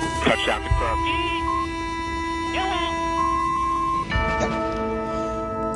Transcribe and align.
Touchdown 0.00 0.62
confirmed. 0.62 1.06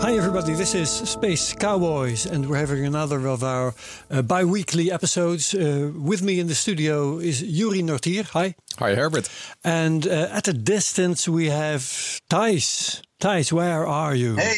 Hi, 0.01 0.17
everybody. 0.19 0.55
This 0.55 0.75
is 0.75 0.91
Space 0.91 1.53
Cowboys, 1.55 2.27
and 2.27 2.49
we're 2.49 2.57
having 2.59 2.85
another 2.87 3.27
of 3.27 3.43
our 3.43 3.75
uh, 4.11 4.23
bi 4.23 4.45
weekly 4.45 4.91
episodes. 4.93 5.55
Uh, 5.55 5.91
with 5.95 6.23
me 6.23 6.41
in 6.41 6.47
the 6.47 6.55
studio 6.55 7.19
is 7.19 7.43
Yuri 7.43 7.83
Nortier. 7.83 8.25
Hi. 8.31 8.55
Hi, 8.79 8.95
Herbert. 8.95 9.29
And 9.63 10.07
uh, 10.07 10.29
at 10.31 10.49
a 10.49 10.53
distance, 10.53 11.27
we 11.29 11.47
have 11.49 11.81
Thijs. 12.31 13.03
Thijs, 13.21 13.53
where 13.53 13.87
are 13.87 14.15
you? 14.15 14.37
Hey, 14.37 14.57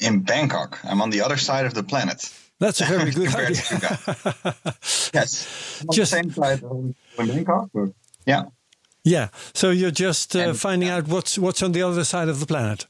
in 0.00 0.20
Bangkok. 0.22 0.78
I'm 0.84 1.00
on 1.02 1.10
the 1.10 1.20
other 1.22 1.36
side 1.36 1.66
of 1.66 1.74
the 1.74 1.82
planet. 1.82 2.28
That's 2.60 2.80
a 2.80 2.84
very 2.84 3.10
good 3.16 3.26
Compared 3.28 3.50
idea. 3.50 3.62
to 3.62 3.74
you 3.74 3.80
guys. 3.80 5.10
yes. 5.14 5.80
I'm 5.82 5.88
on 5.90 5.94
Just- 5.96 6.12
the 6.12 6.16
same 6.16 6.30
side 6.32 6.62
of 6.62 6.94
Bangkok. 7.16 7.70
but 7.74 7.88
yeah. 8.26 8.44
Yeah. 9.04 9.28
So 9.54 9.70
you're 9.70 9.90
just 9.90 10.34
uh, 10.36 10.38
And- 10.40 10.58
finding 10.60 10.88
out 10.88 11.08
what's 11.08 11.36
what's 11.38 11.62
on 11.62 11.72
the 11.72 11.82
other 11.82 12.04
side 12.04 12.28
of 12.30 12.38
the 12.38 12.46
planet. 12.46 12.86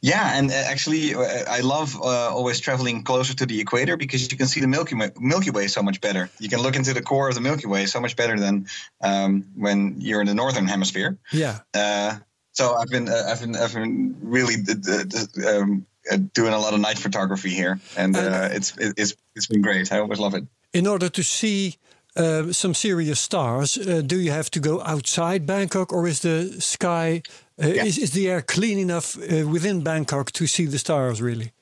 Yeah, 0.00 0.38
and 0.38 0.50
uh, 0.50 0.54
actually, 0.54 1.14
uh, 1.14 1.20
I 1.50 1.60
love 1.60 1.94
uh, 1.96 2.34
always 2.34 2.60
traveling 2.60 3.02
closer 3.04 3.34
to 3.34 3.44
the 3.44 3.60
equator 3.60 3.98
because 3.98 4.30
you 4.32 4.38
can 4.38 4.46
see 4.46 4.60
the 4.60 4.66
Milky 4.66 4.94
Way, 4.94 5.10
Milky 5.20 5.50
Way 5.50 5.66
so 5.68 5.82
much 5.82 6.00
better. 6.00 6.30
You 6.38 6.48
can 6.48 6.62
look 6.62 6.76
into 6.76 6.94
the 6.94 7.02
core 7.02 7.28
of 7.28 7.34
the 7.34 7.42
Milky 7.42 7.66
Way 7.66 7.84
so 7.86 8.00
much 8.00 8.16
better 8.16 8.38
than 8.40 8.66
um, 9.02 9.44
when 9.54 9.96
you're 10.00 10.22
in 10.22 10.26
the 10.26 10.34
northern 10.34 10.66
hemisphere. 10.66 11.18
Yeah. 11.30 11.58
Uh, 11.74 12.16
so 12.52 12.74
I've 12.74 12.88
been, 12.88 13.06
uh, 13.08 13.24
I've 13.28 13.40
been, 13.40 13.54
I've 13.54 13.74
been 13.74 14.16
really 14.22 14.56
d- 14.56 14.74
d- 14.74 15.04
d- 15.04 15.46
um, 15.46 15.84
uh, 16.10 16.16
doing 16.32 16.54
a 16.54 16.58
lot 16.58 16.72
of 16.72 16.80
night 16.80 16.98
photography 16.98 17.50
here, 17.50 17.78
and 17.96 18.16
uh, 18.16 18.48
it's 18.50 18.74
it- 18.78 18.94
it's 18.96 19.14
it's 19.36 19.46
been 19.46 19.60
great. 19.62 19.92
I 19.92 19.98
always 19.98 20.18
love 20.18 20.34
it. 20.34 20.44
In 20.72 20.86
order 20.86 21.10
to 21.10 21.22
see 21.22 21.76
uh, 22.16 22.52
some 22.52 22.74
serious 22.74 23.20
stars, 23.20 23.78
uh, 23.78 24.02
do 24.06 24.16
you 24.16 24.30
have 24.32 24.50
to 24.50 24.60
go 24.60 24.80
outside 24.82 25.46
Bangkok, 25.46 25.92
or 25.92 26.06
is 26.08 26.20
the 26.20 26.60
sky 26.60 27.22
uh, 27.62 27.66
Yeah. 27.68 27.84
is 27.86 27.98
is 27.98 28.10
the 28.10 28.28
air 28.30 28.42
clean 28.42 28.78
enough 28.78 29.16
uh, 29.16 29.46
within 29.52 29.82
Bangkok 29.82 30.30
to 30.32 30.46
see 30.46 30.66
the 30.66 30.78
stars? 30.78 31.20
Really? 31.20 31.52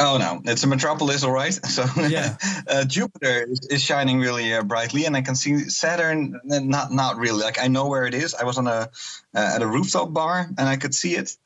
Oh 0.00 0.16
no, 0.16 0.40
it's 0.44 0.62
a 0.62 0.68
metropolis, 0.68 1.24
all 1.24 1.32
right. 1.32 1.58
So 1.68 1.84
Yeah. 2.08 2.36
uh, 2.68 2.84
Jupiter 2.84 3.46
is, 3.50 3.60
is 3.68 3.82
shining 3.82 4.20
really 4.20 4.54
uh, 4.54 4.62
brightly, 4.62 5.06
and 5.06 5.16
I 5.16 5.22
can 5.22 5.34
see 5.34 5.68
Saturn. 5.68 6.40
Not 6.44 6.92
not 6.92 7.16
really. 7.18 7.42
Like 7.44 7.58
I 7.58 7.66
know 7.68 7.88
where 7.88 8.06
it 8.06 8.14
is. 8.14 8.34
I 8.34 8.44
was 8.44 8.58
on 8.58 8.66
a 8.68 8.88
uh, 9.34 9.54
at 9.54 9.62
a 9.62 9.66
rooftop 9.66 10.12
bar, 10.12 10.46
and 10.56 10.68
I 10.68 10.76
could 10.76 10.94
see 10.94 11.16
it. 11.16 11.36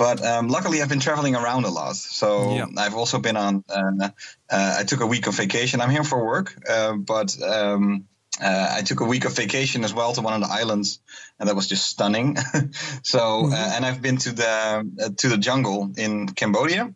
But 0.00 0.24
um, 0.24 0.48
luckily, 0.48 0.80
I've 0.80 0.88
been 0.88 0.98
traveling 0.98 1.36
around 1.36 1.66
a 1.66 1.68
lot. 1.68 1.94
So 1.94 2.54
Yeah. 2.54 2.66
I've 2.78 2.94
also 2.94 3.18
been 3.18 3.36
on. 3.36 3.62
Uh, 3.68 4.08
uh, 4.48 4.76
I 4.80 4.84
took 4.84 5.00
a 5.00 5.06
week 5.06 5.26
of 5.26 5.34
vacation. 5.34 5.82
I'm 5.82 5.90
here 5.90 6.04
for 6.04 6.24
work, 6.24 6.56
uh, 6.68 6.94
but. 6.94 7.36
Um, 7.42 8.06
uh, 8.40 8.76
I 8.78 8.82
took 8.82 9.00
a 9.00 9.04
week 9.04 9.26
of 9.26 9.36
vacation 9.36 9.84
as 9.84 9.92
well 9.92 10.14
to 10.14 10.22
one 10.22 10.32
of 10.32 10.40
the 10.40 10.54
islands, 10.54 11.00
and 11.38 11.48
that 11.48 11.56
was 11.56 11.66
just 11.66 11.84
stunning. 11.84 12.38
so, 13.02 13.50
uh, 13.52 13.72
and 13.74 13.84
I've 13.84 14.00
been 14.00 14.16
to 14.18 14.32
the 14.32 14.86
uh, 15.02 15.08
to 15.18 15.28
the 15.28 15.36
jungle 15.36 15.92
in 15.98 16.26
Cambodia, 16.28 16.94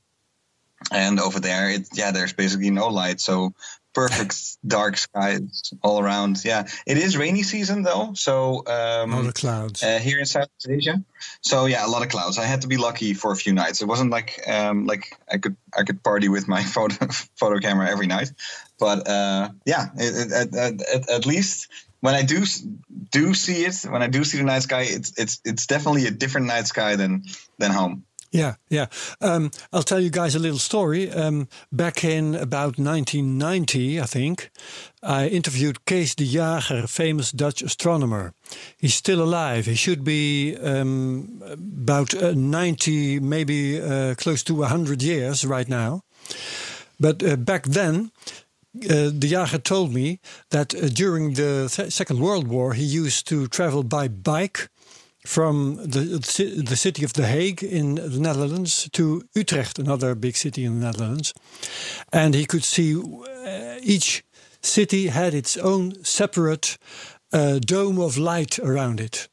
and 0.90 1.20
over 1.20 1.40
there 1.40 1.70
it 1.70 1.88
yeah 1.92 2.12
there's 2.12 2.32
basically 2.32 2.70
no 2.70 2.88
light 2.88 3.20
so 3.20 3.52
perfect 3.94 4.36
dark 4.66 4.96
skies 4.96 5.72
all 5.82 5.98
around 6.00 6.44
yeah 6.44 6.66
it 6.86 6.98
is 6.98 7.16
rainy 7.16 7.42
season 7.42 7.82
though 7.82 8.12
so 8.14 8.66
um 8.66 9.14
All 9.14 9.22
the 9.22 9.32
clouds. 9.32 9.82
uh, 9.82 9.98
here 9.98 10.18
in 10.18 10.26
Southeast 10.26 10.68
Asia. 10.68 11.02
So 11.40 11.66
yeah, 11.66 11.86
a 11.86 11.88
lot 11.88 12.02
of 12.02 12.08
clouds. 12.08 12.38
I 12.38 12.44
had 12.44 12.60
to 12.62 12.68
be 12.68 12.76
lucky 12.76 13.14
for 13.14 13.32
a 13.32 13.36
few 13.36 13.52
nights. 13.54 13.80
It 13.82 13.88
wasn't 13.88 14.10
like 14.10 14.40
um, 14.48 14.86
like 14.86 15.16
I 15.32 15.38
could 15.38 15.56
I 15.78 15.82
could 15.84 16.02
party 16.02 16.28
with 16.28 16.48
my 16.48 16.62
photo 16.74 17.06
photo 17.36 17.58
camera 17.60 17.88
every 17.90 18.06
night, 18.06 18.32
but 18.78 19.08
uh, 19.08 19.48
yeah, 19.66 19.86
it, 19.96 20.12
it, 20.26 20.32
at, 20.32 20.54
at, 20.54 20.82
at- 20.94 21.10
at 21.10 21.26
least 21.26 21.68
when 22.00 22.14
I 22.14 22.22
do 22.22 22.44
do 23.10 23.34
see 23.34 23.64
it, 23.64 23.76
when 23.88 24.02
I 24.02 24.08
do 24.08 24.24
see 24.24 24.38
the 24.38 24.44
night 24.44 24.62
sky, 24.62 24.82
it's 24.88 25.12
it's 25.16 25.40
it's 25.44 25.66
definitely 25.66 26.06
a 26.06 26.10
different 26.10 26.46
night 26.46 26.66
sky 26.66 26.96
than 26.96 27.22
than 27.58 27.70
home. 27.72 28.04
Yeah, 28.34 28.56
yeah. 28.68 28.86
Um, 29.20 29.52
I'll 29.72 29.84
tell 29.84 30.00
you 30.00 30.10
guys 30.10 30.34
a 30.34 30.40
little 30.40 30.58
story. 30.58 31.08
Um, 31.08 31.46
back 31.70 32.02
in 32.02 32.34
about 32.34 32.80
1990, 32.80 34.00
I 34.00 34.06
think, 34.06 34.50
I 35.04 35.28
interviewed 35.28 35.84
Kees 35.84 36.16
de 36.16 36.24
Jager, 36.24 36.88
famous 36.88 37.30
Dutch 37.30 37.62
astronomer. 37.62 38.34
He's 38.76 38.94
still 38.94 39.22
alive. 39.22 39.66
He 39.66 39.76
should 39.76 40.02
be 40.02 40.56
um, 40.56 41.40
about 41.46 42.12
uh, 42.12 42.32
90, 42.34 43.20
maybe 43.20 43.80
uh, 43.80 44.16
close 44.16 44.42
to 44.44 44.54
100 44.56 45.00
years 45.00 45.44
right 45.44 45.68
now. 45.68 46.02
But 46.98 47.22
uh, 47.22 47.36
back 47.36 47.66
then, 47.66 48.10
uh, 48.90 49.10
de 49.10 49.28
Jager 49.28 49.58
told 49.58 49.94
me 49.94 50.18
that 50.50 50.74
uh, 50.74 50.88
during 50.88 51.34
the 51.34 51.70
th- 51.72 51.92
Second 51.92 52.18
World 52.18 52.48
War, 52.48 52.72
he 52.72 52.82
used 52.82 53.28
to 53.28 53.46
travel 53.46 53.84
by 53.84 54.08
bike 54.08 54.68
from 55.26 55.76
the 55.76 56.20
the 56.66 56.76
city 56.76 57.04
of 57.04 57.12
The 57.12 57.26
Hague 57.26 57.62
in 57.62 57.94
the 57.94 58.20
Netherlands 58.20 58.88
to 58.92 59.22
Utrecht, 59.34 59.78
another 59.78 60.14
big 60.14 60.36
city 60.36 60.64
in 60.64 60.80
the 60.80 60.86
Netherlands, 60.86 61.32
and 62.12 62.34
he 62.34 62.46
could 62.46 62.64
see 62.64 62.94
uh, 62.94 63.78
each 63.82 64.24
city 64.62 65.08
had 65.08 65.34
its 65.34 65.56
own 65.56 66.04
separate 66.04 66.78
uh, 67.32 67.58
dome 67.58 67.98
of 67.98 68.16
light 68.16 68.58
around 68.58 69.00
it. 69.00 69.28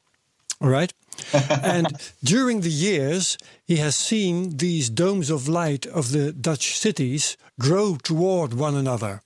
All 0.60 0.68
right. 0.68 0.92
and 1.62 1.86
during 2.22 2.60
the 2.60 2.70
years, 2.70 3.36
he 3.64 3.76
has 3.76 3.96
seen 3.96 4.56
these 4.56 4.90
domes 4.90 5.30
of 5.30 5.48
light 5.48 5.86
of 5.86 6.12
the 6.12 6.32
Dutch 6.32 6.78
cities 6.78 7.36
grow 7.60 7.96
toward 7.96 8.54
one 8.54 8.74
another 8.74 9.22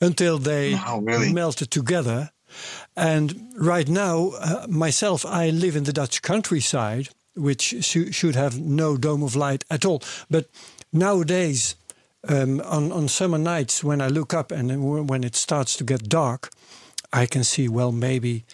until 0.00 0.38
they 0.38 0.78
really? 1.00 1.32
melted 1.32 1.70
together. 1.70 2.30
And 2.98 3.52
right 3.56 3.88
now, 3.88 4.30
uh, 4.40 4.66
myself, 4.68 5.24
I 5.24 5.50
live 5.50 5.76
in 5.76 5.84
the 5.84 5.92
Dutch 5.92 6.20
countryside, 6.20 7.08
which 7.34 7.84
shou- 7.84 8.10
should 8.12 8.34
have 8.34 8.58
no 8.60 8.96
dome 8.96 9.22
of 9.22 9.36
light 9.36 9.64
at 9.70 9.84
all. 9.84 10.02
But 10.28 10.48
nowadays, 10.92 11.76
um, 12.28 12.60
on, 12.62 12.90
on 12.90 13.06
summer 13.08 13.38
nights, 13.38 13.84
when 13.84 14.00
I 14.00 14.08
look 14.08 14.34
up 14.34 14.50
and 14.50 15.08
when 15.08 15.22
it 15.22 15.36
starts 15.36 15.76
to 15.76 15.84
get 15.84 16.08
dark, 16.08 16.50
I 17.12 17.26
can 17.26 17.44
see, 17.44 17.68
well, 17.68 17.92
maybe 17.92 18.44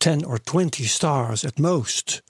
10 0.00 0.24
or 0.24 0.38
20 0.38 0.84
stars 0.84 1.44
at 1.44 1.58
most. 1.58 2.20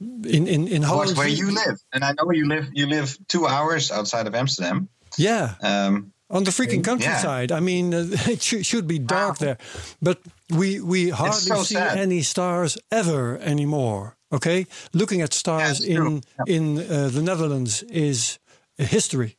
In, 0.00 0.48
in, 0.48 0.66
in 0.66 0.82
Of 0.82 0.88
course, 0.90 1.12
Holland, 1.12 1.18
where 1.18 1.28
you 1.28 1.50
live, 1.54 1.78
and 1.92 2.02
I 2.02 2.12
know 2.12 2.32
you 2.32 2.48
live 2.48 2.66
you 2.72 2.86
live 2.86 3.16
two 3.28 3.46
hours 3.46 3.92
outside 3.92 4.26
of 4.26 4.34
Amsterdam. 4.34 4.88
Yeah. 5.16 5.54
Um, 5.62 6.12
on 6.28 6.44
the 6.44 6.50
freaking 6.50 6.78
Yeah. 6.78 6.82
countryside. 6.90 7.52
I 7.52 7.60
mean, 7.60 7.94
uh, 7.94 8.06
it 8.28 8.42
should, 8.42 8.66
should 8.66 8.86
be 8.88 8.98
dark 8.98 9.38
there, 9.38 9.58
but 10.00 10.18
we 10.58 10.80
we 10.80 11.10
hardly 11.10 11.40
so 11.56 11.62
see 11.62 11.74
sad. 11.74 11.98
any 11.98 12.22
stars 12.22 12.78
ever 12.90 13.38
anymore. 13.38 14.16
Okay, 14.30 14.66
looking 14.92 15.22
at 15.22 15.32
stars 15.34 15.80
it's 15.80 15.94
true. 15.94 16.20
in 16.46 16.76
in 16.76 16.78
uh, 16.78 17.08
the 17.12 17.22
Netherlands 17.22 17.82
is 17.82 18.38
a 18.78 18.84
history. 18.84 19.36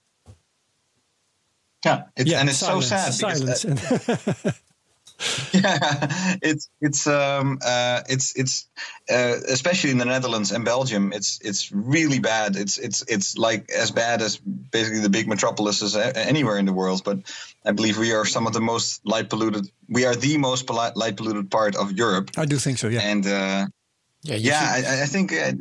yeah, 1.86 2.04
it's, 2.16 2.30
Yeah, 2.32 2.40
and 2.40 2.50
it's 2.50 2.60
silence, 2.60 2.88
so 2.90 2.96
sad 2.96 3.14
Silence. 3.14 3.66
and- 3.66 3.80
yeah, 5.54 6.36
it's 6.42 6.70
it's 6.82 7.08
um 7.08 7.58
uh 7.66 8.02
it's 8.10 8.36
it's 8.36 8.68
uh, 9.10 9.36
especially 9.50 9.92
in 9.92 9.98
the 9.98 10.06
Netherlands 10.06 10.52
and 10.52 10.64
Belgium, 10.66 11.12
it's 11.14 11.40
it's 11.42 11.72
really 11.72 12.20
bad. 12.20 12.56
It's 12.56 12.78
it's 12.78 13.04
it's 13.08 13.38
like 13.38 13.70
as 13.72 13.92
bad 13.92 14.22
as 14.22 14.38
basically 14.72 15.00
the 15.02 15.10
big 15.10 15.28
metropolises 15.28 15.96
a- 15.96 16.16
anywhere 16.18 16.58
in 16.58 16.66
the 16.66 16.74
world. 16.74 17.04
But 17.04 17.18
I 17.66 17.72
believe 17.72 17.98
we 17.98 18.14
are 18.14 18.26
some 18.26 18.48
of 18.48 18.54
the 18.54 18.62
most 18.62 19.02
light 19.06 19.30
polluted. 19.30 19.66
We 19.90 20.06
are 20.06 20.16
the 20.16 20.38
most 20.38 20.66
poli- 20.68 20.92
light 20.96 21.18
polluted 21.18 21.50
part 21.52 21.76
of 21.76 21.92
Europe, 21.92 22.32
I 22.38 22.46
do 22.46 22.58
think 22.58 22.78
so. 22.78 22.88
Yeah. 22.88 23.02
and 23.02 23.26
uh, 23.26 23.68
Yeah, 24.24 24.36
you 24.38 24.50
yeah, 24.50 24.76
should- 24.76 24.86
I, 24.86 25.04
I 25.04 25.06
think. 25.08 25.32
Uh, 25.34 25.52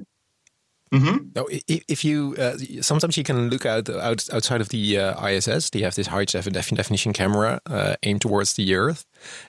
hmm 0.92 1.16
No, 1.34 1.48
i- 1.50 1.62
i- 1.70 1.82
if 1.88 2.04
you 2.04 2.34
uh, 2.38 2.56
sometimes 2.82 3.16
you 3.16 3.24
can 3.24 3.48
look 3.50 3.64
out, 3.66 3.88
out 3.88 4.28
outside 4.32 4.60
of 4.60 4.68
the 4.68 4.98
uh, 4.98 5.26
ISS. 5.28 5.70
They 5.70 5.80
have 5.82 5.94
this 5.94 6.06
high 6.08 6.24
def- 6.26 6.52
def- 6.52 6.70
definition 6.76 7.12
camera 7.12 7.60
uh, 7.66 7.94
aimed 8.02 8.20
towards 8.20 8.52
the 8.54 8.74
Earth, 8.74 9.04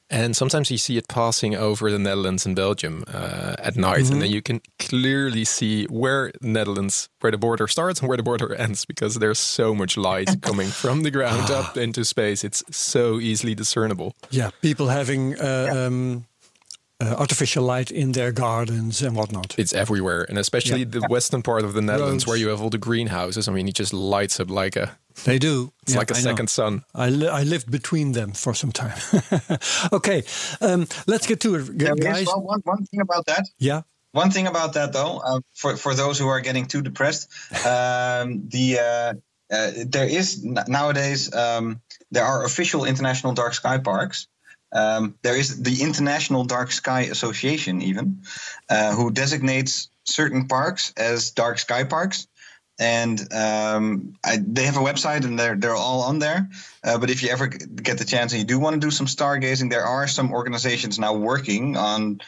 and 0.09 0.35
sometimes 0.35 0.69
you 0.71 0.77
see 0.77 0.97
it 0.97 1.07
passing 1.07 1.55
over 1.55 1.91
the 1.91 1.99
Netherlands 1.99 2.45
and 2.45 2.55
Belgium 2.55 3.03
uh, 3.07 3.55
at 3.59 3.75
night, 3.75 4.09
and 4.11 4.21
then 4.21 4.31
you 4.31 4.41
can 4.41 4.61
clearly 4.79 5.43
see 5.45 5.85
where 5.89 6.31
Netherlands, 6.41 7.09
where 7.21 7.31
the 7.31 7.37
border 7.37 7.67
starts 7.67 7.99
and 7.99 8.07
where 8.07 8.17
the 8.17 8.23
border 8.23 8.53
ends, 8.55 8.85
because 8.85 9.15
there's 9.19 9.39
so 9.39 9.73
much 9.75 9.97
light 9.97 10.29
coming 10.41 10.67
from 10.71 11.03
the 11.03 11.11
ground 11.11 11.49
up 11.51 11.75
into 11.77 12.03
space. 12.05 12.43
It's 12.43 12.63
so 12.71 13.19
easily 13.19 13.55
discernible. 13.55 14.13
Yeah, 14.31 14.51
people 14.61 14.87
having 14.87 15.35
uh, 15.39 15.73
um, 15.87 16.25
uh, 17.03 17.15
artificial 17.19 17.63
light 17.75 17.91
in 17.91 18.11
their 18.13 18.31
gardens 18.31 19.01
and 19.01 19.15
whatnot. 19.15 19.55
It's 19.57 19.73
everywhere, 19.73 20.25
and 20.29 20.37
especially 20.37 20.79
Yeah. 20.79 20.99
the 20.99 21.07
western 21.09 21.41
part 21.41 21.63
of 21.65 21.73
the 21.73 21.81
Netherlands, 21.81 22.25
where 22.27 22.37
you 22.37 22.49
have 22.49 22.61
all 22.63 22.69
the 22.69 22.77
greenhouses. 22.89 23.47
I 23.47 23.51
mean, 23.51 23.67
it 23.67 23.79
just 23.79 23.93
lights 23.93 24.39
up 24.39 24.49
like 24.49 24.75
a 24.79 24.87
They 25.23 25.39
do. 25.39 25.71
it's 25.83 25.91
Yeah, 25.93 25.99
like 25.99 26.11
a 26.11 26.15
I 26.15 26.21
know. 26.21 26.29
second 26.29 26.49
sun. 26.49 26.81
I, 26.95 27.09
li- 27.09 27.27
I 27.41 27.43
lived 27.43 27.69
between 27.69 28.13
them 28.13 28.31
for 28.33 28.53
some 28.55 28.71
time. 28.71 28.97
okay, 29.91 30.23
um, 30.61 30.87
let's 31.07 31.27
get 31.27 31.39
to 31.41 31.55
it, 31.55 31.63
g- 31.65 31.73
There 31.85 31.93
is 31.97 31.99
guys. 32.05 32.25
well, 32.27 32.41
one, 32.41 32.61
one 32.65 32.85
thing 32.85 33.01
about 33.01 33.25
that. 33.25 33.43
Yeah. 33.59 33.81
One 34.11 34.29
thing 34.31 34.47
about 34.47 34.73
that, 34.73 34.93
though, 34.93 35.21
uh, 35.25 35.39
for 35.55 35.75
for 35.77 35.95
those 35.95 36.19
who 36.23 36.27
are 36.29 36.39
getting 36.41 36.67
too 36.67 36.81
depressed, 36.83 37.29
um, 37.65 38.47
the 38.49 38.77
uh, 38.79 39.13
uh, 39.55 39.71
there 39.87 40.07
is 40.07 40.43
nowadays 40.67 41.33
um, 41.33 41.81
there 42.11 42.23
are 42.23 42.45
official 42.45 42.85
international 42.85 43.33
dark 43.33 43.53
sky 43.55 43.79
parks. 43.79 44.27
Um, 44.73 45.15
there 45.21 45.37
is 45.37 45.61
the 45.61 45.81
International 45.81 46.43
Dark 46.43 46.71
Sky 46.71 47.01
Association, 47.01 47.81
even, 47.81 48.23
uh, 48.69 48.93
who 48.95 49.11
designates 49.11 49.89
certain 50.05 50.47
parks 50.47 50.93
as 50.97 51.31
dark 51.31 51.59
sky 51.59 51.83
parks. 51.83 52.27
And 52.79 53.19
um, 53.31 54.15
I, 54.25 54.39
they 54.41 54.63
have 54.65 54.77
a 54.77 54.81
website, 54.81 55.23
and 55.25 55.37
they're 55.37 55.55
they're 55.55 55.75
all 55.75 56.01
on 56.01 56.17
there. 56.17 56.49
Uh, 56.83 56.97
but 56.97 57.11
if 57.11 57.21
you 57.21 57.29
ever 57.29 57.47
get 57.47 57.99
the 57.99 58.03
chance 58.03 58.33
and 58.33 58.39
you 58.41 58.47
do 58.47 58.59
want 58.59 58.73
to 58.73 58.79
do 58.79 58.89
some 58.89 59.05
stargazing, 59.05 59.69
there 59.69 59.85
are 59.85 60.07
some 60.07 60.33
organizations 60.33 60.97
now 60.97 61.13
working 61.13 61.77
on 61.77 62.19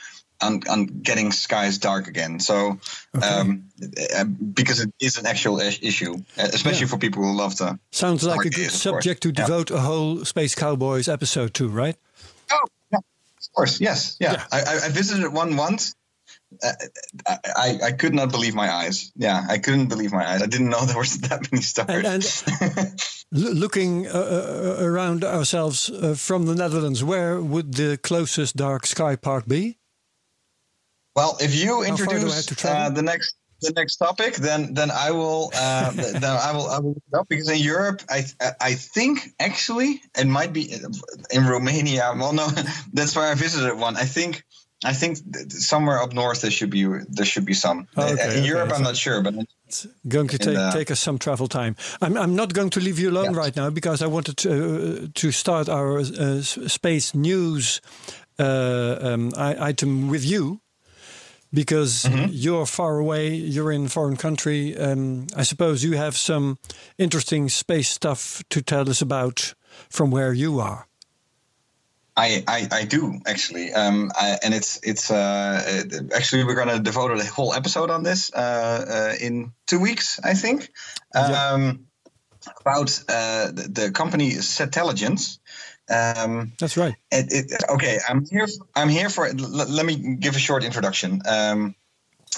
on, 0.41 0.61
on 0.69 0.85
getting 0.85 1.31
skies 1.31 1.77
dark 1.79 2.07
again. 2.07 2.39
So, 2.39 2.77
um, 3.23 3.69
uh, 4.15 4.25
because 4.25 4.81
it 4.81 4.93
is 4.99 5.17
an 5.17 5.25
actual 5.25 5.59
issue, 5.59 6.13
uh, 6.37 6.49
especially 6.53 6.81
Yeah. 6.81 6.87
for 6.87 6.97
people 6.97 7.23
who 7.23 7.33
love 7.35 7.55
to. 7.55 7.79
Sounds 7.91 8.23
like 8.23 8.41
a 8.41 8.43
good 8.43 8.53
days, 8.53 8.65
of 8.67 8.71
course. 8.73 8.81
subject 8.81 9.23
to 9.23 9.29
Yeah. 9.29 9.45
devote 9.45 9.71
a 9.71 9.79
whole 9.79 10.25
Space 10.25 10.53
Cowboys 10.53 11.07
episode 11.07 11.53
to, 11.55 11.69
right? 11.69 11.95
Oh, 12.51 12.65
yeah, 12.91 12.97
of 12.99 13.53
course, 13.53 13.79
yes, 13.79 14.17
yeah. 14.19 14.33
Yeah. 14.33 14.43
I, 14.51 14.61
I, 14.61 14.85
I 14.85 14.89
visited 14.89 15.31
one 15.31 15.57
once. 15.57 15.95
Uh, 16.63 16.71
I, 17.27 17.37
I, 17.55 17.79
I 17.85 17.91
could 17.91 18.13
not 18.13 18.31
believe 18.31 18.55
my 18.55 18.73
eyes. 18.73 19.11
Yeah, 19.15 19.45
I 19.49 19.57
couldn't 19.57 19.87
believe 19.87 20.11
my 20.11 20.27
eyes. 20.27 20.41
I 20.41 20.45
didn't 20.45 20.69
know 20.69 20.85
there 20.85 20.97
was 20.97 21.19
that 21.19 21.51
many 21.51 21.61
stars. 21.61 22.43
And, 22.51 22.63
and 22.71 23.01
looking 23.59 24.07
uh, 24.07 24.11
uh, 24.79 24.83
around 24.83 25.23
ourselves 25.23 25.89
uh, 25.89 26.15
from 26.15 26.45
the 26.45 26.55
Netherlands, 26.55 27.03
where 27.03 27.41
would 27.41 27.75
the 27.75 27.97
closest 27.97 28.55
dark 28.55 28.85
sky 28.85 29.15
park 29.15 29.47
be? 29.47 29.77
Well, 31.15 31.37
if 31.39 31.55
you 31.55 31.83
How 31.83 31.95
far 31.95 32.05
do 32.07 32.11
I 32.11 32.35
have 32.35 32.37
introduce 32.39 32.65
uh, 32.65 32.89
the 32.89 33.01
next 33.01 33.35
the 33.61 33.71
next 33.75 33.97
topic, 33.97 34.35
then 34.35 34.73
then 34.73 34.91
I 34.91 35.11
will 35.11 35.51
uh, 35.55 35.91
then 35.95 36.23
I 36.23 36.51
will 36.51 36.67
I 36.67 36.79
will 36.79 36.93
look 36.93 37.03
it 37.11 37.15
up 37.15 37.27
because 37.27 37.49
in 37.49 37.59
Europe, 37.59 38.01
I 38.09 38.25
I 38.59 38.73
think 38.75 39.19
actually 39.39 40.01
it 40.17 40.27
might 40.27 40.53
be 40.53 40.73
in 41.31 41.45
Romania. 41.45 42.13
Well, 42.15 42.33
no, 42.33 42.47
that's 42.93 43.15
where 43.15 43.31
I 43.31 43.35
visited 43.35 43.77
one. 43.77 43.95
I 43.95 44.05
think. 44.05 44.43
I 44.83 44.93
think 44.93 45.17
somewhere 45.49 45.99
up 45.99 46.13
north 46.13 46.41
there 46.41 46.51
should 46.51 46.69
be 46.69 46.85
there 46.85 47.25
should 47.25 47.45
be 47.45 47.53
some. 47.55 47.87
Oh, 47.97 48.03
okay, 48.03 48.23
in 48.23 48.29
okay, 48.29 48.45
Europe, 48.45 48.71
I'm 48.75 48.83
not 48.83 48.95
sure, 48.97 49.23
but 49.23 49.33
It's 49.67 49.87
going 50.07 50.27
to 50.27 50.37
take, 50.37 50.57
uh, 50.57 50.71
take 50.71 50.91
us 50.91 50.99
some 50.99 51.17
travel 51.17 51.47
time. 51.47 51.75
I'm, 52.01 52.17
I'm 52.17 52.35
not 52.35 52.53
going 52.53 52.69
to 52.71 52.79
leave 52.79 52.99
you 52.99 53.09
alone 53.09 53.33
Yeah. 53.33 53.39
right 53.39 53.55
now 53.55 53.71
because 53.71 54.03
I 54.03 54.07
wanted 54.07 54.37
to, 54.37 54.49
uh, 54.51 55.07
to 55.13 55.31
start 55.31 55.69
our 55.69 55.99
uh, 55.99 56.41
space 56.41 57.15
news 57.15 57.81
uh, 58.37 58.97
um, 59.01 59.31
item 59.37 60.09
with 60.09 60.23
you 60.23 60.59
because 61.55 62.05
Mm-hmm. 62.05 62.29
you're 62.31 62.65
far 62.67 62.99
away, 62.99 63.33
you're 63.33 63.71
in 63.71 63.85
a 63.85 63.89
foreign 63.89 64.17
country. 64.17 64.77
Um, 64.77 65.27
I 65.35 65.43
suppose 65.43 65.83
you 65.83 65.97
have 65.97 66.15
some 66.17 66.57
interesting 66.97 67.49
space 67.49 67.89
stuff 67.89 68.43
to 68.49 68.61
tell 68.61 68.89
us 68.89 69.01
about 69.01 69.55
from 69.89 70.11
where 70.11 70.33
you 70.33 70.59
are. 70.59 70.85
I, 72.17 72.43
I, 72.47 72.67
I 72.71 72.85
do 72.85 73.19
actually, 73.25 73.73
um, 73.73 74.09
I, 74.15 74.37
and 74.43 74.53
it's 74.53 74.79
it's 74.83 75.11
uh, 75.11 75.83
actually 76.13 76.45
we're 76.45 76.55
going 76.55 76.69
to 76.77 76.79
devote 76.79 77.11
a 77.11 77.25
whole 77.25 77.53
episode 77.53 77.89
on 77.89 78.03
this 78.03 78.31
uh, 78.33 78.39
uh, 78.39 79.25
in 79.25 79.51
two 79.65 79.79
weeks, 79.81 80.19
I 80.23 80.33
think, 80.33 80.69
um, 81.13 81.87
about 82.61 83.03
uh, 83.09 83.51
the, 83.51 83.67
the 83.69 83.91
company 83.91 84.31
Satelligence. 84.31 85.39
Um, 85.89 86.53
That's 86.59 86.77
right. 86.77 86.95
it, 87.11 87.31
it, 87.31 87.63
okay, 87.69 87.99
I'm 88.07 88.25
here. 88.25 88.47
I'm 88.75 88.89
here 88.89 89.09
for. 89.09 89.27
l- 89.27 89.35
let 89.37 89.85
me 89.85 90.15
give 90.15 90.35
a 90.35 90.39
short 90.39 90.63
introduction. 90.63 91.21
Um, 91.27 91.75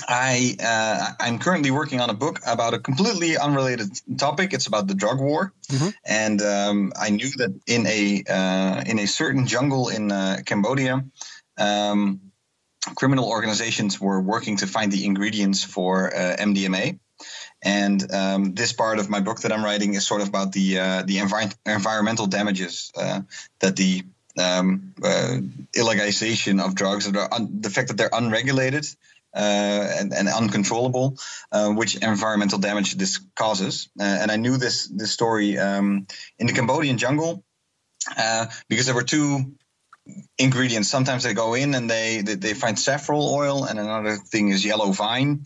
I 0.07 0.55
uh, 0.63 1.13
I'm 1.19 1.39
currently 1.39 1.71
working 1.71 2.01
on 2.01 2.09
a 2.09 2.13
book 2.13 2.39
about 2.45 2.73
a 2.73 2.79
completely 2.79 3.38
unrelated 3.38 3.89
topic. 4.17 4.53
It's 4.53 4.67
about 4.67 4.88
the 4.88 4.94
drug 4.94 5.19
war, 5.19 5.53
and 6.05 6.41
um, 6.41 6.94
I 6.99 7.09
knew 7.09 7.29
that 7.38 7.59
in 7.67 7.88
a 7.88 8.23
uh, 8.29 8.83
in 8.85 8.99
a 8.99 9.07
certain 9.07 9.47
jungle 9.47 9.89
in 9.89 10.11
uh, 10.11 10.38
Cambodia, 10.45 11.03
um, 11.57 12.21
criminal 12.95 13.29
organizations 13.29 13.99
were 13.99 14.21
working 14.21 14.57
to 14.57 14.67
find 14.67 14.91
the 14.91 15.05
ingredients 15.05 15.63
for 15.63 16.13
uh, 16.15 16.35
MDMA. 16.38 16.99
And 17.63 18.12
um, 18.13 18.54
this 18.54 18.71
part 18.74 19.00
of 19.00 19.09
my 19.09 19.19
book 19.19 19.42
that 19.42 19.51
I'm 19.51 19.63
writing 19.63 19.95
is 19.95 20.06
sort 20.06 20.21
of 20.21 20.30
about 20.30 20.51
the 20.51 20.80
uh, 20.80 21.04
the 21.04 21.18
envi- 21.18 21.56
environmental 21.65 22.27
damages 22.27 22.92
uh, 22.95 23.21
that 23.59 23.75
the 23.75 24.04
um, 24.39 24.94
uh, 25.04 25.38
illegalization 25.75 26.63
of 26.63 26.75
drugs, 26.75 27.12
that 27.12 27.19
are 27.19 27.33
un- 27.33 27.62
the 27.62 27.69
fact 27.69 27.88
that 27.88 27.98
they're 27.98 28.12
unregulated 28.13 28.86
uh, 29.36 29.39
and, 30.00 30.13
and 30.13 30.27
uncontrollable, 30.27 31.18
uh, 31.51 31.69
which 31.69 31.95
environmental 31.95 32.59
damage 32.59 32.95
this 32.95 33.19
causes. 33.36 33.89
Uh, 34.00 34.04
and 34.04 34.31
I 34.31 34.36
knew 34.36 34.57
this 34.57 34.88
this 34.88 35.12
story 35.12 35.57
um, 35.57 36.07
in 36.38 36.48
the 36.48 36.54
Cambodian 36.54 36.98
jungle 36.98 37.44
because 38.69 38.86
there 38.86 38.95
were 38.95 39.04
two 39.04 39.54
ingredients. 40.38 40.89
Sometimes 40.89 41.24
they 41.24 41.33
go 41.33 41.54
in 41.54 41.75
and 41.75 41.89
they, 41.89 42.21
they 42.21 42.36
they 42.36 42.54
find 42.54 42.80
saffron 42.80 43.19
oil, 43.21 43.65
and 43.65 43.80
another 43.80 44.15
thing 44.15 44.50
is 44.50 44.63
yellow 44.63 44.92
vine. 44.92 45.44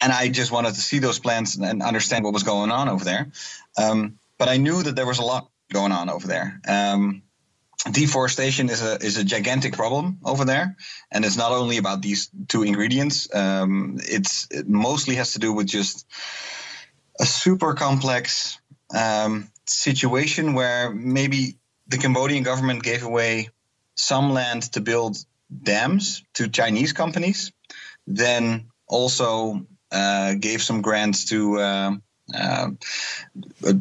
And 0.00 0.12
I 0.12 0.28
just 0.28 0.52
wanted 0.52 0.74
to 0.74 0.80
see 0.80 0.98
those 0.98 1.18
plants 1.18 1.56
and, 1.56 1.64
and 1.64 1.82
understand 1.82 2.24
what 2.24 2.34
was 2.34 2.42
going 2.42 2.70
on 2.70 2.88
over 2.88 3.04
there. 3.04 3.28
Um, 3.78 4.18
but 4.38 4.48
I 4.48 4.56
knew 4.58 4.82
that 4.82 4.94
there 4.94 5.06
was 5.06 5.18
a 5.18 5.24
lot 5.24 5.48
going 5.72 5.92
on 5.92 6.10
over 6.10 6.26
there. 6.26 6.60
Um, 6.68 7.22
deforestation 7.90 8.68
is 8.68 8.82
a 8.82 8.96
is 8.96 9.16
a 9.16 9.24
gigantic 9.24 9.74
problem 9.74 10.18
over 10.24 10.44
there, 10.44 10.76
and 11.10 11.24
it's 11.24 11.36
not 11.36 11.52
only 11.52 11.78
about 11.78 12.02
these 12.02 12.30
two 12.48 12.62
ingredients. 12.62 13.34
Um, 13.34 13.98
it's 14.02 14.46
it 14.50 14.68
mostly 14.68 15.16
has 15.16 15.32
to 15.32 15.38
do 15.38 15.52
with 15.52 15.66
just 15.66 16.06
a 17.18 17.26
super 17.26 17.74
complex 17.74 18.58
um, 18.94 19.50
situation 19.66 20.54
where 20.54 20.90
maybe 20.90 21.56
the 21.88 21.98
Cambodian 21.98 22.42
government 22.42 22.82
gave 22.82 23.04
away 23.04 23.48
some 23.94 24.32
land 24.32 24.62
to 24.72 24.80
build 24.80 25.16
dams 25.62 26.24
to 26.34 26.48
Chinese 26.48 26.92
companies, 26.92 27.52
then 28.06 28.66
also 28.88 29.66
uh, 29.96 30.34
gave 30.40 30.60
some 30.62 30.82
grants 30.82 31.24
to 31.30 31.38
uh, 31.58 31.90
uh, 32.34 32.68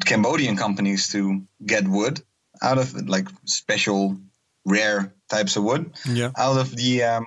Cambodian 0.06 0.58
companies 0.58 1.10
to 1.10 1.42
get 1.66 1.88
wood 1.88 2.22
out 2.62 2.78
of 2.78 2.94
like 3.10 3.28
special 3.46 4.18
rare 4.66 5.14
types 5.30 5.58
of 5.58 5.64
wood 5.64 5.92
Yeah. 6.06 6.32
out 6.38 6.58
of 6.58 6.76
the 6.76 7.04
um, 7.04 7.26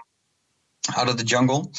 out 0.97 1.09
of 1.09 1.17
the 1.17 1.25
jungle. 1.25 1.73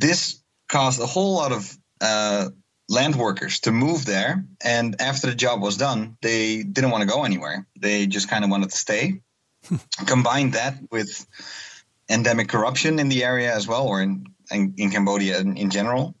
This 0.00 0.42
caused 0.68 1.00
a 1.00 1.06
whole 1.06 1.34
lot 1.34 1.52
of 1.52 1.78
uh, 2.00 2.50
land 2.88 3.16
workers 3.16 3.60
to 3.60 3.72
move 3.72 4.04
there, 4.04 4.44
and 4.64 5.00
after 5.00 5.26
the 5.28 5.34
job 5.34 5.62
was 5.62 5.76
done, 5.76 6.16
they 6.22 6.62
didn't 6.62 6.90
want 6.90 7.02
to 7.02 7.14
go 7.14 7.24
anywhere. 7.24 7.66
They 7.80 8.06
just 8.06 8.28
kind 8.30 8.44
of 8.44 8.50
wanted 8.50 8.70
to 8.70 8.76
stay. 8.76 9.20
Combine 10.06 10.50
that 10.52 10.74
with 10.90 11.26
endemic 12.08 12.48
corruption 12.48 12.98
in 12.98 13.08
the 13.08 13.24
area 13.24 13.54
as 13.56 13.66
well, 13.66 13.86
or 13.88 14.02
in 14.02 14.26
in, 14.50 14.74
in 14.76 14.90
Cambodia 14.90 15.38
in, 15.38 15.56
in 15.56 15.70
general, 15.70 16.14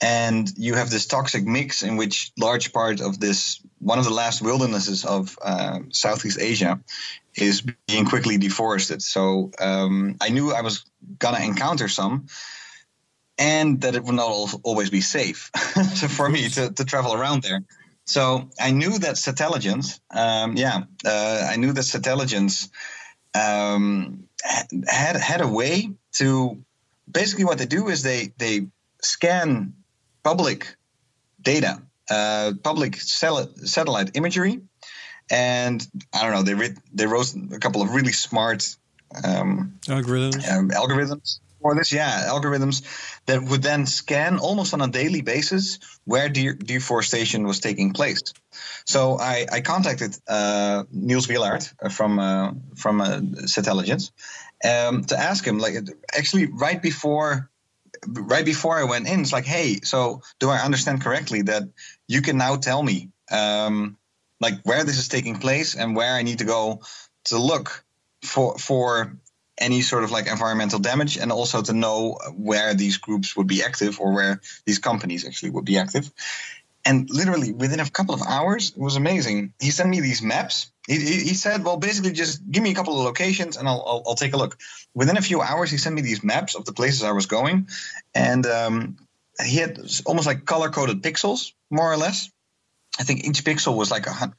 and 0.00 0.50
you 0.56 0.74
have 0.74 0.90
this 0.90 1.06
toxic 1.06 1.44
mix 1.44 1.82
in 1.82 1.96
which 1.96 2.32
large 2.38 2.72
part 2.72 3.00
of 3.00 3.18
this 3.18 3.60
one 3.78 3.98
of 3.98 4.04
the 4.04 4.10
last 4.10 4.42
wildernesses 4.42 5.04
of 5.04 5.38
uh, 5.42 5.80
Southeast 5.90 6.38
Asia 6.40 6.80
is 7.34 7.62
being 7.86 8.04
quickly 8.04 8.38
deforested. 8.38 9.02
So 9.02 9.50
um, 9.60 10.16
I 10.20 10.30
knew 10.30 10.52
I 10.52 10.62
was 10.62 10.84
gonna 11.18 11.44
encounter 11.44 11.88
some, 11.88 12.26
and 13.38 13.80
that 13.82 13.94
it 13.94 14.04
would 14.04 14.14
not 14.14 14.28
al- 14.28 14.60
always 14.64 14.90
be 14.90 15.00
safe 15.00 15.50
for 16.16 16.28
me 16.28 16.48
to, 16.50 16.72
to 16.72 16.84
travel 16.84 17.14
around 17.14 17.42
there. 17.42 17.62
So 18.06 18.48
I 18.60 18.70
knew 18.70 18.98
that 18.98 19.18
Satelligence, 19.18 20.00
um, 20.10 20.56
yeah, 20.56 20.84
uh, 21.04 21.48
I 21.50 21.56
knew 21.56 21.72
that 21.72 21.82
Satelligence 21.82 22.68
um, 23.34 24.28
had 24.88 25.16
had 25.16 25.40
a 25.40 25.48
way 25.48 25.90
to 26.14 26.64
basically 27.10 27.44
what 27.44 27.58
they 27.58 27.66
do 27.66 27.88
is 27.88 28.02
they 28.02 28.32
they 28.38 28.66
scan 29.02 29.74
public 30.22 30.76
data, 31.40 31.82
uh, 32.10 32.52
public 32.62 32.96
satellite 32.96 34.10
imagery, 34.14 34.60
and 35.30 35.86
I 36.12 36.22
don't 36.22 36.32
know 36.32 36.42
they 36.42 36.54
re- 36.54 36.76
they 36.92 37.06
wrote 37.06 37.34
a 37.52 37.58
couple 37.58 37.82
of 37.82 37.94
really 37.94 38.12
smart 38.12 38.76
um, 39.24 39.78
Algorithms. 39.86 40.50
um, 40.50 40.70
algorithms 40.70 41.40
for 41.62 41.74
this. 41.74 41.92
Yeah, 41.92 42.28
algorithms 42.28 42.82
that 43.26 43.42
would 43.42 43.62
then 43.62 43.86
scan 43.86 44.38
almost 44.38 44.74
on 44.74 44.80
a 44.80 44.88
daily 44.88 45.22
basis 45.22 45.78
where 46.04 46.28
de- 46.28 46.54
deforestation 46.54 47.46
was 47.46 47.60
taking 47.60 47.92
place. 47.92 48.22
So 48.84 49.18
I, 49.18 49.46
I 49.52 49.60
contacted 49.60 50.16
uh, 50.28 50.84
Niels 50.92 51.26
Wielaard 51.26 51.92
from 51.92 52.18
uh, 52.18 52.52
from 52.76 53.00
uh, 53.00 53.20
Satelligence, 53.46 54.12
um, 54.64 55.04
to 55.04 55.18
ask 55.18 55.46
him, 55.46 55.58
like 55.58 55.74
actually 56.16 56.46
right 56.46 56.80
before 56.80 57.50
right 58.06 58.44
before 58.44 58.76
I 58.76 58.84
went 58.84 59.08
in, 59.08 59.20
it's 59.20 59.32
like, 59.32 59.46
hey, 59.46 59.80
so 59.82 60.22
do 60.38 60.50
I 60.50 60.58
understand 60.58 61.02
correctly 61.02 61.42
that 61.42 61.64
you 62.06 62.22
can 62.22 62.36
now 62.36 62.56
tell 62.56 62.82
me 62.82 63.10
um, 63.30 63.96
like 64.40 64.54
where 64.64 64.84
this 64.84 64.98
is 64.98 65.08
taking 65.08 65.38
place 65.38 65.74
and 65.74 65.96
where 65.96 66.14
I 66.14 66.22
need 66.22 66.38
to 66.38 66.44
go 66.44 66.82
to 67.24 67.38
look 67.38 67.84
for 68.22 68.58
for 68.58 69.16
any 69.58 69.80
sort 69.80 70.04
of 70.04 70.10
like 70.10 70.26
environmental 70.26 70.78
damage 70.78 71.16
and 71.16 71.32
also 71.32 71.62
to 71.62 71.72
know 71.72 72.18
where 72.34 72.74
these 72.74 72.98
groups 72.98 73.36
would 73.36 73.46
be 73.46 73.62
active 73.62 73.98
or 74.00 74.12
where 74.12 74.40
these 74.66 74.78
companies 74.78 75.26
actually 75.26 75.50
would 75.50 75.64
be 75.64 75.78
active. 75.78 76.10
And 76.86 77.10
literally 77.10 77.52
within 77.52 77.80
a 77.80 77.90
couple 77.90 78.14
of 78.14 78.22
hours, 78.22 78.70
it 78.70 78.78
was 78.80 78.94
amazing. 78.94 79.52
He 79.60 79.70
sent 79.70 79.88
me 79.88 80.00
these 80.00 80.22
maps. 80.22 80.70
He, 80.86 80.94
he, 81.00 81.14
he 81.24 81.34
said, 81.34 81.64
well, 81.64 81.76
basically 81.76 82.12
just 82.12 82.48
give 82.48 82.62
me 82.62 82.70
a 82.70 82.74
couple 82.74 82.96
of 82.96 83.04
locations 83.04 83.56
and 83.56 83.68
I'll, 83.68 83.82
I'll, 83.84 84.02
I'll, 84.06 84.14
take 84.14 84.34
a 84.34 84.36
look. 84.36 84.56
Within 84.94 85.16
a 85.16 85.20
few 85.22 85.40
hours, 85.40 85.68
he 85.68 85.78
sent 85.78 85.96
me 85.96 86.02
these 86.02 86.22
maps 86.22 86.54
of 86.54 86.64
the 86.64 86.72
places 86.72 87.02
I 87.02 87.10
was 87.10 87.26
going. 87.26 87.68
And 88.14 88.46
um, 88.46 88.96
he 89.44 89.56
had 89.56 89.80
almost 90.06 90.28
like 90.28 90.44
color 90.44 90.70
coded 90.70 91.02
pixels, 91.02 91.52
more 91.70 91.92
or 91.92 91.96
less. 91.96 92.30
I 93.00 93.02
think 93.02 93.24
each 93.24 93.44
pixel 93.44 93.76
was 93.76 93.90
like 93.90 94.06
a 94.06 94.32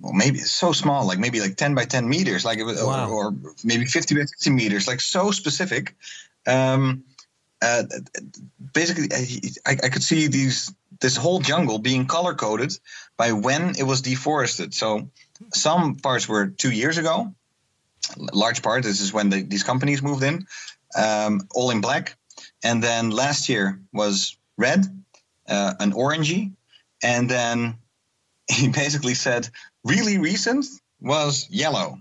well, 0.00 0.12
maybe 0.12 0.38
it's 0.38 0.52
so 0.52 0.72
small, 0.72 1.06
like 1.06 1.18
maybe 1.18 1.40
like 1.40 1.56
10 1.56 1.74
by 1.74 1.84
10 1.84 2.08
meters, 2.08 2.44
like 2.44 2.58
it 2.58 2.64
was, 2.64 2.82
wow. 2.82 3.10
or, 3.10 3.26
or, 3.28 3.34
maybe 3.64 3.84
50 3.84 4.14
by 4.14 4.20
50 4.20 4.50
meters, 4.50 4.86
like 4.86 5.00
so 5.00 5.30
specific. 5.32 5.96
Um, 6.46 7.04
uh, 7.60 7.82
basically, 8.72 9.08
I, 9.66 9.72
I, 9.82 9.88
could 9.88 10.04
see 10.04 10.28
these 10.28 10.72
this 11.00 11.16
whole 11.16 11.40
jungle 11.40 11.78
being 11.78 12.06
color 12.06 12.34
coded 12.34 12.72
by 13.16 13.32
when 13.32 13.70
it 13.78 13.84
was 13.84 14.02
deforested. 14.02 14.74
So 14.74 15.10
some 15.52 15.96
parts 15.96 16.28
were 16.28 16.48
two 16.48 16.70
years 16.70 16.98
ago. 16.98 17.34
Large 18.16 18.62
part. 18.62 18.82
This 18.82 19.00
is 19.00 19.12
when 19.12 19.30
the, 19.30 19.42
these 19.42 19.62
companies 19.62 20.02
moved 20.02 20.22
in, 20.22 20.46
um, 20.96 21.42
all 21.54 21.70
in 21.70 21.80
black. 21.80 22.16
And 22.62 22.82
then 22.82 23.10
last 23.10 23.48
year 23.48 23.80
was 23.92 24.36
red, 24.56 24.86
uh, 25.48 25.74
an 25.78 25.92
orangey, 25.92 26.52
and 27.02 27.30
then 27.30 27.78
he 28.50 28.68
basically 28.68 29.14
said 29.14 29.48
really 29.84 30.18
recent 30.18 30.66
was 31.00 31.46
yellow. 31.50 31.98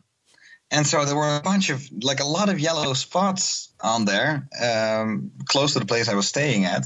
And 0.69 0.85
so 0.85 1.05
there 1.05 1.15
were 1.15 1.37
a 1.37 1.41
bunch 1.41 1.69
of, 1.69 1.81
like 2.01 2.19
a 2.19 2.25
lot 2.25 2.49
of 2.49 2.59
yellow 2.59 2.93
spots 2.93 3.71
on 3.79 4.03
there, 4.05 4.47
um, 4.61 5.31
close 5.45 5.73
to 5.73 5.79
the 5.79 5.85
place 5.85 6.09
I 6.09 6.15
was 6.15 6.27
staying 6.27 6.65
at. 6.65 6.85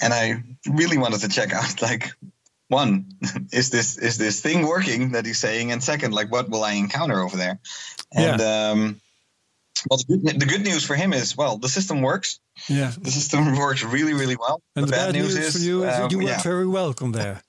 And 0.00 0.12
I 0.12 0.42
really 0.68 0.98
wanted 0.98 1.20
to 1.20 1.28
check 1.28 1.52
out, 1.52 1.80
like, 1.82 2.12
one, 2.68 3.06
is 3.52 3.70
this 3.70 3.96
is 3.98 4.18
this 4.18 4.40
thing 4.40 4.66
working 4.66 5.12
that 5.12 5.24
he's 5.24 5.38
saying? 5.38 5.72
And 5.72 5.82
second, 5.82 6.12
like, 6.12 6.30
what 6.30 6.48
will 6.48 6.64
I 6.64 6.72
encounter 6.72 7.20
over 7.20 7.36
there? 7.36 7.58
And 8.12 8.40
yeah. 8.40 8.70
um, 8.70 9.00
well, 9.88 9.98
the 10.08 10.16
good, 10.16 10.40
the 10.40 10.46
good, 10.46 10.62
news 10.62 10.84
for 10.84 10.96
him 10.96 11.12
is, 11.12 11.36
well, 11.36 11.58
the 11.58 11.68
system 11.68 12.02
works. 12.02 12.40
Yeah, 12.68 12.92
the 13.00 13.10
system 13.10 13.56
works 13.58 13.84
really, 13.84 14.14
really 14.14 14.36
well. 14.36 14.62
And 14.74 14.84
the, 14.84 14.86
the 14.86 14.92
bad, 14.92 15.06
bad, 15.06 15.14
news, 15.14 15.34
news 15.34 15.46
is, 15.46 15.52
for 15.52 15.58
you 15.60 15.84
is 15.84 15.94
um, 15.94 16.10
you 16.10 16.18
were 16.18 16.24
yeah. 16.24 16.42
very 16.42 16.66
welcome 16.66 17.12
there. 17.12 17.42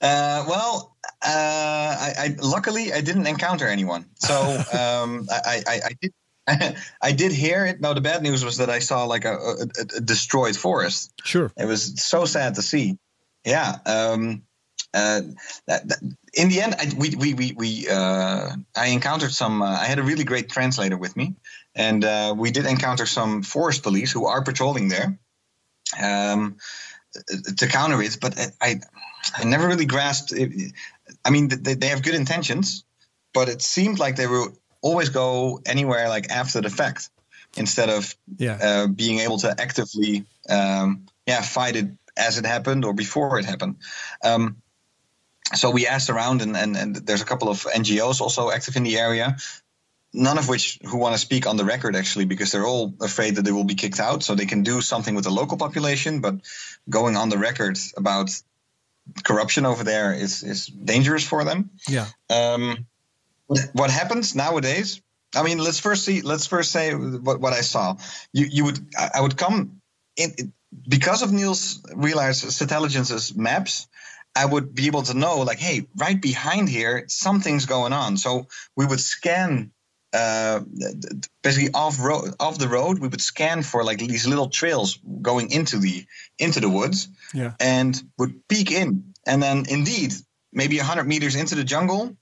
Uh, 0.00 0.44
well, 0.48 0.96
uh, 1.24 1.28
I, 1.28 2.12
I, 2.18 2.36
luckily 2.42 2.92
I 2.92 3.00
didn't 3.00 3.28
encounter 3.28 3.68
anyone, 3.68 4.06
so 4.16 4.34
um, 4.72 5.28
I, 5.30 5.62
I, 5.66 5.80
I, 5.84 5.90
did. 6.00 6.12
I 7.02 7.12
did 7.12 7.32
hear 7.32 7.66
it. 7.66 7.80
No, 7.80 7.94
the 7.94 8.00
bad 8.00 8.22
news 8.22 8.44
was 8.44 8.56
that 8.58 8.70
I 8.70 8.80
saw 8.80 9.04
like 9.04 9.24
a, 9.24 9.34
a, 9.34 9.96
a 9.96 10.00
destroyed 10.00 10.56
forest. 10.56 11.12
Sure, 11.24 11.52
it 11.56 11.66
was 11.66 12.02
so 12.02 12.24
sad 12.24 12.56
to 12.56 12.62
see. 12.62 12.98
Yeah. 13.44 13.78
Um, 13.86 14.42
uh, 14.94 15.22
that, 15.66 15.88
that, 15.88 15.98
in 16.34 16.48
the 16.48 16.60
end, 16.60 16.74
I, 16.78 16.92
we 16.96 17.14
we 17.16 17.34
we, 17.34 17.52
we 17.52 17.88
uh, 17.88 18.50
I 18.76 18.86
encountered 18.88 19.32
some. 19.32 19.62
Uh, 19.62 19.70
I 19.70 19.86
had 19.86 19.98
a 19.98 20.02
really 20.02 20.24
great 20.24 20.50
translator 20.50 20.98
with 20.98 21.16
me, 21.16 21.34
and 21.74 22.04
uh, 22.04 22.34
we 22.36 22.50
did 22.50 22.66
encounter 22.66 23.06
some 23.06 23.42
forest 23.42 23.82
police 23.82 24.12
who 24.12 24.26
are 24.26 24.42
patrolling 24.42 24.88
there 24.88 25.18
um, 26.02 26.56
to 27.56 27.66
counter 27.68 28.02
it. 28.02 28.18
But 28.20 28.38
I 28.60 28.80
I 29.34 29.44
never 29.44 29.66
really 29.66 29.86
grasped. 29.86 30.32
It. 30.32 30.72
I 31.24 31.30
mean, 31.30 31.48
they, 31.48 31.74
they 31.74 31.88
have 31.88 32.02
good 32.02 32.14
intentions, 32.14 32.84
but 33.32 33.48
it 33.48 33.62
seemed 33.62 33.98
like 33.98 34.16
they 34.16 34.26
will 34.26 34.52
always 34.82 35.08
go 35.08 35.60
anywhere 35.64 36.08
like 36.08 36.30
after 36.30 36.60
the 36.60 36.70
fact 36.70 37.08
instead 37.56 37.88
of 37.88 38.14
yeah. 38.36 38.58
uh, 38.60 38.86
being 38.86 39.20
able 39.20 39.38
to 39.38 39.54
actively 39.58 40.24
um, 40.48 41.06
yeah 41.26 41.40
fight 41.40 41.76
it 41.76 41.88
as 42.16 42.38
it 42.38 42.44
happened 42.44 42.84
or 42.84 42.92
before 42.92 43.38
it 43.38 43.44
happened. 43.44 43.76
Um, 44.22 44.56
so 45.54 45.70
we 45.70 45.86
asked 45.86 46.10
around, 46.10 46.42
and, 46.42 46.56
and, 46.56 46.76
and 46.76 46.96
there's 46.96 47.22
a 47.22 47.26
couple 47.26 47.48
of 47.48 47.62
NGOs 47.62 48.20
also 48.20 48.50
active 48.50 48.76
in 48.76 48.84
the 48.84 48.98
area. 48.98 49.36
None 50.14 50.38
of 50.38 50.48
which 50.48 50.78
who 50.84 50.98
want 50.98 51.14
to 51.14 51.18
speak 51.18 51.46
on 51.46 51.56
the 51.56 51.64
record 51.64 51.96
actually, 51.96 52.26
because 52.26 52.52
they're 52.52 52.66
all 52.66 52.94
afraid 53.00 53.36
that 53.36 53.42
they 53.42 53.52
will 53.52 53.64
be 53.64 53.74
kicked 53.74 53.98
out. 53.98 54.22
So 54.22 54.34
they 54.34 54.46
can 54.46 54.62
do 54.62 54.82
something 54.82 55.14
with 55.14 55.24
the 55.24 55.30
local 55.30 55.56
population, 55.56 56.20
but 56.20 56.34
going 56.88 57.16
on 57.16 57.30
the 57.30 57.38
record 57.38 57.78
about 57.96 58.30
corruption 59.24 59.64
over 59.64 59.84
there 59.84 60.12
is 60.12 60.42
is 60.42 60.66
dangerous 60.66 61.26
for 61.26 61.44
them. 61.44 61.70
Yeah. 61.88 62.06
Um, 62.28 62.86
what 63.72 63.90
happens 63.90 64.34
nowadays? 64.34 65.00
I 65.34 65.42
mean, 65.42 65.58
let's 65.58 65.80
first 65.80 66.04
see. 66.04 66.20
Let's 66.22 66.46
first 66.46 66.72
say 66.72 66.94
what, 66.94 67.40
what 67.40 67.52
I 67.52 67.62
saw. 67.62 67.96
You 68.32 68.46
you 68.50 68.64
would 68.64 68.78
I 68.96 69.20
would 69.20 69.36
come 69.36 69.80
in 70.16 70.52
because 70.88 71.22
of 71.22 71.32
Niels 71.32 71.82
Wielaard's 71.82 72.54
Satelligence's 72.54 73.34
maps. 73.34 73.88
I 74.34 74.46
would 74.46 74.74
be 74.74 74.86
able 74.86 75.02
to 75.02 75.14
know, 75.14 75.40
like, 75.40 75.58
hey, 75.58 75.86
right 75.96 76.20
behind 76.20 76.68
here, 76.70 77.04
something's 77.08 77.66
going 77.66 77.92
on. 77.92 78.16
So 78.16 78.46
we 78.74 78.86
would 78.86 79.00
scan 79.00 79.72
uh, 80.12 80.60
basically 81.42 81.70
off 81.72 81.98
road 81.98 82.34
off 82.38 82.58
the 82.58 82.68
road 82.68 82.98
we 82.98 83.08
would 83.08 83.20
scan 83.20 83.62
for 83.62 83.82
like 83.82 83.98
these 83.98 84.26
little 84.26 84.48
trails 84.48 84.98
going 85.22 85.50
into 85.50 85.78
the 85.78 86.04
into 86.38 86.60
the 86.60 86.68
woods 86.68 87.08
yeah. 87.32 87.52
and 87.58 87.98
would 88.18 88.46
peek 88.46 88.70
in 88.70 89.14
and 89.26 89.42
then 89.42 89.64
indeed 89.70 90.12
maybe 90.52 90.76
100 90.76 91.04
meters 91.04 91.34
into 91.34 91.54
the 91.54 91.64
jungle 91.64 92.14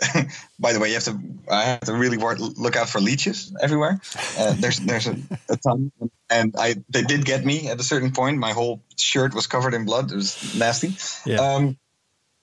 by 0.58 0.72
the 0.72 0.80
way 0.80 0.88
you 0.88 0.94
have 0.94 1.04
to 1.04 1.18
i 1.50 1.64
have 1.64 1.80
to 1.80 1.92
really 1.92 2.18
work, 2.18 2.38
look 2.38 2.76
out 2.76 2.88
for 2.88 3.00
leeches 3.00 3.54
everywhere 3.60 4.00
uh, 4.38 4.54
there's 4.58 4.78
there's 4.80 5.08
a, 5.08 5.16
a, 5.48 5.56
ton 5.56 5.90
and 6.30 6.54
i 6.58 6.76
they 6.88 7.02
did 7.02 7.24
get 7.24 7.44
me 7.44 7.68
at 7.68 7.80
a 7.80 7.82
certain 7.82 8.12
point 8.12 8.38
my 8.38 8.52
whole 8.52 8.80
shirt 8.96 9.34
was 9.34 9.46
covered 9.46 9.74
in 9.74 9.84
blood 9.84 10.12
it 10.12 10.16
was 10.16 10.54
nasty 10.56 10.94
yeah. 11.28 11.38
um, 11.38 11.76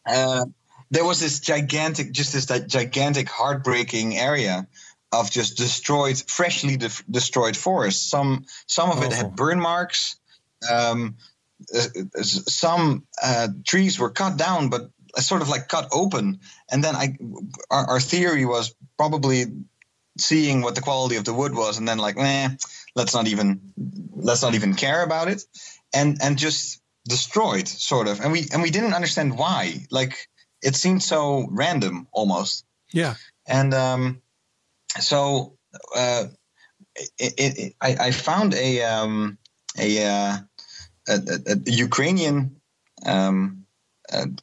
uh, 0.05 0.45
there 0.91 1.05
was 1.05 1.19
this 1.19 1.39
gigantic, 1.39 2.11
just 2.11 2.33
this 2.33 2.45
gigantic, 2.45 3.29
heartbreaking 3.29 4.17
area 4.17 4.67
of 5.11 5.31
just 5.31 5.57
destroyed, 5.57 6.21
freshly 6.27 6.77
de- 6.77 6.89
destroyed 7.09 7.57
forests. 7.57 8.09
Some 8.09 8.45
some 8.67 8.91
of 8.91 9.03
it 9.03 9.13
had 9.13 9.25
oh. 9.25 9.29
burn 9.29 9.59
marks. 9.59 10.17
Um, 10.71 11.17
uh, 11.73 12.21
some 12.21 13.07
uh, 13.21 13.47
trees 13.65 13.97
were 13.97 14.09
cut 14.09 14.37
down, 14.37 14.69
but 14.69 14.89
sort 15.21 15.41
of 15.41 15.49
like 15.49 15.67
cut 15.67 15.89
open. 15.91 16.39
And 16.71 16.83
then 16.83 16.95
I, 16.95 17.17
our, 17.69 17.85
our, 17.91 17.99
theory 17.99 18.45
was 18.45 18.75
probably 18.97 19.45
seeing 20.17 20.61
what 20.61 20.75
the 20.75 20.81
quality 20.81 21.15
of 21.17 21.25
the 21.25 21.33
wood 21.33 21.53
was, 21.53 21.77
and 21.77 21.87
then 21.87 21.97
like, 21.97 22.17
eh, 22.17 22.49
let's 22.95 23.13
not 23.13 23.27
even 23.27 23.73
let's 24.15 24.41
not 24.41 24.55
even 24.55 24.75
care 24.75 25.03
about 25.03 25.27
it, 25.27 25.43
and 25.93 26.17
and 26.21 26.37
just 26.37 26.81
destroyed 27.07 27.67
sort 27.67 28.07
of. 28.07 28.21
And 28.21 28.31
we 28.31 28.45
and 28.51 28.61
we 28.61 28.71
didn't 28.71 28.93
understand 28.93 29.37
why. 29.37 29.85
Like 29.91 30.27
it 30.61 30.75
seemed 30.75 31.03
so 31.03 31.47
random 31.49 32.07
almost. 32.11 32.65
Yeah. 32.91 33.15
And 33.47 33.73
um, 33.73 34.21
so 34.99 35.57
uh, 35.95 36.25
it, 36.95 37.33
it, 37.37 37.75
I, 37.81 38.07
I, 38.07 38.11
found 38.11 38.53
a 38.53 38.83
um, 38.83 39.37
a, 39.77 40.05
uh, 40.05 40.37
a, 41.07 41.21
a, 41.47 41.71
Ukrainian 41.71 42.61
um, 43.05 43.64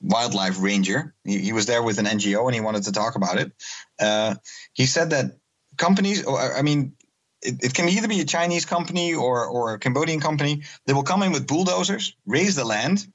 wildlife 0.01 0.61
ranger. 0.61 1.15
He, 1.25 1.39
he, 1.39 1.53
was 1.53 1.67
there 1.67 1.83
with 1.83 1.99
an 1.99 2.07
NGO 2.07 2.47
and 2.47 2.55
he 2.55 2.61
wanted 2.61 2.85
to 2.85 2.93
talk 2.93 3.15
about 3.15 3.39
it. 3.39 3.53
Uh, 4.01 4.35
he 4.73 4.87
said 4.87 5.11
that 5.11 5.37
companies, 5.77 6.27
I 6.27 6.63
mean, 6.63 6.95
it, 7.43 7.63
it, 7.63 7.75
can 7.75 7.89
either 7.89 8.09
be 8.09 8.21
a 8.21 8.25
Chinese 8.25 8.65
company 8.65 9.15
or, 9.15 9.47
or 9.47 9.75
a 9.75 9.79
Cambodian 9.79 10.21
company. 10.21 10.63
They 10.87 10.93
will 10.93 11.03
come 11.03 11.23
in 11.23 11.33
with 11.33 11.47
bulldozers, 11.47 12.17
raise 12.27 12.57
the 12.57 12.65
land, 12.65 13.07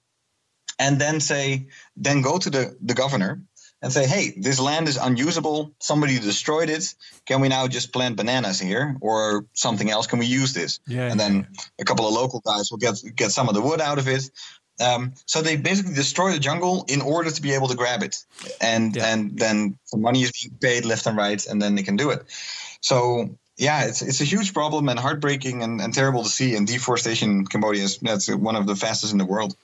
and 0.79 0.99
then 0.99 1.19
say, 1.19 1.67
then 1.95 2.21
go 2.21 2.37
to 2.37 2.49
the, 2.49 2.77
the 2.81 2.93
governor 2.93 3.41
and 3.81 3.93
say, 3.93 4.07
hey, 4.07 4.33
this 4.35 4.59
land 4.59 4.87
is 4.87 4.97
unusable. 4.97 5.73
Somebody 5.79 6.19
destroyed 6.19 6.69
it. 6.69 6.95
Can 7.25 7.41
we 7.41 7.47
now 7.47 7.67
just 7.67 7.93
plant 7.93 8.15
bananas 8.15 8.59
here 8.59 8.97
or 9.01 9.45
something 9.53 9.89
else? 9.89 10.07
Can 10.07 10.19
we 10.19 10.25
use 10.25 10.53
this? 10.53 10.79
Yeah, 10.87 11.11
and 11.11 11.19
then 11.19 11.47
a 11.79 11.85
couple 11.85 12.07
of 12.07 12.13
local 12.13 12.39
guys 12.39 12.71
will 12.71 12.79
get 12.79 12.95
get 13.15 13.31
some 13.31 13.47
of 13.49 13.53
the 13.53 13.61
wood 13.61 13.79
out 13.79 13.99
of 13.99 14.07
it. 14.07 14.29
Um, 14.79 15.13
so 15.25 15.41
they 15.41 15.55
basically 15.55 15.93
destroy 15.93 16.31
the 16.31 16.39
jungle 16.39 16.85
in 16.87 17.01
order 17.01 17.31
to 17.31 17.41
be 17.41 17.53
able 17.53 17.67
to 17.67 17.75
grab 17.75 18.03
it, 18.03 18.23
and 18.61 18.95
yeah. 18.95 19.11
and 19.11 19.37
then 19.37 19.77
the 19.91 19.97
money 19.97 20.21
is 20.21 20.31
being 20.31 20.55
paid 20.59 20.85
left 20.85 21.07
and 21.07 21.17
right, 21.17 21.43
and 21.47 21.61
then 21.61 21.75
they 21.75 21.83
can 21.83 21.95
do 21.95 22.11
it. 22.11 22.23
So 22.81 23.29
yeah, 23.57 23.85
it's 23.85 24.01
it's 24.01 24.21
a 24.21 24.23
huge 24.25 24.53
problem 24.53 24.87
and 24.89 24.99
heartbreaking 24.99 25.63
and, 25.63 25.81
and 25.81 25.93
terrible 25.93 26.23
to 26.23 26.29
see. 26.29 26.55
And 26.55 26.67
deforestation 26.67 27.31
in 27.31 27.45
Cambodia 27.45 27.83
is 27.83 27.97
that's 27.97 28.29
one 28.33 28.55
of 28.55 28.67
the 28.67 28.75
fastest 28.75 29.11
in 29.11 29.17
the 29.17 29.25
world. 29.25 29.55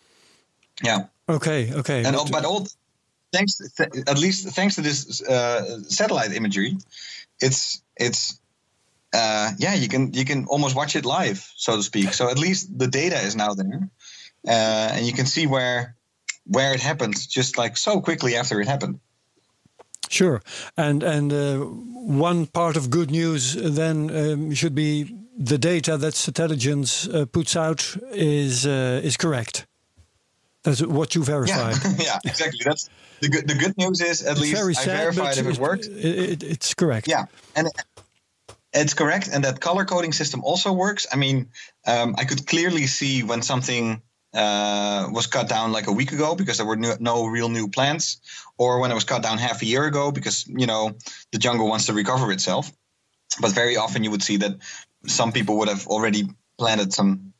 Yeah. 0.83 1.05
Okay. 1.29 1.71
Okay. 1.71 2.03
And 2.03 2.17
but 2.31 2.43
all 2.43 2.67
thanks, 3.31 3.57
th- 3.57 3.89
at 4.07 4.17
least 4.17 4.47
thanks 4.49 4.75
to 4.75 4.81
this 4.81 5.21
uh, 5.21 5.81
satellite 5.83 6.33
imagery, 6.33 6.77
it's 7.39 7.81
it's 7.95 8.39
uh, 9.13 9.51
yeah, 9.57 9.75
you 9.75 9.87
can 9.87 10.13
you 10.13 10.25
can 10.25 10.45
almost 10.45 10.75
watch 10.75 10.95
it 10.95 11.05
live, 11.05 11.47
so 11.55 11.75
to 11.75 11.83
speak. 11.83 12.13
So 12.13 12.29
at 12.29 12.39
least 12.39 12.77
the 12.77 12.87
data 12.87 13.17
is 13.17 13.35
now 13.35 13.53
there, 13.53 13.89
uh, 14.47 14.91
and 14.93 15.05
you 15.05 15.13
can 15.13 15.25
see 15.25 15.47
where 15.47 15.95
where 16.45 16.73
it 16.73 16.81
happened, 16.81 17.15
just 17.29 17.57
like 17.57 17.77
so 17.77 18.01
quickly 18.01 18.35
after 18.35 18.59
it 18.61 18.67
happened. 18.67 18.99
Sure, 20.09 20.41
and 20.77 21.03
and 21.03 21.33
uh, 21.33 21.57
one 21.59 22.45
part 22.47 22.75
of 22.75 22.89
good 22.89 23.09
news 23.09 23.55
then 23.55 24.09
um, 24.11 24.53
should 24.53 24.75
be 24.75 25.15
the 25.37 25.57
data 25.57 25.97
that 25.97 26.13
Satelligence 26.13 27.07
uh, 27.07 27.25
puts 27.25 27.55
out 27.55 27.97
is 28.11 28.65
uh, 28.65 29.01
is 29.03 29.17
correct. 29.17 29.65
That's 30.63 30.81
what 30.81 31.15
you 31.15 31.23
verified. 31.23 31.75
Yeah, 31.83 31.95
yeah 31.99 32.19
exactly. 32.25 32.61
That's 32.63 32.89
the 33.21 33.29
good. 33.29 33.47
The 33.47 33.55
good 33.55 33.77
news 33.77 34.01
is 34.01 34.21
at 34.21 34.31
It's 34.31 34.41
least 34.41 34.55
very 34.55 34.75
I 34.77 34.85
verified 34.85 35.37
if 35.37 35.47
it 35.47 35.57
worked. 35.57 35.85
It, 35.85 36.19
it, 36.31 36.43
it's 36.43 36.73
correct. 36.73 37.07
Yeah, 37.07 37.25
and 37.55 37.67
it's 38.73 38.93
correct, 38.93 39.29
and 39.31 39.43
that 39.43 39.59
color 39.59 39.85
coding 39.85 40.13
system 40.13 40.43
also 40.43 40.71
works. 40.73 41.07
I 41.11 41.15
mean, 41.15 41.47
um, 41.87 42.15
I 42.17 42.25
could 42.25 42.45
clearly 42.45 42.87
see 42.87 43.23
when 43.23 43.41
something 43.41 44.01
uh, 44.33 45.09
was 45.11 45.27
cut 45.27 45.47
down 45.47 45.71
like 45.71 45.87
a 45.87 45.91
week 45.91 46.11
ago 46.11 46.35
because 46.35 46.57
there 46.57 46.65
were 46.65 46.75
no, 46.75 46.95
no 46.99 47.25
real 47.27 47.49
new 47.49 47.67
plants, 47.67 48.17
or 48.57 48.79
when 48.79 48.91
it 48.91 48.95
was 48.95 49.03
cut 49.03 49.21
down 49.21 49.37
half 49.37 49.61
a 49.61 49.65
year 49.65 49.85
ago 49.85 50.11
because 50.11 50.47
you 50.47 50.65
know 50.65 50.91
the 51.31 51.37
jungle 51.37 51.67
wants 51.67 51.85
to 51.85 51.93
recover 51.93 52.31
itself. 52.31 52.71
But 53.41 53.51
very 53.51 53.77
often 53.77 54.03
you 54.03 54.11
would 54.11 54.23
see 54.23 54.37
that 54.37 54.57
some 55.05 55.31
people 55.31 55.57
would 55.57 55.69
have 55.69 55.87
already 55.87 56.29
planted 56.57 56.93
some 56.93 57.33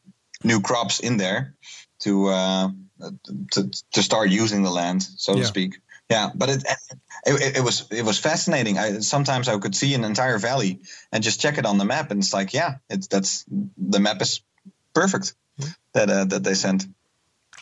new 0.43 0.61
crops 0.61 0.99
in 0.99 1.17
there 1.17 1.55
to 1.99 2.27
uh, 2.27 2.69
to 3.51 3.71
to 3.91 4.03
start 4.03 4.29
using 4.29 4.63
the 4.63 4.71
land, 4.71 5.03
so 5.03 5.33
Yeah. 5.33 5.41
to 5.41 5.45
speak. 5.45 5.79
Yeah, 6.09 6.29
but 6.35 6.49
it, 6.49 6.63
it 7.25 7.57
it 7.57 7.63
was 7.63 7.85
it 7.89 8.05
was 8.05 8.19
fascinating. 8.19 8.77
I 8.77 8.99
sometimes 8.99 9.47
I 9.47 9.57
could 9.57 9.75
see 9.75 9.95
an 9.95 10.03
entire 10.03 10.37
valley 10.37 10.79
and 11.11 11.23
just 11.23 11.41
check 11.41 11.57
it 11.57 11.65
on 11.65 11.77
the 11.77 11.85
map, 11.85 12.11
and 12.11 12.21
it's 12.21 12.33
like, 12.33 12.53
yeah, 12.53 12.75
it's 12.89 13.07
that's 13.07 13.45
the 13.77 13.99
map 13.99 14.21
is 14.21 14.41
perfect 14.93 15.33
that 15.93 16.09
uh, 16.09 16.25
that 16.25 16.43
they 16.43 16.53
sent. 16.55 16.85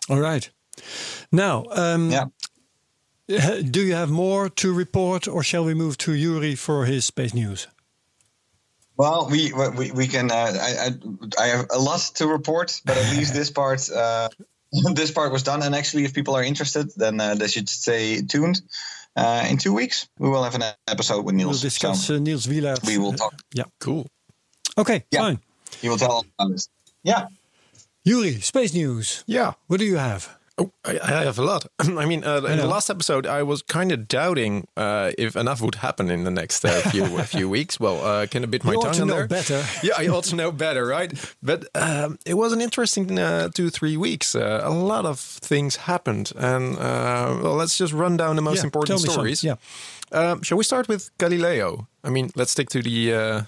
All 0.10 0.19
right. 0.19 0.50
Now, 1.31 1.65
um, 1.71 2.10
Yeah. 2.12 2.25
do 3.71 3.81
you 3.81 3.93
have 3.95 4.10
more 4.12 4.50
to 4.50 4.74
report, 4.74 5.27
or 5.27 5.43
shall 5.43 5.63
we 5.65 5.74
move 5.74 5.98
to 5.98 6.12
Yuri 6.13 6.55
for 6.55 6.86
his 6.86 7.05
space 7.05 7.33
news? 7.33 7.67
Well, 8.98 9.27
we 9.31 9.53
we, 9.77 9.91
we 9.91 10.07
can. 10.07 10.31
Uh, 10.31 10.36
I, 10.36 10.88
I 10.88 11.43
I 11.43 11.48
have 11.48 11.65
a 11.71 11.79
lot 11.79 12.01
to 12.15 12.27
report, 12.27 12.81
but 12.86 12.98
at 12.98 13.15
least 13.17 13.33
this 13.33 13.50
part 13.51 13.89
uh, 13.89 14.29
this 14.95 15.12
part 15.12 15.31
was 15.31 15.43
done. 15.43 15.63
And 15.63 15.75
actually, 15.75 16.03
if 16.05 16.13
people 16.13 16.36
are 16.36 16.43
interested, 16.43 16.91
then 16.95 17.19
uh, 17.21 17.36
they 17.36 17.48
should 17.48 17.69
stay 17.69 18.21
tuned. 18.21 18.62
Uh, 19.15 19.45
in 19.50 19.57
two 19.57 19.74
weeks, 19.74 20.07
we 20.19 20.29
will 20.29 20.43
have 20.43 20.55
an 20.55 20.63
episode 20.88 21.25
with 21.25 21.36
We'll 21.36 21.48
Niels. 21.48 21.62
discuss 21.62 22.05
So 22.07 22.15
uh, 22.15 22.19
Niels 22.19 22.48
Wielaard. 22.48 22.86
we 22.88 22.98
will 22.98 23.13
talk. 23.13 23.33
Yeah. 23.53 23.65
Cool. 23.79 24.07
Okay, 24.77 25.03
Yeah. 25.12 25.21
fine. 25.21 25.39
He 25.81 25.89
will 25.89 25.98
tell 25.98 26.24
us. 26.39 26.69
Yeah. 27.03 27.27
Yuri, 28.03 28.39
space 28.41 28.74
news. 28.74 29.24
Yeah. 29.27 29.53
What 29.67 29.79
do 29.79 29.86
you 29.86 29.98
have? 29.98 30.38
Oh, 30.58 30.72
I, 30.84 31.00
I 31.01 31.24
have 31.24 31.39
a 31.39 31.43
lot. 31.43 31.65
I 31.79 32.05
mean, 32.05 32.24
uh, 32.24 32.41
in 32.43 32.58
the 32.58 32.67
last 32.67 32.89
episode, 32.89 33.25
I 33.25 33.41
was 33.43 33.62
kind 33.62 33.91
of 33.91 34.08
doubting 34.08 34.67
uh, 34.75 35.12
if 35.17 35.36
enough 35.36 35.62
would 35.62 35.75
happen 35.75 36.10
in 36.12 36.24
the 36.24 36.31
next 36.31 36.65
uh, 36.65 36.81
few 36.91 37.05
few 37.24 37.48
weeks. 37.50 37.79
Well, 37.79 38.03
uh, 38.03 38.25
can 38.27 38.43
a 38.43 38.48
bit 38.48 38.63
my 38.63 38.72
You 38.74 38.79
ought 38.79 38.84
tongue 38.93 38.93
to 38.93 39.05
know 39.05 39.13
there. 39.15 39.27
better. 39.27 39.63
yeah, 39.84 39.93
I 39.98 40.08
also 40.08 40.36
know 40.36 40.51
better, 40.51 40.86
right? 40.86 41.13
But 41.41 41.65
um, 41.75 42.17
it 42.25 42.34
was 42.34 42.53
an 42.53 42.60
interesting 42.62 43.17
uh, 43.20 43.50
two 43.53 43.70
three 43.70 43.98
weeks. 43.98 44.36
Uh, 44.36 44.62
a 44.63 44.70
lot 44.72 45.05
of 45.05 45.20
things 45.20 45.75
happened, 45.77 46.31
and 46.36 46.77
uh, 46.77 47.39
well, 47.41 47.55
let's 47.55 47.77
just 47.77 47.93
run 47.93 48.17
down 48.17 48.36
the 48.36 48.41
most 48.41 48.58
Yeah, 48.58 48.65
important 48.65 49.00
me 49.00 49.05
some. 49.05 49.13
stories. 49.13 49.43
Yeah. 49.43 49.55
Um, 50.12 50.41
shall 50.41 50.58
we 50.58 50.63
start 50.63 50.88
with 50.89 51.12
Galileo? 51.17 51.88
I 52.03 52.10
mean, 52.10 52.31
let's 52.36 52.51
stick 52.51 52.70
to 52.70 52.81
the. 52.81 53.46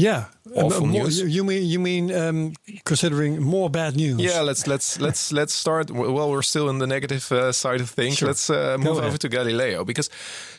Yeah. 0.00 0.24
Awful 0.54 0.86
more, 0.86 1.04
news. 1.04 1.20
You 1.20 1.44
mean 1.44 1.62
you 1.72 1.78
mean 1.78 2.10
um, 2.10 2.52
considering 2.84 3.42
more 3.42 3.70
bad 3.70 3.96
news? 3.96 4.18
Yeah, 4.18 4.40
let's 4.40 4.66
let's 4.66 4.98
let's 4.98 5.30
let's 5.30 5.52
start. 5.52 5.90
Well, 5.90 6.30
we're 6.30 6.42
still 6.42 6.70
in 6.70 6.78
the 6.78 6.86
negative 6.86 7.30
uh, 7.32 7.52
side 7.52 7.80
of 7.82 7.90
things. 7.90 8.16
Sure. 8.16 8.28
Let's 8.28 8.48
uh, 8.48 8.76
move 8.78 8.96
ahead. 8.96 9.08
over 9.08 9.18
to 9.18 9.28
Galileo 9.28 9.84
because 9.84 10.10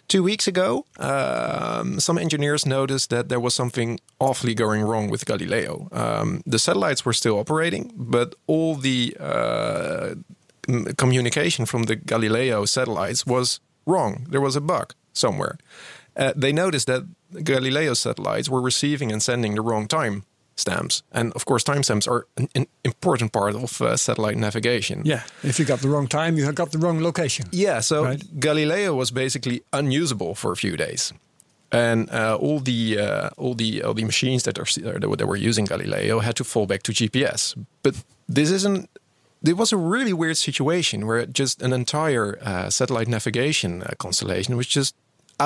two 0.08 0.22
weeks 0.24 0.48
ago, 0.48 0.86
um, 0.98 2.00
some 2.00 2.22
engineers 2.22 2.66
noticed 2.66 3.10
that 3.10 3.30
there 3.30 3.40
was 3.40 3.54
something 3.56 4.00
awfully 4.20 4.54
going 4.54 4.84
wrong 4.84 5.10
with 5.10 5.26
Galileo. 5.26 5.88
Um, 5.92 6.42
the 6.46 6.60
satellites 6.60 7.04
were 7.04 7.14
still 7.14 7.40
operating, 7.40 7.92
but 7.96 8.36
all 8.46 8.76
the 8.76 9.18
uh, 9.20 10.16
communication 10.98 11.66
from 11.66 11.84
the 11.84 11.96
Galileo 11.96 12.66
satellites 12.66 13.26
was 13.26 13.60
wrong. 13.88 14.28
There 14.30 14.42
was 14.42 14.56
a 14.56 14.62
bug 14.62 14.94
somewhere. 15.14 15.58
Uh, 16.16 16.34
they 16.36 16.54
noticed 16.54 16.88
that 16.88 17.04
Galileo 17.44 17.94
satellites 17.94 18.50
were 18.50 18.62
receiving 18.62 19.12
and 19.12 19.22
sending 19.22 19.56
the 19.56 19.62
wrong 19.62 19.88
time 19.88 20.24
stamps. 20.56 21.04
And 21.12 21.34
of 21.34 21.46
course, 21.46 21.64
timestamps 21.64 22.08
are 22.08 22.26
an, 22.38 22.48
an 22.56 22.66
important 22.84 23.32
part 23.32 23.56
of 23.56 23.82
uh, 23.82 23.96
satellite 23.98 24.38
navigation. 24.38 25.02
Yeah. 25.06 25.22
If 25.44 25.58
you 25.60 25.66
got 25.66 25.80
the 25.80 25.88
wrong 25.90 26.08
time, 26.08 26.38
you 26.38 26.52
got 26.52 26.72
the 26.72 26.78
wrong 26.78 27.02
location. 27.02 27.46
Yeah, 27.52 27.82
so 27.82 28.04
Right. 28.04 28.40
Galileo 28.40 28.94
was 28.96 29.12
basically 29.12 29.62
unusable 29.72 30.36
for 30.36 30.52
a 30.52 30.56
few 30.56 30.76
days. 30.78 31.14
And 31.72 32.10
uh, 32.12 32.36
all 32.42 32.60
the 32.60 33.00
uh, 33.00 33.30
all 33.38 33.56
the 33.56 33.82
all 33.84 33.94
the 33.94 34.04
machines 34.04 34.44
that 34.44 34.58
are 34.60 34.66
that 35.00 35.08
were- 35.10 35.16
that 35.18 35.28
were 35.28 35.38
using 35.50 35.66
Galileo 35.68 36.20
had 36.20 36.36
to 36.36 36.44
fall 36.44 36.66
back 36.66 36.84
to 36.84 36.92
GPS. 36.92 37.56
But 37.82 37.96
this 38.36 38.52
isn't. 38.52 38.90
It 39.48 39.56
was 39.58 39.72
a 39.74 39.78
really 39.78 40.14
weird 40.14 40.36
situation 40.38 41.08
where 41.08 41.26
just 41.26 41.62
an 41.64 41.72
entire 41.74 42.38
uh, 42.42 42.70
satellite 42.70 43.08
navigation 43.08 43.82
uh, 43.84 43.88
constellation 43.98 44.58
was 44.58 44.68
just 44.68 44.96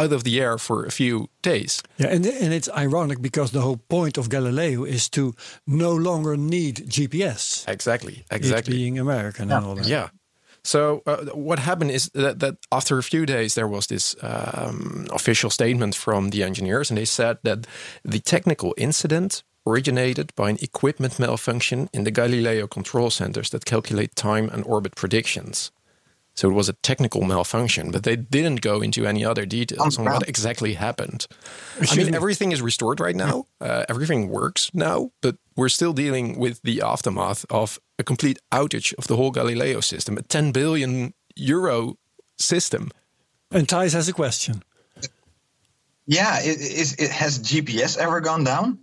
out 0.04 0.14
of 0.14 0.24
the 0.24 0.42
air 0.42 0.58
for 0.58 0.86
a 0.86 0.92
few 0.92 1.28
days. 1.42 1.82
Yeah, 1.98 2.16
and 2.16 2.26
and 2.26 2.54
it's 2.54 2.70
ironic 2.78 3.22
because 3.22 3.52
the 3.52 3.62
whole 3.62 3.80
point 3.88 4.18
of 4.18 4.28
Galileo 4.30 4.86
is 4.86 5.10
to 5.10 5.34
no 5.66 5.96
longer 5.96 6.38
need 6.38 6.76
GPS. 6.90 7.64
Exactly. 7.68 8.14
It 8.14 8.36
Exactly. 8.36 8.76
being 8.76 9.00
American 9.00 9.52
and 9.52 9.66
all 9.66 9.76
that. 9.76 9.88
Yeah. 9.88 10.10
So 10.64 11.02
uh, 11.06 11.18
what 11.34 11.60
happened 11.60 11.92
is 11.92 12.10
that, 12.14 12.40
that 12.40 12.56
after 12.72 12.98
a 12.98 13.04
few 13.04 13.26
days 13.26 13.54
there 13.54 13.68
was 13.68 13.86
this 13.86 14.16
um, 14.22 15.06
official 15.12 15.50
statement 15.52 15.96
from 15.96 16.30
the 16.32 16.44
engineers, 16.44 16.90
and 16.92 16.98
they 16.98 17.06
said 17.06 17.38
that 17.44 17.68
the 18.12 18.20
technical 18.20 18.74
incident 18.78 19.44
originated 19.68 20.32
by 20.36 20.50
an 20.50 20.58
equipment 20.62 21.20
malfunction 21.20 21.88
in 21.94 22.04
the 22.04 22.12
Galileo 22.12 22.68
control 22.68 23.10
centers 23.10 23.50
that 23.50 23.66
calculate 23.66 24.16
time 24.16 24.50
and 24.54 24.64
orbit 24.66 24.96
predictions. 24.96 25.72
So 26.36 26.50
it 26.50 26.54
was 26.54 26.68
a 26.68 26.74
technical 26.74 27.22
malfunction, 27.22 27.92
but 27.92 28.04
they 28.04 28.18
didn't 28.18 28.60
go 28.62 28.82
into 28.82 29.06
any 29.06 29.24
other 29.24 29.46
details 29.46 29.98
on 29.98 30.06
what 30.06 30.28
exactly 30.28 30.74
happened. 30.74 31.28
I 31.80 31.96
mean, 31.96 32.14
everything 32.14 32.52
is 32.52 32.62
restored 32.62 33.00
right 33.00 33.16
now. 33.16 33.46
Uh, 33.62 33.86
everything 33.88 34.28
works 34.28 34.70
now, 34.74 35.12
but 35.22 35.38
we're 35.56 35.70
still 35.70 35.94
dealing 35.94 36.38
with 36.38 36.62
the 36.64 36.82
aftermath 36.82 37.46
of 37.50 37.80
a 37.98 38.04
complete 38.04 38.38
outage 38.52 38.94
of 38.98 39.08
the 39.08 39.16
whole 39.16 39.32
Galileo 39.32 39.80
system, 39.80 40.18
a 40.18 40.22
10 40.24 40.52
billion 40.52 41.14
euro 41.38 41.98
system. 42.38 42.92
And 43.52 43.66
Thijs 43.66 43.94
has 43.94 44.10
a 44.10 44.14
question. 44.14 44.62
Yeah. 46.06 46.40
It, 46.42 46.60
is, 46.60 46.96
it 46.96 47.12
has 47.12 47.40
GPS 47.40 47.98
ever 47.98 48.20
gone 48.20 48.44
down? 48.44 48.80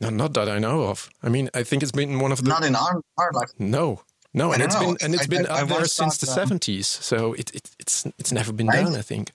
No, 0.00 0.10
not 0.10 0.34
that 0.34 0.48
I 0.48 0.58
know 0.58 0.82
of. 0.82 1.08
I 1.22 1.28
mean, 1.28 1.48
I 1.54 1.62
think 1.62 1.82
it's 1.82 1.92
been 1.92 2.18
one 2.18 2.32
of 2.32 2.42
the 2.42 2.48
Not 2.48 2.64
in 2.64 2.74
our, 2.74 3.00
our 3.16 3.32
life. 3.32 3.48
no, 3.58 4.02
no, 4.36 4.52
and 4.52 4.62
it's 4.62 4.74
know. 4.76 4.80
been 4.86 4.96
and 5.02 5.14
it's 5.14 5.24
I- 5.24 5.26
been 5.34 5.46
I- 5.46 5.64
there 5.64 5.84
since 5.86 6.18
the 6.18 6.26
seventies. 6.26 6.86
So 6.86 7.32
it, 7.34 7.50
it 7.54 7.70
it's 7.80 8.06
it's 8.20 8.30
never 8.32 8.52
been 8.52 8.68
Right. 8.68 8.84
down. 8.84 8.94
I 8.94 9.02
think. 9.02 9.32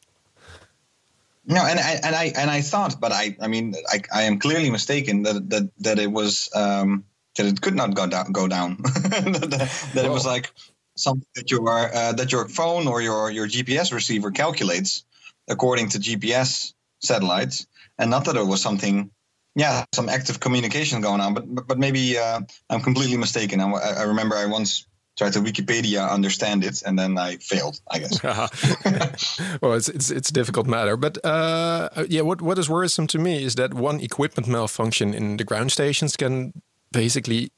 No, 1.46 1.66
and 1.66 1.80
I 1.80 2.00
and 2.04 2.16
I 2.16 2.26
and 2.42 2.50
I 2.52 2.62
thought, 2.62 3.00
but 3.02 3.12
I 3.12 3.36
I 3.42 3.48
mean 3.48 3.74
I, 3.92 4.02
I 4.14 4.22
am 4.24 4.40
clearly 4.40 4.70
mistaken 4.70 5.24
that 5.24 5.50
that 5.50 5.70
that 5.80 6.00
it 6.00 6.12
was 6.12 6.50
um, 6.56 7.04
that 7.36 7.46
it 7.48 7.62
could 7.62 7.76
not 7.76 7.96
go 7.96 8.06
down 8.08 8.32
go 8.32 8.48
down 8.48 8.78
that, 8.84 9.90
that 9.96 10.06
it 10.06 10.12
was 10.12 10.26
like 10.26 10.52
something 10.96 11.28
that 11.36 11.50
your 11.50 11.68
uh, 11.96 12.14
that 12.14 12.32
your 12.32 12.48
phone 12.48 12.88
or 12.88 13.02
your 13.02 13.32
your 13.32 13.48
GPS 13.48 13.92
receiver 13.92 14.32
calculates 14.32 15.04
according 15.48 15.90
to 15.90 15.98
GPS 16.00 16.74
satellites, 17.00 17.66
and 17.98 18.10
not 18.12 18.26
that 18.26 18.36
it 18.36 18.46
was 18.46 18.62
something. 18.62 19.10
Yeah, 19.56 19.84
some 19.94 20.08
active 20.08 20.40
communication 20.40 21.02
going 21.02 21.20
on, 21.22 21.34
but 21.34 21.44
but, 21.56 21.68
but 21.68 21.78
maybe 21.78 22.18
uh, 22.18 22.40
I'm 22.70 22.82
completely 22.82 23.18
mistaken. 23.18 23.60
I, 23.60 23.70
I 24.00 24.04
remember 24.04 24.36
I 24.38 24.46
once 24.46 24.86
tried 25.18 25.34
to 25.34 25.40
Wikipedia 25.40 26.10
understand 26.10 26.64
it, 26.64 26.82
and 26.86 26.98
then 26.98 27.18
I 27.18 27.38
failed. 27.38 27.80
I 27.90 28.00
guess. 28.00 28.24
well, 29.62 29.74
it's, 29.74 29.90
it's 29.90 30.10
it's 30.10 30.30
a 30.30 30.34
difficult 30.34 30.68
matter, 30.68 30.98
but 30.98 31.18
uh, 31.24 31.90
yeah, 32.10 32.22
what 32.22 32.42
what 32.42 32.58
is 32.58 32.70
worrisome 32.70 33.08
to 33.08 33.20
me 33.20 33.44
is 33.44 33.56
that 33.56 33.74
one 33.74 34.00
equipment 34.00 34.48
malfunction 34.48 35.14
in 35.14 35.38
the 35.38 35.44
ground 35.44 35.72
stations 35.72 36.16
can 36.16 36.54
basically 36.92 37.52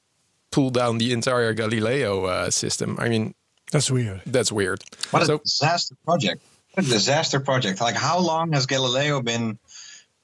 pull 0.51 0.69
down 0.69 0.97
the 0.97 1.11
entire 1.11 1.53
Galileo 1.53 2.25
uh, 2.25 2.49
system. 2.51 2.97
I 2.99 3.09
mean, 3.09 3.33
That's 3.71 3.89
weird. 3.89 4.21
that's 4.25 4.51
weird. 4.51 4.83
What 5.11 5.23
a 5.29 5.37
disaster 5.37 5.95
project! 6.05 6.41
What 6.73 6.85
a 6.85 6.89
disaster 6.89 7.39
project! 7.39 7.81
Like, 7.81 7.95
how 7.95 8.19
long 8.19 8.53
has 8.53 8.65
Galileo 8.65 9.21
been? 9.21 9.57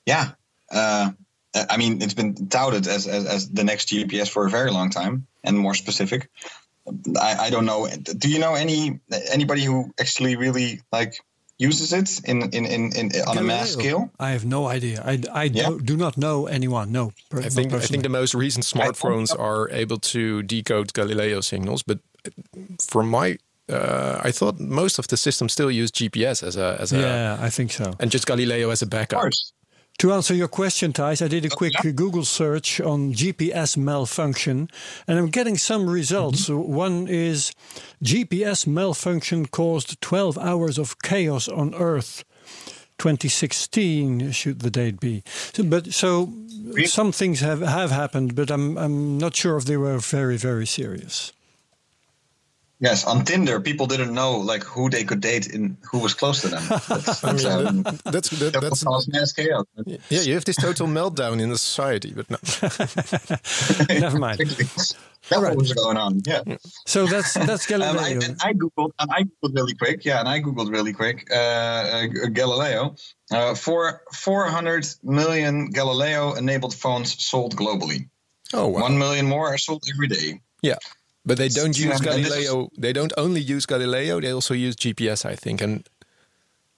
Yeah, 0.06 0.32
uh, 0.72 1.12
I 1.54 1.78
mean, 1.78 2.02
it's 2.02 2.14
been 2.14 2.48
touted 2.48 2.88
as, 2.88 3.08
as 3.08 3.26
as 3.26 3.50
the 3.50 3.64
next 3.64 3.90
GPS 3.90 4.30
for 4.30 4.46
a 4.46 4.50
very 4.50 4.72
long 4.72 4.90
time, 4.92 5.26
and 5.44 5.58
more 5.58 5.74
specific. 5.76 6.30
I, 7.20 7.48
I 7.48 7.50
don't 7.50 7.66
know. 7.66 7.88
Do 8.18 8.28
you 8.30 8.40
know 8.40 8.56
any 8.56 9.00
anybody 9.32 9.64
who 9.64 9.92
actually 10.00 10.36
really 10.36 10.82
like 10.92 11.14
uses 11.58 11.92
it 11.94 12.22
in 12.30 12.42
in 12.54 12.66
in, 12.66 12.92
in 12.96 13.12
on 13.28 13.38
a 13.38 13.42
mass 13.44 13.72
scale? 13.72 14.10
I 14.20 14.30
have 14.32 14.46
no 14.46 14.68
idea. 14.68 15.02
I, 15.06 15.20
I 15.34 15.44
Yeah. 15.44 15.70
do, 15.70 15.80
do 15.80 15.98
not 15.98 16.16
know 16.18 16.48
anyone. 16.48 16.92
No, 16.92 17.12
per- 17.30 17.42
I 17.46 17.50
think 17.50 17.74
I 17.74 17.80
think 17.80 18.04
the 18.04 18.10
most 18.10 18.34
recent 18.36 18.66
smartphones 18.66 19.32
are 19.38 19.70
able 19.72 19.98
to 20.00 20.42
decode 20.44 20.94
Galileo 20.94 21.42
signals, 21.42 21.84
but 21.84 22.00
from 22.90 23.10
my 23.10 23.38
uh, 23.70 24.20
I 24.28 24.32
thought 24.32 24.60
most 24.60 25.00
of 25.00 25.08
the 25.08 25.18
systems 25.18 25.54
still 25.54 25.70
use 25.72 25.92
GPS 25.92 26.44
as 26.44 26.56
a 26.58 26.78
as 26.82 26.92
a 26.94 26.98
yeah, 26.98 27.38
I 27.48 27.50
think 27.52 27.72
so. 27.72 27.94
and 28.00 28.12
just 28.12 28.26
Galileo 28.26 28.70
as 28.72 28.82
a 28.82 28.86
Of 28.86 28.90
backup. 28.90 29.20
course. 29.22 29.54
To 30.00 30.14
answer 30.14 30.34
your 30.34 30.48
question, 30.48 30.94
Thijs, 30.94 31.22
I 31.22 31.28
did 31.28 31.44
a 31.44 31.50
quick 31.50 31.74
yeah. 31.84 31.92
Google 31.92 32.24
search 32.24 32.80
on 32.80 33.12
GPS 33.12 33.76
malfunction, 33.76 34.70
and 35.06 35.20
I'm 35.20 35.28
getting 35.28 35.58
some 35.58 35.90
results. 35.90 36.50
Mm-hmm. 36.50 36.74
One 36.74 37.08
is 37.10 37.52
GPS 38.02 38.66
malfunction 38.66 39.48
caused 39.48 40.00
12 40.00 40.38
hours 40.38 40.78
of 40.78 41.00
chaos 41.00 41.50
on 41.50 41.76
Earth. 41.76 42.24
2016 42.98 44.32
should 44.32 44.60
the 44.60 44.70
date 44.70 45.02
be. 45.02 45.24
So, 45.54 45.64
but 45.64 45.94
so 45.94 46.34
some 46.86 47.12
things 47.12 47.42
have, 47.42 47.60
have 47.60 47.92
happened, 47.92 48.36
but 48.36 48.52
I'm 48.52 48.78
I'm 48.78 49.18
not 49.18 49.36
sure 49.36 49.58
if 49.58 49.66
they 49.66 49.78
were 49.78 49.98
very 50.00 50.38
very 50.38 50.66
serious. 50.66 51.34
Yes, 52.82 53.06
on 53.06 53.26
Tinder, 53.26 53.60
people 53.60 53.88
didn't 53.88 54.14
know 54.14 54.38
like 54.38 54.64
who 54.64 54.90
they 54.90 55.04
could 55.04 55.20
date 55.20 55.54
and 55.54 55.76
who 55.92 56.00
was 56.00 56.14
close 56.14 56.42
to 56.42 56.48
them. 56.48 56.64
That's, 56.88 57.20
that's, 57.20 57.46
um, 57.46 57.84
That's 58.06 58.30
that, 58.30 58.54
that 58.54 58.62
that's 58.62 59.08
mass 59.10 59.34
chaos. 59.34 59.66
yeah. 59.86 59.98
You 60.22 60.34
have 60.36 60.46
this 60.46 60.56
total 60.56 60.88
meltdown 60.88 61.42
in 61.42 61.50
the 61.50 61.58
society, 61.58 62.14
but 62.16 62.30
no. 62.30 62.38
Never 64.00 64.18
mind. 64.18 64.40
That's 64.40 64.96
what 65.30 65.58
was 65.58 65.74
going 65.74 65.98
on. 65.98 66.22
Yeah. 66.26 66.44
So 66.88 67.06
that's 67.06 67.34
that's 67.34 67.70
Um, 67.70 67.82
I, 67.82 67.86
Galileo. 67.88 68.20
and 68.24 68.38
I 68.42 68.54
googled, 68.54 68.92
and 69.00 69.12
I 69.12 69.24
googled 69.24 69.56
really 69.56 69.74
quick. 69.76 70.06
Yeah, 70.06 70.20
and 70.22 70.30
I 70.30 70.40
googled 70.40 70.72
really 70.72 70.94
quick. 70.94 71.28
Uh, 71.32 71.36
uh, 71.36 72.06
Galileo, 72.32 72.96
uh, 73.32 73.56
for 73.56 74.02
400 74.14 74.88
million 75.04 75.70
Galileo-enabled 75.72 76.74
phones 76.74 77.22
sold 77.24 77.56
globally. 77.58 78.10
Oh 78.54 78.68
wow. 78.68 78.82
One 78.82 78.98
million 78.98 79.26
more 79.26 79.48
are 79.54 79.58
sold 79.58 79.84
every 79.94 80.08
day. 80.08 80.42
Yeah. 80.62 80.78
But 81.26 81.38
they 81.38 81.50
don't 81.50 81.78
use 81.78 82.00
and 82.00 82.04
this 82.06 82.18
is- 82.18 82.30
Galileo. 82.30 82.70
They 82.78 82.94
don't 82.94 83.14
only 83.18 83.42
use 83.42 83.66
Galileo. 83.66 84.20
They 84.22 84.32
also 84.34 84.54
use 84.54 84.76
GPS, 84.76 85.26
I 85.26 85.36
think. 85.36 85.62
And 85.62 85.84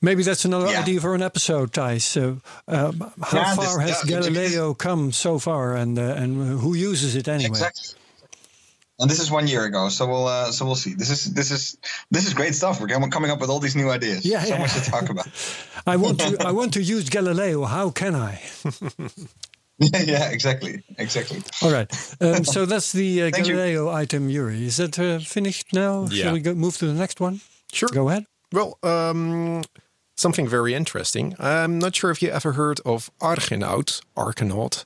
Maybe 0.03 0.23
that's 0.23 0.45
another 0.45 0.65
Yeah. 0.67 0.81
idea 0.81 0.99
for 0.99 1.13
an 1.13 1.21
episode, 1.21 1.71
Thijs. 1.73 2.01
So, 2.01 2.41
um, 2.67 3.11
how 3.21 3.37
Yeah, 3.37 3.55
this- 3.55 3.65
far 3.65 3.79
has 3.81 3.89
yeah, 3.89 4.01
because- 4.03 4.27
Galileo 4.29 4.73
come 4.73 5.11
so 5.11 5.37
far, 5.37 5.75
and 5.75 5.99
uh, 5.99 6.15
and 6.23 6.59
who 6.59 6.73
uses 6.73 7.13
it 7.15 7.27
anyway? 7.27 7.49
Exactly. 7.49 7.89
And 8.99 9.09
this 9.11 9.19
is 9.19 9.29
one 9.29 9.47
year 9.47 9.63
ago, 9.65 9.89
so 9.89 10.07
we'll 10.07 10.27
uh, 10.27 10.51
so 10.51 10.65
we'll 10.65 10.75
see. 10.75 10.95
This 10.95 11.09
is 11.11 11.31
this 11.33 11.51
is 11.51 11.77
this 12.09 12.25
is 12.25 12.33
great 12.33 12.55
stuff. 12.55 12.81
We're 12.81 12.87
coming- 12.87 13.11
coming 13.11 13.29
up 13.29 13.39
with 13.39 13.51
all 13.51 13.59
these 13.59 13.75
new 13.75 13.91
ideas. 13.91 14.25
Yeah, 14.25 14.41
so 14.43 14.49
yeah. 14.49 14.59
much 14.59 14.73
to 14.73 14.81
talk 14.89 15.07
about. 15.09 15.27
I 15.85 15.97
want 15.97 16.17
to 16.19 16.37
I 16.49 16.51
want 16.51 16.73
to 16.73 16.81
use 16.81 17.07
Galileo. 17.09 17.65
How 17.65 17.91
can 17.91 18.15
I? 18.15 18.41
yeah, 20.05 20.29
exactly, 20.29 20.83
exactly. 20.97 21.41
All 21.61 21.71
right. 21.71 21.89
Um, 22.21 22.45
so 22.45 22.65
that's 22.71 22.91
the 22.91 23.23
uh, 23.23 23.31
Thank 23.31 23.47
you. 23.47 23.55
Galileo 23.55 23.89
item, 23.89 24.29
Yuri. 24.29 24.65
Is 24.65 24.77
that 24.77 24.99
uh, 24.99 25.19
finished 25.19 25.73
now? 25.73 26.07
Yeah. 26.09 26.23
Shall 26.23 26.33
we 26.33 26.39
go, 26.39 26.53
move 26.53 26.77
to 26.77 26.85
the 26.85 26.93
next 26.93 27.19
one? 27.19 27.41
Sure. 27.73 27.89
Go 27.89 28.09
ahead. 28.09 28.25
well, 28.51 28.77
um, 28.83 29.63
something 30.17 30.47
very 30.47 30.73
interesting. 30.73 31.35
I'm 31.39 31.79
not 31.79 31.95
sure 31.95 32.11
if 32.11 32.21
you 32.21 32.29
ever 32.29 32.53
heard 32.53 32.79
of 32.85 33.09
Argonaut, 33.21 34.01
Argonaut. 34.15 34.85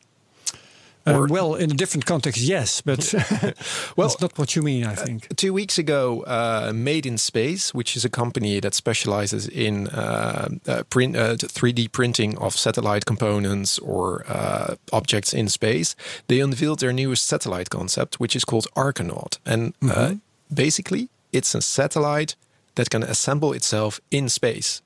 Uh, 1.08 1.14
Or- 1.20 1.28
well, 1.28 1.54
in 1.56 1.72
a 1.72 1.76
different 1.76 2.06
context, 2.06 2.42
yes, 2.42 2.82
but 2.82 3.14
Well, 3.96 4.08
that's 4.08 4.20
not 4.22 4.38
what 4.38 4.56
you 4.56 4.64
mean. 4.64 4.86
I 4.86 4.96
think. 4.96 5.28
Two 5.36 5.54
weeks 5.54 5.78
ago, 5.78 6.24
uh, 6.26 6.72
Made 6.74 7.06
in 7.06 7.18
Space, 7.18 7.74
which 7.76 7.96
is 7.96 8.06
a 8.06 8.10
company 8.10 8.60
that 8.62 8.74
specializes 8.74 9.48
in 9.48 9.88
uh, 9.88 10.48
uh, 10.68 10.84
print, 10.90 11.16
uh, 11.16 11.36
3D 11.38 11.92
printing 11.92 12.38
of 12.40 12.56
satellite 12.56 13.06
components 13.06 13.80
or 13.80 14.24
uh, 14.28 14.76
objects 14.92 15.34
in 15.34 15.48
space, 15.50 15.96
they 16.28 16.40
unveiled 16.42 16.80
their 16.80 16.94
newest 16.94 17.26
satellite 17.28 17.70
concept, 17.70 18.20
which 18.20 18.36
is 18.36 18.44
called 18.46 18.66
Argonaut. 18.76 19.38
And 19.46 19.74
uh, 19.88 20.16
basically, 20.54 21.10
it's 21.32 21.56
a 21.56 21.62
satellite 21.62 22.36
that 22.74 22.90
can 22.90 23.04
assemble 23.04 23.54
itself 23.56 24.00
in 24.10 24.28
space. 24.30 24.82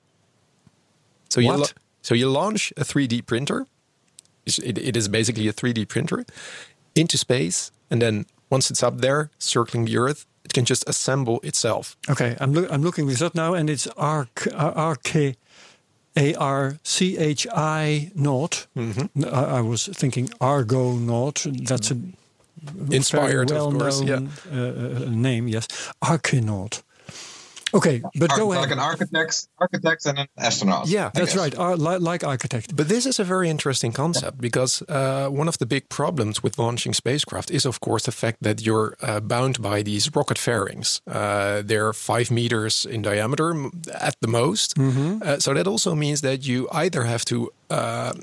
So 1.30 1.40
you, 1.42 1.48
What? 1.48 1.60
la- 1.60 1.66
so 2.02 2.14
you 2.16 2.30
launch 2.30 2.74
a 2.78 2.84
3D 2.84 3.22
printer. 3.26 3.66
It, 4.58 4.78
it 4.78 4.98
is 4.98 5.08
basically 5.08 5.48
a 5.48 5.54
3D 5.54 5.88
printer 5.88 6.26
into 6.96 7.18
space, 7.18 7.72
and 7.92 8.02
then 8.02 8.26
once 8.50 8.72
it's 8.72 8.82
up 8.82 8.98
there, 9.02 9.30
circling 9.38 9.86
the 9.86 9.98
Earth, 9.98 10.26
it 10.44 10.54
can 10.54 10.66
just 10.66 10.90
assemble 10.90 11.40
itself. 11.44 11.96
Okay, 12.10 12.36
I'm 12.40 12.54
loo- 12.54 12.68
I'm 12.72 12.82
looking 12.82 13.08
this 13.08 13.22
up 13.22 13.36
now, 13.36 13.54
and 13.54 13.70
it's 13.70 13.86
Arc 13.98 14.48
A 16.18 16.34
R 16.36 16.78
C 16.84 17.18
H 17.18 17.46
I 17.54 18.12
naught. 18.16 18.68
Mm-hmm. 18.76 19.26
I, 19.26 19.58
I 19.58 19.62
was 19.62 19.86
thinking 19.86 20.30
Argo 20.42 20.94
naught. 20.94 21.46
That's 21.46 21.92
a 21.92 21.98
Inspired, 22.92 23.50
very 23.50 23.62
of 23.62 23.74
course. 23.74 24.02
Yeah. 24.02 24.20
well-known 24.20 24.30
uh, 24.52 25.06
uh, 25.06 25.10
name. 25.10 25.48
Yes, 25.48 25.68
Archinaut. 26.02 26.82
Okay, 27.74 28.02
but 28.20 28.32
Ar- 28.32 28.38
go 28.38 28.48
like 28.48 28.58
ahead. 28.58 28.72
an 28.74 28.80
architect, 28.80 29.48
architect, 29.60 30.06
and 30.06 30.20
an 30.20 30.28
astronaut. 30.38 30.88
Yeah, 30.88 31.08
I 31.08 31.12
That's 31.14 31.34
guess. 31.34 31.38
right. 31.42 31.56
Ar- 31.58 31.76
li- 31.78 31.98
like 32.00 32.24
architect. 32.24 32.76
But 32.76 32.88
this 32.90 33.06
is 33.06 33.20
a 33.20 33.24
very 33.24 33.50
interesting 33.50 33.92
concept 33.94 34.40
because 34.42 34.82
uh, 34.90 35.28
one 35.30 35.48
of 35.48 35.58
the 35.58 35.66
big 35.66 35.90
problems 35.90 36.42
with 36.44 36.58
launching 36.58 36.94
spacecraft 36.94 37.52
is, 37.52 37.66
of 37.66 37.80
course, 37.80 38.04
the 38.04 38.12
fact 38.12 38.38
that 38.42 38.62
you're 38.66 38.96
uh, 39.02 39.20
bound 39.20 39.62
by 39.62 39.84
these 39.84 40.10
rocket 40.16 40.38
fairings. 40.38 41.02
Uh, 41.08 41.62
they're 41.64 41.94
five 41.94 42.32
meters 42.32 42.86
in 42.86 43.02
diameter 43.02 43.54
at 43.94 44.16
the 44.22 44.28
most. 44.28 44.78
Uh, 44.80 45.38
so 45.40 45.54
that 45.54 45.68
also 45.68 45.96
means 45.96 46.22
that 46.22 46.46
you 46.48 46.68
either 46.72 47.04
have 47.04 47.24
to 47.26 47.52
uh, 47.70 48.14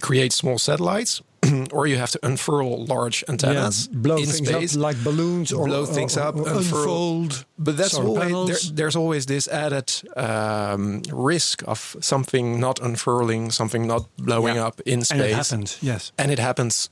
create 0.00 0.32
small 0.32 0.58
satellites 0.58 1.20
or 1.72 1.86
you 1.86 1.96
have 1.96 2.10
to 2.10 2.18
unfurl 2.22 2.84
large 2.86 3.24
antennas 3.28 3.88
blow 3.88 4.16
in 4.16 4.26
things 4.26 4.48
space. 4.48 4.76
up 4.76 4.82
like 4.82 5.04
balloons 5.04 5.52
or 5.52 5.66
blow 5.66 5.82
or- 5.82 5.86
things 5.86 6.16
or- 6.16 6.22
up, 6.22 6.36
or 6.36 6.48
unfurl. 6.48 6.58
unfold. 6.58 7.44
But 7.58 7.76
that's 7.76 7.92
solar 7.92 8.32
always 8.32 8.62
there, 8.62 8.74
there's 8.76 8.96
always 8.96 9.26
this 9.26 9.48
added 9.48 9.92
um, 10.16 11.02
risk 11.12 11.62
of 11.66 11.96
something 12.00 12.60
not 12.60 12.78
unfurling, 12.80 13.50
something 13.52 13.86
not 13.86 14.04
blowing 14.16 14.56
Yeah. 14.56 14.66
up 14.66 14.80
in 14.86 14.92
and 14.94 15.06
space, 15.06 15.20
it 15.20 15.34
happens. 15.34 15.78
Yes. 15.82 16.12
and 16.18 16.30
it 16.30 16.38
happens 16.38 16.90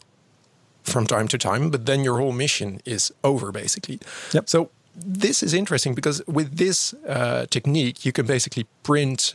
from 0.83 1.07
time 1.07 1.29
to 1.29 1.39
time. 1.39 1.71
But 1.71 1.87
then 1.87 2.05
your 2.05 2.19
whole 2.19 2.33
mission 2.33 2.81
is 2.85 3.13
over, 3.23 3.53
basically. 3.53 3.99
Yep. 4.33 4.49
So 4.49 4.71
this 4.95 5.43
is 5.43 5.53
interesting 5.53 5.95
because 5.95 6.23
with 6.27 6.57
this 6.57 6.95
uh, 7.09 7.47
technique, 7.51 8.05
you 8.07 8.13
can 8.13 8.27
basically 8.27 8.67
print 8.83 9.35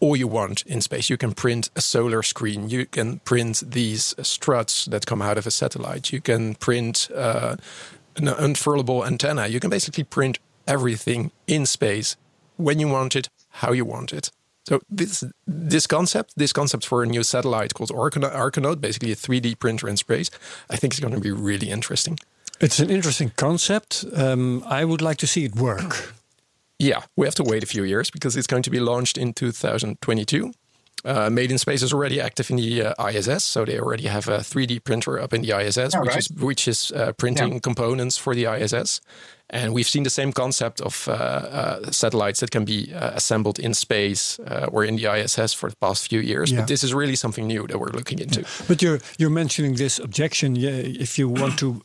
all 0.00 0.16
you 0.16 0.26
want 0.26 0.62
in 0.62 0.80
space. 0.80 1.10
You 1.10 1.16
can 1.16 1.32
print 1.32 1.70
a 1.76 1.80
solar 1.80 2.22
screen. 2.22 2.68
You 2.68 2.86
can 2.86 3.20
print 3.20 3.62
these 3.70 4.14
struts 4.22 4.86
that 4.86 5.06
come 5.06 5.22
out 5.22 5.38
of 5.38 5.46
a 5.46 5.50
satellite. 5.50 6.12
You 6.12 6.20
can 6.20 6.54
print 6.54 7.08
uh, 7.14 7.56
an 8.16 8.26
unfurlable 8.26 9.06
antenna. 9.06 9.46
You 9.46 9.60
can 9.60 9.70
basically 9.70 10.04
print 10.04 10.38
everything 10.66 11.30
in 11.46 11.66
space 11.66 12.16
when 12.56 12.78
you 12.80 12.88
want 12.88 13.14
it, 13.14 13.28
how 13.48 13.72
you 13.72 13.84
want 13.84 14.12
it. 14.12 14.30
So 14.64 14.80
this 14.88 15.24
this 15.46 15.86
concept, 15.86 16.34
this 16.36 16.52
concept 16.52 16.86
for 16.86 17.02
a 17.02 17.06
new 17.06 17.22
satellite 17.22 17.74
called 17.74 17.90
Archinaut 17.90 18.80
basically 18.80 19.12
a 19.12 19.16
3D 19.16 19.58
printer 19.58 19.88
in 19.88 19.96
space, 19.96 20.30
I 20.68 20.76
think 20.76 20.92
is 20.92 21.00
going 21.00 21.14
to 21.14 21.20
be 21.20 21.32
really 21.32 21.70
interesting. 21.70 22.18
It's 22.60 22.78
an 22.78 22.90
interesting 22.90 23.32
concept. 23.36 24.04
Um, 24.14 24.62
I 24.66 24.84
would 24.84 25.00
like 25.00 25.16
to 25.18 25.26
see 25.26 25.44
it 25.44 25.56
work. 25.56 26.14
Yeah, 26.80 27.02
we 27.16 27.26
have 27.26 27.34
to 27.34 27.44
wait 27.44 27.62
a 27.62 27.66
few 27.66 27.84
years 27.84 28.10
because 28.10 28.38
it's 28.38 28.46
going 28.46 28.62
to 28.64 28.70
be 28.70 28.80
launched 28.80 29.18
in 29.18 29.32
2022. 29.34 30.52
Uh, 31.02 31.30
Made 31.30 31.50
in 31.50 31.58
Space 31.58 31.82
is 31.82 31.92
already 31.94 32.20
active 32.20 32.50
in 32.50 32.56
the 32.56 32.82
uh, 32.82 33.08
ISS, 33.08 33.42
so 33.44 33.64
they 33.64 33.78
already 33.78 34.06
have 34.08 34.28
a 34.28 34.38
3D 34.42 34.80
printer 34.84 35.18
up 35.22 35.32
in 35.32 35.42
the 35.42 35.52
ISS, 35.58 35.94
Yeah, 35.94 36.00
which 36.00 36.08
right. 36.14 36.18
is 36.18 36.28
which 36.42 36.68
is 36.68 36.92
uh, 36.92 37.12
printing 37.16 37.52
Yeah. 37.52 37.60
components 37.62 38.18
for 38.18 38.34
the 38.34 38.44
ISS. 38.46 39.00
And 39.52 39.72
we've 39.74 39.88
seen 39.88 40.04
the 40.04 40.10
same 40.10 40.32
concept 40.32 40.80
of 40.80 41.08
uh, 41.08 41.12
uh, 41.12 41.90
satellites 41.90 42.38
that 42.40 42.50
can 42.50 42.64
be 42.64 42.92
uh, 42.94 43.10
assembled 43.16 43.58
in 43.58 43.74
space 43.74 44.38
uh, 44.40 44.66
or 44.72 44.84
in 44.84 44.96
the 44.96 45.06
ISS 45.06 45.54
for 45.54 45.70
the 45.70 45.76
past 45.80 46.08
few 46.08 46.20
years. 46.20 46.50
Yeah. 46.50 46.60
But 46.60 46.68
this 46.68 46.82
is 46.84 46.92
really 46.92 47.16
something 47.16 47.46
new 47.48 47.66
that 47.66 47.78
we're 47.78 47.92
looking 47.96 48.20
into. 48.20 48.44
But 48.68 48.80
you're 48.82 49.00
you're 49.18 49.32
mentioning 49.34 49.76
this 49.76 49.98
objection. 49.98 50.54
Yeah, 50.56 51.00
if 51.02 51.18
you 51.18 51.28
want 51.32 51.58
to 51.58 51.80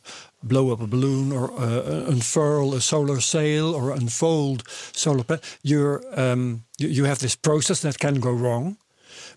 blow 0.46 0.72
up 0.72 0.80
a 0.80 0.86
balloon 0.86 1.32
or 1.32 1.50
uh, 1.52 2.10
unfurl 2.10 2.74
a 2.74 2.80
solar 2.80 3.20
sail 3.20 3.74
or 3.74 3.90
unfold 3.92 4.62
solar 4.92 5.24
panel, 5.24 5.42
you're 5.62 6.02
um, 6.14 6.64
you, 6.78 6.88
you 6.88 7.04
have 7.06 7.18
this 7.18 7.36
process 7.36 7.80
that 7.80 7.98
can 7.98 8.20
go 8.20 8.32
wrong. 8.32 8.76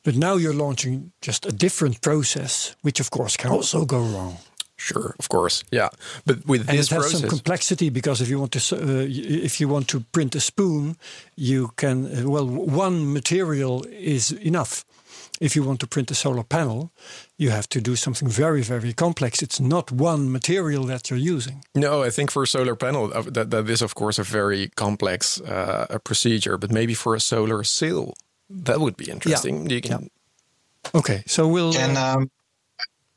But 0.03 0.15
now 0.15 0.37
you're 0.37 0.53
launching 0.53 1.11
just 1.21 1.45
a 1.45 1.51
different 1.51 2.01
process, 2.01 2.75
which 2.81 2.99
of 2.99 3.09
course 3.09 3.37
can 3.37 3.51
also 3.51 3.85
go 3.85 3.99
wrong. 3.99 4.37
Sure, 4.79 5.13
of 5.19 5.27
course, 5.27 5.63
yeah. 5.71 5.89
But 6.25 6.45
with 6.45 6.61
And 6.69 6.77
this 6.77 6.89
it 6.91 6.95
has 6.95 7.01
process, 7.01 7.19
some 7.19 7.29
complexity 7.29 7.89
because 7.89 8.21
if 8.21 8.29
you 8.29 8.39
want 8.39 8.51
to 8.53 8.75
uh, 8.75 9.05
if 9.45 9.59
you 9.59 9.67
want 9.67 9.87
to 9.87 9.99
print 9.99 10.35
a 10.35 10.39
spoon, 10.39 10.95
you 11.35 11.71
can 11.75 12.05
uh, 12.05 12.29
well 12.29 12.47
one 12.47 13.11
material 13.11 13.85
is 13.91 14.31
enough. 14.31 14.85
If 15.39 15.55
you 15.55 15.63
want 15.63 15.79
to 15.79 15.87
print 15.87 16.11
a 16.11 16.15
solar 16.15 16.43
panel, 16.43 16.91
you 17.37 17.49
have 17.51 17.67
to 17.69 17.79
do 17.81 17.95
something 17.95 18.27
very, 18.27 18.61
very 18.61 18.93
complex. 18.93 19.41
It's 19.41 19.59
not 19.59 19.91
one 19.91 20.31
material 20.31 20.83
that 20.85 21.09
you're 21.09 21.35
using. 21.35 21.63
No, 21.75 22.03
I 22.03 22.09
think 22.11 22.31
for 22.31 22.43
a 22.43 22.47
solar 22.47 22.75
panel, 22.75 23.11
uh, 23.13 23.21
that, 23.33 23.49
that 23.49 23.69
is 23.69 23.81
of 23.81 23.93
course 23.95 24.19
a 24.19 24.23
very 24.23 24.69
complex 24.75 25.39
uh, 25.41 25.85
a 25.89 25.99
procedure. 25.99 26.57
But 26.57 26.71
maybe 26.71 26.93
for 26.93 27.15
a 27.15 27.19
solar 27.19 27.63
sail, 27.63 28.13
that 28.49 28.79
would 28.79 28.97
be 28.97 29.09
interesting. 29.11 29.69
You 29.69 29.81
can, 29.81 30.09
Okay, 30.93 31.23
so 31.27 31.47
we'll. 31.47 31.75
And 31.77 31.97
uh, 31.97 32.17
um, 32.17 32.31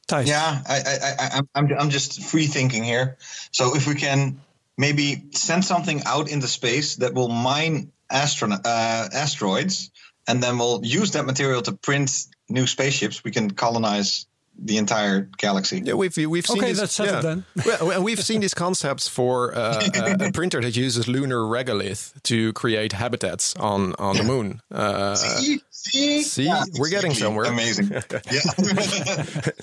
Thijs. 0.08 0.26
yeah, 0.26 0.62
I, 0.68 0.76
I, 0.76 0.96
I, 1.18 1.28
I'm- 1.34 1.48
I'm, 1.54 1.66
I'm 1.78 1.90
just 1.90 2.22
free 2.22 2.46
thinking 2.46 2.84
here. 2.84 3.16
So 3.52 3.74
if 3.76 3.86
we 3.86 3.94
can 3.94 4.40
maybe 4.76 5.22
send 5.32 5.64
something 5.64 6.02
out 6.04 6.28
into 6.30 6.48
space 6.48 6.96
that 6.96 7.14
will 7.14 7.28
mine 7.28 7.92
astrono- 8.10 8.60
uh, 8.64 9.08
asteroids, 9.12 9.90
and 10.28 10.42
then 10.42 10.58
we'll 10.58 10.80
use 10.84 11.12
that 11.12 11.26
material 11.26 11.62
to 11.62 11.72
print 11.72 12.26
new 12.48 12.66
spaceships, 12.66 13.24
we 13.24 13.30
can 13.30 13.50
colonize 13.50 14.26
the 14.58 14.76
entire 14.76 15.28
galaxy. 15.38 15.80
Yeah, 15.84 15.94
we've 15.94 16.16
we've 16.16 16.46
seen 16.46 16.58
Okay, 16.58 16.68
this, 16.68 16.80
that's 16.80 16.92
settled 16.92 17.24
yeah. 17.24 17.40
then. 17.56 17.78
well, 17.88 18.02
we've 18.02 18.22
seen 18.22 18.40
these 18.40 18.54
concepts 18.54 19.08
for 19.08 19.54
uh, 19.54 19.82
a, 19.94 20.26
a 20.28 20.32
printer 20.32 20.60
that 20.60 20.76
uses 20.76 21.08
lunar 21.08 21.38
regolith 21.38 22.22
to 22.24 22.52
create 22.52 22.92
habitats 22.92 23.56
on 23.56 23.94
on 23.98 24.16
the 24.16 24.24
moon. 24.24 24.60
Uh, 24.70 25.14
see, 25.14 25.60
see, 25.70 26.22
see? 26.22 26.44
Yeah, 26.44 26.64
We're 26.78 26.90
getting 26.90 27.14
somewhere. 27.14 27.46
Amazing. 27.46 27.90
yeah. 27.90 28.00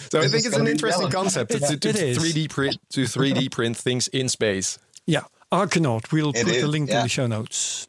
so 0.09 0.19
I 0.19 0.27
think 0.27 0.45
it's 0.45 0.57
an 0.57 0.67
interesting 0.67 1.09
relevant. 1.09 1.13
concept 1.13 1.51
to, 1.51 1.57
It- 1.57 1.81
to, 1.81 1.93
3D 1.93 2.49
print 2.49 2.77
to 2.89 3.03
3D 3.03 3.51
print 3.51 3.77
things 3.77 4.07
in 4.07 4.27
space. 4.27 4.79
Yeah, 5.05 5.21
Archinaut. 5.51 6.11
We'll 6.11 6.29
It 6.31 6.45
put 6.45 6.55
is, 6.55 6.61
the 6.63 6.67
link 6.67 6.89
in 6.89 7.03
the 7.03 7.09
show 7.09 7.27
notes. 7.27 7.87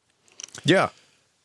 Yeah. 0.65 0.91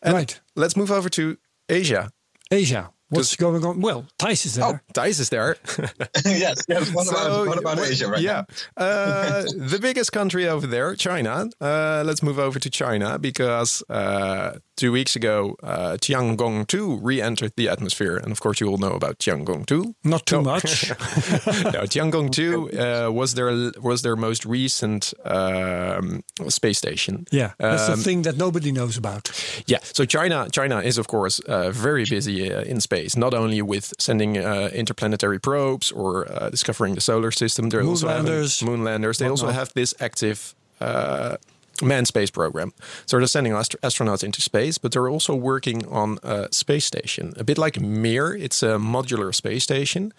And 0.05 0.13
Right. 0.13 0.39
Let's 0.55 0.77
move 0.77 0.91
over 0.91 1.09
to 1.09 1.37
Asia. 1.67 2.11
Asia. 2.51 2.91
What's 3.09 3.35
going 3.35 3.63
on? 3.63 3.81
Well, 3.81 4.07
Thijs 4.17 4.45
is 4.45 4.55
there. 4.55 4.65
Oh, 4.65 4.79
Thijs 4.93 5.19
is 5.19 5.29
there. 5.29 5.57
yes, 6.25 6.65
yes. 6.67 6.91
What 6.91 7.07
about, 7.07 7.47
what 7.47 7.57
about 7.59 7.79
Asia 7.79 8.07
right 8.07 8.21
yeah. 8.21 8.43
now? 8.77 8.83
uh, 8.83 9.41
the 9.55 9.77
biggest 9.79 10.11
country 10.11 10.47
over 10.47 10.65
there, 10.65 10.95
China. 10.95 11.47
Uh, 11.61 12.03
let's 12.05 12.23
move 12.23 12.39
over 12.39 12.59
to 12.59 12.69
China 12.69 13.19
because 13.19 13.83
uh, 13.89 14.57
two 14.75 14.91
weeks 14.91 15.15
ago, 15.15 15.55
uh, 15.63 15.97
Tiangong 15.99 16.67
2 16.67 16.99
re 17.01 17.21
entered 17.21 17.53
the 17.55 17.69
atmosphere. 17.69 18.17
And 18.17 18.31
of 18.31 18.39
course, 18.41 18.59
you 18.59 18.67
all 18.67 18.77
know 18.77 18.91
about 18.91 19.19
Tiangong 19.19 19.65
2. 19.65 19.95
Not 20.03 20.25
too 20.25 20.37
No. 20.37 20.41
much. 20.41 20.89
no, 20.89 21.85
Tiangong 21.87 22.31
2 22.31 22.71
uh, 23.07 23.11
was, 23.11 23.33
their, 23.35 23.71
was 23.81 24.01
their 24.01 24.15
most 24.15 24.45
recent 24.45 25.13
um, 25.25 26.23
space 26.49 26.77
station. 26.77 27.25
yeah, 27.31 27.51
that's 27.57 27.89
Um, 27.89 27.97
the 27.97 28.03
thing 28.03 28.21
that 28.23 28.37
nobody 28.37 28.71
knows 28.71 28.97
about. 28.97 29.29
yeah, 29.67 29.79
so 29.81 30.05
China, 30.05 30.47
China 30.51 30.79
is 30.81 30.97
of 30.97 31.07
course 31.07 31.39
uh, 31.47 31.71
very 31.71 32.05
busy 32.05 32.51
uh, 32.53 32.61
in 32.61 32.81
space. 32.81 33.15
Not 33.17 33.33
only 33.33 33.61
with 33.61 33.93
sending 33.99 34.37
uh, 34.37 34.69
interplanetary 34.73 35.39
probes 35.39 35.91
or 35.91 36.27
uh, 36.31 36.49
discovering 36.49 36.95
the 36.95 37.01
solar 37.01 37.31
system, 37.31 37.69
they 37.69 37.79
also 37.81 38.07
have 38.07 38.25
Moonlanders, 38.25 38.63
moon 38.63 38.83
landers. 38.83 39.17
They 39.17 39.27
also 39.29 39.47
have 39.47 39.71
this 39.73 39.93
active 39.99 40.53
uh, 40.81 41.37
manned 41.81 42.07
space 42.07 42.31
program. 42.31 42.71
So 43.05 43.17
they're 43.17 43.27
sending 43.27 43.53
astro- 43.53 43.79
astronauts 43.81 44.23
into 44.23 44.41
space, 44.41 44.77
but 44.77 44.91
they're 44.91 45.09
also 45.09 45.35
working 45.35 45.85
on 45.87 46.17
a 46.23 46.47
space 46.51 46.85
station, 46.85 47.33
a 47.37 47.43
bit 47.43 47.57
like 47.57 47.79
Mir. 47.79 48.35
It's 48.35 48.63
a 48.63 48.77
modular 48.77 49.33
space 49.33 49.63
station. 49.63 50.13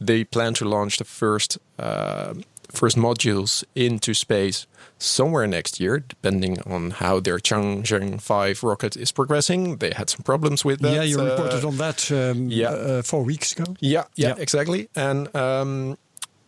They 0.00 0.24
plan 0.24 0.54
to 0.54 0.64
launch 0.64 0.96
the 0.98 1.04
first. 1.04 1.58
Uh, 1.78 2.34
First 2.74 2.96
modules 2.96 3.64
into 3.74 4.14
space 4.14 4.66
somewhere 4.98 5.46
next 5.46 5.78
year, 5.78 5.98
depending 6.08 6.58
on 6.62 6.90
how 6.92 7.20
their 7.20 7.38
Chang'e 7.38 8.18
5 8.18 8.62
rocket 8.62 8.96
is 8.96 9.12
progressing. 9.12 9.76
They 9.76 9.90
had 9.94 10.08
some 10.08 10.22
problems 10.22 10.64
with 10.64 10.80
that. 10.80 10.94
yeah, 10.94 11.02
you 11.02 11.20
uh, 11.20 11.24
reported 11.24 11.66
on 11.66 11.76
that 11.76 12.10
um, 12.10 12.48
yeah. 12.48 12.70
uh, 12.70 13.02
four 13.02 13.24
weeks 13.24 13.52
ago. 13.52 13.64
yeah, 13.80 14.04
yeah, 14.16 14.28
Yeah. 14.28 14.34
exactly. 14.38 14.88
And 14.96 15.28
um, 15.36 15.98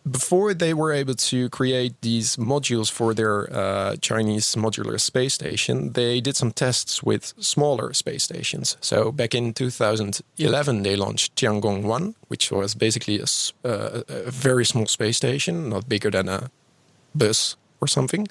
before 0.09 0.53
they 0.53 0.73
were 0.73 0.93
able 0.93 1.15
to 1.15 1.49
create 1.49 1.99
these 2.01 2.37
modules 2.37 2.91
for 2.91 3.13
their 3.13 3.51
uh, 3.51 3.95
Chinese 4.01 4.55
modular 4.55 4.99
space 4.99 5.33
station, 5.33 5.93
they 5.93 6.21
did 6.21 6.35
some 6.35 6.51
tests 6.51 7.01
with 7.01 7.33
smaller 7.39 7.93
space 7.93 8.23
stations. 8.23 8.77
So 8.81 9.11
back 9.11 9.33
in 9.33 9.53
2011, 9.53 10.83
they 10.83 10.95
launched 10.95 11.35
Tiangong 11.35 11.83
1, 11.83 12.15
which 12.27 12.51
was 12.51 12.75
basically 12.75 13.19
a, 13.19 13.25
uh, 13.67 14.03
a 14.07 14.31
very 14.31 14.65
small 14.65 14.85
space 14.85 15.17
station, 15.17 15.69
not 15.69 15.89
bigger 15.89 16.11
than 16.11 16.29
a 16.29 16.51
bus 17.15 17.55
or 17.81 17.87
something. 17.87 18.27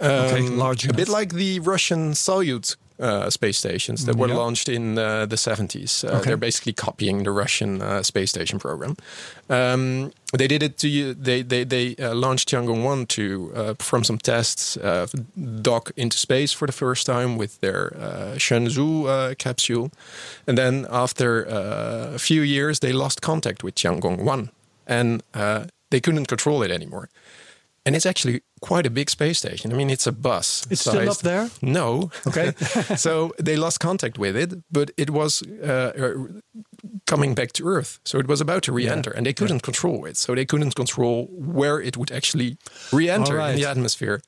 Okay, 0.00 0.46
Um, 0.46 0.56
large 0.58 0.88
A 0.88 0.92
bit 0.94 1.08
like 1.08 1.34
the 1.34 1.60
Russian 1.60 2.12
Soyuz 2.12 2.76
uh, 2.98 3.30
space 3.30 3.58
stations 3.58 4.04
that 4.04 4.16
were 4.16 4.28
Yeah. 4.28 4.38
launched 4.38 4.68
in 4.68 4.98
uh, 4.98 5.26
the 5.26 5.36
70s. 5.36 6.04
Uh, 6.04 6.08
Okay. 6.16 6.24
They're 6.30 6.36
basically 6.36 6.72
copying 6.74 7.24
the 7.24 7.30
Russian 7.30 7.82
uh, 7.82 8.02
space 8.02 8.30
station 8.30 8.58
program. 8.58 8.96
Um, 9.48 10.12
they 10.38 10.48
did 10.48 10.62
it 10.62 10.76
to 10.78 11.14
they 11.14 11.42
they 11.42 11.64
they 11.64 11.94
uh, 11.98 12.14
launched 12.14 12.48
Tiangong 12.48 12.82
one 12.84 13.06
to 13.06 13.52
uh, 13.54 13.74
from 13.78 14.04
some 14.04 14.18
tests 14.18 14.76
uh, 14.76 15.06
dock 15.62 15.90
into 15.96 16.16
space 16.18 16.52
for 16.56 16.66
the 16.66 16.72
first 16.72 17.06
time 17.06 17.36
with 17.38 17.58
their 17.60 17.92
uh, 17.96 18.34
Shenzhou 18.38 19.06
uh, 19.06 19.34
capsule, 19.38 19.90
and 20.46 20.56
then 20.58 20.86
after 20.90 21.46
uh, 21.48 22.14
a 22.14 22.18
few 22.18 22.42
years 22.42 22.78
they 22.80 22.92
lost 22.92 23.20
contact 23.20 23.62
with 23.62 23.74
Tiangong 23.76 24.18
one, 24.26 24.48
and 24.86 25.22
uh, 25.34 25.64
they 25.90 26.00
couldn't 26.00 26.26
control 26.28 26.62
it 26.64 26.70
anymore. 26.70 27.08
And 27.84 27.94
it's 27.94 28.06
actually 28.06 28.40
quite 28.66 28.86
a 28.86 28.90
big 28.90 29.08
space 29.10 29.38
station. 29.38 29.72
I 29.72 29.76
mean, 29.76 29.90
it's 29.90 30.06
a 30.06 30.12
bus. 30.12 30.66
It's 30.70 30.80
still 30.80 31.08
up 31.10 31.18
there? 31.22 31.48
No. 31.62 32.10
Okay. 32.26 32.52
so 32.96 33.32
they 33.44 33.56
lost 33.56 33.78
contact 33.80 34.18
with 34.18 34.36
it, 34.36 34.50
but 34.70 34.90
it 34.96 35.10
was 35.10 35.42
uh, 35.42 35.92
uh, 36.04 36.12
coming 37.06 37.34
back 37.34 37.52
to 37.52 37.64
Earth. 37.66 37.98
So 38.04 38.18
it 38.18 38.26
was 38.26 38.40
about 38.40 38.62
to 38.64 38.72
re-enter, 38.72 39.10
and 39.16 39.24
they 39.26 39.32
couldn't 39.34 39.62
control 39.62 40.06
it. 40.08 40.16
So 40.16 40.34
they 40.34 40.44
couldn't 40.46 40.74
control 40.74 41.26
where 41.30 41.80
it 41.80 41.96
would 41.96 42.10
actually 42.12 42.56
re-enter 42.92 43.32
All 43.32 43.38
right. 43.38 43.50
in 43.54 43.60
the 43.60 43.68
atmosphere. 43.70 44.20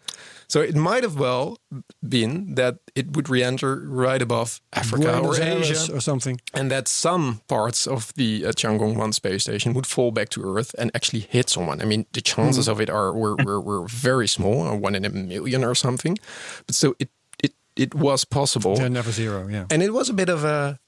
So 0.50 0.62
it 0.62 0.74
might 0.74 1.02
have 1.02 1.18
well 1.18 1.58
been 2.00 2.54
that 2.54 2.76
it 2.94 3.06
would 3.14 3.28
re-enter 3.28 3.82
right 4.04 4.22
above 4.22 4.60
Africa 4.72 5.02
Buenos 5.20 5.38
or 5.38 5.42
Aires 5.42 5.70
Asia, 5.70 5.92
or 5.96 6.00
something. 6.00 6.40
and 6.54 6.70
that 6.70 6.88
some 6.88 7.40
parts 7.48 7.86
of 7.86 8.12
the 8.14 8.46
uh, 8.46 8.52
Tiangong 8.52 8.96
One 8.96 9.12
space 9.12 9.42
station 9.42 9.74
would 9.74 9.86
fall 9.86 10.10
back 10.10 10.28
to 10.30 10.40
Earth 10.42 10.74
and 10.78 10.90
actually 10.94 11.26
hit 11.28 11.50
someone. 11.50 11.82
I 11.82 11.84
mean, 11.84 12.06
the 12.12 12.22
chances 12.22 12.64
Hmm. 12.66 12.72
of 12.72 12.80
it 12.80 12.88
are 12.90 13.12
were, 13.12 13.36
were, 13.44 13.60
were 13.60 13.86
very 13.88 14.26
small, 14.28 14.68
uh, 14.68 14.74
one 14.76 14.94
in 14.94 15.04
a 15.04 15.10
million 15.10 15.64
or 15.64 15.74
something. 15.74 16.18
But 16.66 16.74
so 16.76 16.94
it 16.98 17.10
it 17.42 17.52
it 17.76 17.94
was 17.94 18.24
possible, 18.24 18.76
They're 18.76 18.88
never 18.90 19.10
zero. 19.12 19.48
Yeah. 19.48 19.64
and 19.70 19.82
it 19.82 19.92
was 19.92 20.08
a 20.10 20.14
bit 20.14 20.28
of 20.28 20.44
a 20.44 20.78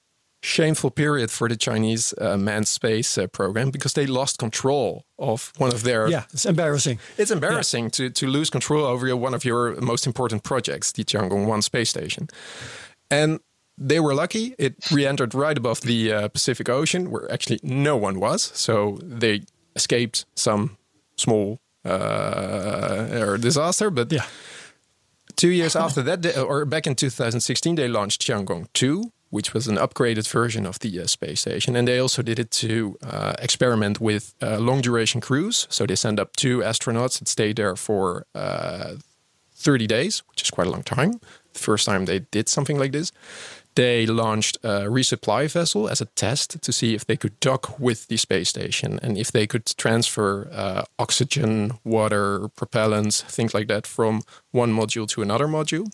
shameful 0.42 0.90
period 0.90 1.30
for 1.30 1.48
the 1.48 1.56
Chinese 1.56 2.14
uh, 2.18 2.36
manned 2.36 2.66
space 2.66 3.18
uh, 3.18 3.26
program 3.26 3.70
because 3.70 3.92
they 3.92 4.06
lost 4.06 4.38
control 4.38 5.04
of 5.18 5.52
one 5.58 5.72
of 5.74 5.82
their 5.82 6.08
yeah, 6.08 6.24
it's 6.32 6.46
embarrassing. 6.46 6.98
it's 7.18 7.30
embarrassing 7.30 7.90
to, 7.90 8.08
to 8.10 8.26
lose 8.26 8.48
control 8.50 8.84
over 8.86 9.06
your, 9.06 9.16
one 9.16 9.34
of 9.34 9.44
your 9.44 9.78
most 9.80 10.06
important 10.06 10.42
projects, 10.42 10.92
the 10.92 11.04
Tiangong 11.04 11.46
1 11.46 11.62
space 11.62 11.90
station. 11.90 12.28
And 13.10 13.40
they 13.76 14.00
were 14.00 14.14
lucky. 14.14 14.54
It 14.58 14.74
re 14.90 15.06
entered 15.06 15.34
right 15.34 15.56
above 15.58 15.80
the 15.82 16.12
uh, 16.12 16.28
Pacific 16.28 16.68
Ocean, 16.68 17.10
where 17.10 17.30
actually 17.30 17.60
no 17.62 17.96
one 17.96 18.18
was. 18.20 18.42
So 18.54 18.98
they 19.02 19.42
escaped 19.76 20.24
some 20.34 20.76
small 21.16 21.60
uh, 21.84 23.24
or 23.26 23.38
disaster. 23.38 23.90
But 23.90 24.12
Yeah. 24.12 24.24
two 25.36 25.48
years 25.50 25.76
after 25.84 26.02
that, 26.02 26.22
they- 26.22 26.38
or 26.40 26.64
back 26.64 26.86
in 26.86 26.94
2016, 26.94 27.76
they 27.76 27.88
launched 27.88 28.22
Tiangong 28.22 28.66
2, 28.72 29.10
which 29.30 29.54
was 29.54 29.68
an 29.68 29.76
upgraded 29.76 30.26
version 30.28 30.66
of 30.66 30.78
the 30.78 31.00
uh, 31.00 31.06
space 31.06 31.40
station. 31.40 31.76
And 31.76 31.86
they 31.86 31.98
also 32.00 32.22
did 32.22 32.38
it 32.38 32.50
to 32.50 32.96
uh, 33.02 33.32
experiment 33.38 34.00
with 34.00 34.34
uh, 34.42 34.58
long 34.58 34.80
duration 34.82 35.20
crews. 35.20 35.66
So 35.70 35.86
they 35.86 35.96
sent 35.96 36.18
up 36.18 36.34
two 36.36 36.58
astronauts 36.62 37.18
that 37.18 37.28
stayed 37.28 37.56
there 37.56 37.76
for 37.76 38.24
uh, 38.34 38.94
30 39.54 39.86
days, 39.86 40.22
which 40.30 40.42
is 40.42 40.50
quite 40.50 40.66
a 40.66 40.70
long 40.70 40.82
time. 40.82 41.20
The 41.52 41.58
first 41.60 41.86
time 41.86 42.04
they 42.06 42.20
did 42.30 42.48
something 42.48 42.78
like 42.80 42.92
this. 42.92 43.12
They 43.76 44.04
launched 44.06 44.56
a 44.64 44.88
resupply 44.90 45.48
vessel 45.50 45.88
as 45.88 46.00
a 46.00 46.06
test 46.06 46.60
to 46.60 46.72
see 46.72 46.94
if 46.94 47.04
they 47.06 47.16
could 47.16 47.38
dock 47.40 47.78
with 47.78 48.08
the 48.08 48.16
space 48.16 48.48
station 48.48 48.98
and 49.02 49.16
if 49.16 49.30
they 49.30 49.46
could 49.46 49.64
transfer 49.76 50.48
uh, 50.52 50.82
oxygen, 50.98 51.78
water, 51.84 52.48
propellants, 52.56 53.22
things 53.22 53.54
like 53.54 53.68
that 53.68 53.86
from 53.86 54.22
one 54.50 54.72
module 54.72 55.06
to 55.08 55.22
another 55.22 55.46
module. 55.46 55.86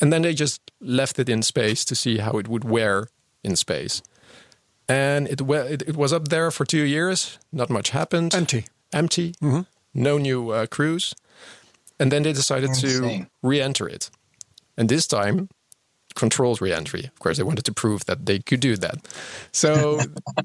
And 0.00 0.12
then 0.12 0.22
they 0.22 0.32
just 0.34 0.60
left 0.80 1.18
it 1.18 1.28
in 1.28 1.42
space 1.42 1.84
to 1.86 1.94
see 1.94 2.18
how 2.18 2.38
it 2.38 2.46
would 2.48 2.64
wear 2.64 3.08
in 3.42 3.56
space. 3.56 4.02
And 4.88 5.28
it, 5.28 5.40
wa- 5.40 5.56
it, 5.68 5.82
it 5.82 5.96
was 5.96 6.12
up 6.12 6.28
there 6.28 6.50
for 6.50 6.64
two 6.64 6.84
years. 6.84 7.38
Not 7.52 7.68
much 7.70 7.90
happened. 7.90 8.34
Empty. 8.34 8.64
Empty. 8.92 9.34
No 9.94 10.18
new 10.18 10.50
uh, 10.50 10.66
crews. 10.66 11.14
And 11.98 12.10
then 12.12 12.22
they 12.22 12.32
decided 12.32 12.70
to 12.74 13.26
re 13.42 13.60
enter 13.60 13.88
it. 13.88 14.10
And 14.76 14.88
this 14.88 15.06
time, 15.06 15.48
controlled 16.14 16.60
re 16.60 16.72
entry. 16.72 17.04
Of 17.04 17.18
course, 17.18 17.36
they 17.36 17.42
wanted 17.42 17.64
to 17.64 17.72
prove 17.72 18.04
that 18.06 18.26
they 18.26 18.38
could 18.38 18.60
do 18.60 18.76
that. 18.76 18.96
So 19.52 19.96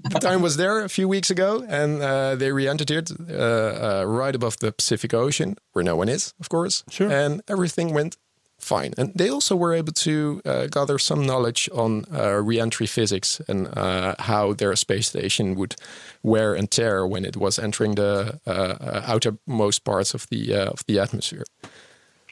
the 0.03 0.19
time 0.21 0.41
was 0.41 0.57
there 0.57 0.83
a 0.83 0.89
few 0.89 1.07
weeks 1.07 1.29
ago, 1.29 1.65
and 1.67 2.01
uh, 2.01 2.35
they 2.35 2.51
re 2.51 2.67
entered 2.67 2.91
it 2.91 3.11
uh, 3.29 3.33
uh, 3.33 4.03
right 4.05 4.35
above 4.35 4.57
the 4.59 4.71
Pacific 4.71 5.13
Ocean, 5.13 5.55
where 5.73 5.83
no 5.83 5.95
one 5.95 6.09
is, 6.09 6.33
of 6.39 6.49
course. 6.49 6.83
Sure. 6.89 7.11
And 7.11 7.41
everything 7.47 7.93
went 7.93 8.17
fine. 8.59 8.93
And 8.97 9.13
they 9.15 9.29
also 9.29 9.55
were 9.55 9.73
able 9.73 9.93
to 9.93 10.41
uh, 10.45 10.67
gather 10.67 10.97
some 10.99 11.25
knowledge 11.25 11.69
on 11.73 12.05
uh, 12.13 12.33
re-entry 12.35 12.87
physics 12.87 13.41
and 13.47 13.67
uh, 13.77 14.15
how 14.19 14.53
their 14.53 14.75
space 14.75 15.07
station 15.07 15.55
would 15.55 15.75
wear 16.23 16.53
and 16.53 16.69
tear 16.69 17.05
when 17.05 17.25
it 17.25 17.37
was 17.37 17.59
entering 17.59 17.95
the 17.95 18.39
uh, 18.45 18.49
uh, 18.49 19.01
outermost 19.05 19.83
parts 19.83 20.13
of 20.13 20.27
the 20.29 20.55
uh, 20.55 20.71
of 20.71 20.85
the 20.87 20.99
atmosphere. 20.99 21.45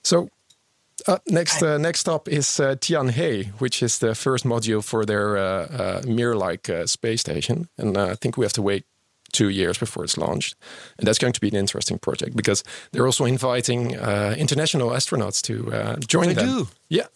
So. 0.04 0.30
Next, 1.28 1.62
next 1.62 2.10
up 2.10 2.28
is 2.28 2.46
Tianhe, 2.46 3.48
which 3.60 3.84
is 3.84 4.00
the 4.00 4.16
first 4.16 4.46
module 4.46 4.84
for 4.84 5.06
their 5.06 6.02
Mir-like 6.08 6.70
space 6.86 7.22
station, 7.22 7.68
and 7.78 7.98
I 7.98 8.16
think 8.16 8.38
we 8.38 8.46
have 8.46 8.54
to 8.54 8.62
wait 8.62 8.86
two 9.36 9.50
years 9.50 9.78
before 9.78 10.04
it's 10.06 10.18
launched. 10.18 10.56
And 10.98 11.08
that's 11.08 11.20
going 11.20 11.34
to 11.34 11.42
be 11.42 11.50
an 11.50 11.56
interesting 11.56 12.00
project 12.00 12.36
because 12.36 12.64
they're 12.92 13.06
also 13.06 13.26
inviting 13.26 13.98
uh, 13.98 14.36
international 14.38 14.90
astronauts 14.92 15.42
to 15.44 15.74
uh, 15.74 15.96
join 16.08 16.28
they 16.28 16.34
them. 16.34 16.48
do? 16.48 16.68
Yeah. 16.90 17.08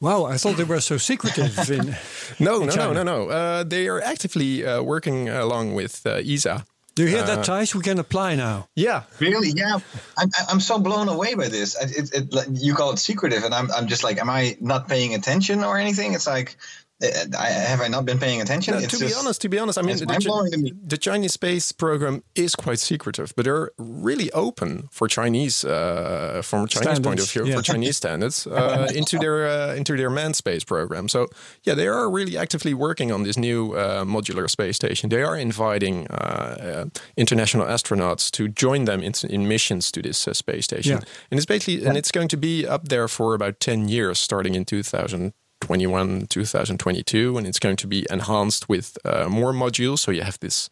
Wow, 0.00 0.26
I 0.26 0.36
thought 0.36 0.56
they 0.58 0.64
were 0.64 0.80
so 0.80 0.98
secretive. 0.98 1.70
In, 1.70 1.96
no, 2.38 2.60
in 2.60 2.66
no, 2.66 2.72
China. 2.72 2.94
no, 2.94 3.02
no, 3.02 3.24
no, 3.24 3.30
uh, 3.30 3.64
they 3.64 3.88
are 3.88 4.02
actively 4.02 4.66
uh, 4.66 4.82
working 4.82 5.30
along 5.30 5.74
with 5.74 6.04
uh, 6.04 6.20
ESA. 6.32 6.66
Do 6.96 7.02
you 7.02 7.08
hear 7.08 7.22
that, 7.22 7.38
Uh, 7.40 7.42
Thijs? 7.42 7.74
We 7.74 7.82
can 7.82 7.98
apply 7.98 8.36
now. 8.36 8.68
Yeah, 8.74 9.02
Really? 9.20 9.50
Yeah. 9.50 9.78
I'm, 10.16 10.30
I'm 10.48 10.60
so 10.60 10.78
blown 10.78 11.08
away 11.08 11.34
by 11.34 11.48
this. 11.48 11.76
It, 11.80 12.12
it, 12.14 12.34
it, 12.34 12.48
you 12.50 12.74
call 12.74 12.90
it 12.92 12.98
secretive, 12.98 13.44
and 13.44 13.54
I'm, 13.54 13.70
I'm 13.70 13.86
just 13.86 14.02
like, 14.02 14.18
am 14.18 14.30
I 14.30 14.56
not 14.60 14.88
paying 14.88 15.14
attention 15.14 15.62
or 15.62 15.76
anything? 15.76 16.14
It's 16.14 16.26
like, 16.26 16.56
I, 17.02 17.48
have 17.48 17.82
I 17.82 17.88
not 17.88 18.06
been 18.06 18.18
paying 18.18 18.40
attention? 18.40 18.72
No, 18.72 18.80
It's 18.80 18.98
to 18.98 19.04
be 19.04 19.12
honest, 19.12 19.42
to 19.42 19.48
be 19.50 19.58
honest, 19.58 19.78
I 19.78 19.82
mean, 19.82 19.90
it's 19.90 20.00
the, 20.00 20.06
mind-blowing 20.06 20.50
to 20.52 20.58
me. 20.58 20.72
the 20.82 20.96
Chinese 20.96 21.34
space 21.34 21.70
program 21.70 22.22
is 22.34 22.54
quite 22.54 22.78
secretive, 22.78 23.34
but 23.36 23.44
they're 23.44 23.70
really 23.76 24.32
open 24.32 24.88
for 24.90 25.06
Chinese, 25.06 25.62
uh, 25.62 26.40
from 26.42 26.64
a 26.64 26.68
Chinese 26.68 27.00
point 27.00 27.20
of 27.20 27.30
view, 27.30 27.44
yeah. 27.44 27.56
for 27.56 27.62
Chinese 27.62 27.98
standards, 27.98 28.46
uh, 28.46 28.88
into 28.94 29.18
their 29.18 29.46
uh, 29.46 29.74
into 29.74 29.94
their 29.96 30.08
manned 30.08 30.36
space 30.36 30.64
program. 30.64 31.08
So 31.08 31.28
yeah, 31.64 31.74
they 31.74 31.86
are 31.86 32.10
really 32.10 32.38
actively 32.38 32.72
working 32.72 33.12
on 33.12 33.24
this 33.24 33.36
new 33.36 33.74
uh, 33.74 34.04
modular 34.04 34.48
space 34.48 34.76
station. 34.76 35.10
They 35.10 35.22
are 35.22 35.36
inviting 35.36 36.06
uh, 36.06 36.14
uh, 36.14 36.84
international 37.16 37.66
astronauts 37.66 38.30
to 38.30 38.48
join 38.48 38.86
them 38.86 39.02
in, 39.02 39.12
in 39.28 39.46
missions 39.46 39.92
to 39.92 40.00
this 40.00 40.26
uh, 40.26 40.32
space 40.32 40.64
station, 40.64 40.92
Yeah. 40.92 41.30
and 41.30 41.38
it's 41.38 41.46
basically 41.46 41.84
and 41.86 41.98
it's 41.98 42.10
going 42.10 42.28
to 42.28 42.38
be 42.38 42.66
up 42.66 42.88
there 42.88 43.06
for 43.06 43.34
about 43.34 43.60
ten 43.60 43.88
years, 43.88 44.18
starting 44.18 44.54
in 44.54 44.64
2000. 44.64 45.34
21 45.66 46.26
2022 46.28 47.36
and 47.38 47.46
it's 47.46 47.58
going 47.58 47.76
to 47.76 47.86
be 47.88 48.06
enhanced 48.10 48.68
with 48.68 48.96
uh, 49.04 49.28
more 49.28 49.52
modules 49.52 49.98
so 49.98 50.10
you 50.12 50.22
have 50.22 50.38
this 50.40 50.70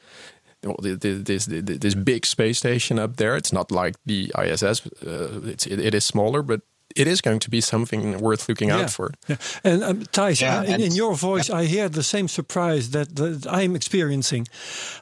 well, 0.62 0.76
the- 0.82 0.96
the- 0.96 1.22
this 1.24 1.46
this 1.46 1.78
this 1.80 1.94
big 1.94 2.24
space 2.26 2.58
station 2.58 2.98
up 2.98 3.16
there 3.16 3.36
it's 3.36 3.52
not 3.52 3.70
like 3.70 3.94
the 4.06 4.30
ISS 4.44 4.86
uh, 5.06 5.40
it's, 5.52 5.66
it, 5.66 5.80
it 5.80 5.94
is 5.94 6.04
smaller 6.04 6.42
but 6.42 6.60
it 6.96 7.06
is 7.08 7.20
going 7.20 7.40
to 7.40 7.50
be 7.50 7.60
something 7.60 8.18
worth 8.20 8.48
looking 8.48 8.68
Yeah. 8.68 8.82
out 8.84 8.90
for 8.90 9.10
Yeah. 9.28 9.36
And 9.64 9.82
um, 9.84 10.04
Thijs, 10.12 10.40
Yeah, 10.40 10.62
in, 10.74 10.80
in 10.80 10.94
your 10.94 11.16
voice, 11.16 11.50
I 11.50 11.64
hear 11.66 11.88
the 11.88 12.02
same 12.02 12.28
surprise 12.28 12.90
that, 12.90 13.16
that 13.16 13.46
I'm 13.50 13.74
experiencing. 13.74 14.46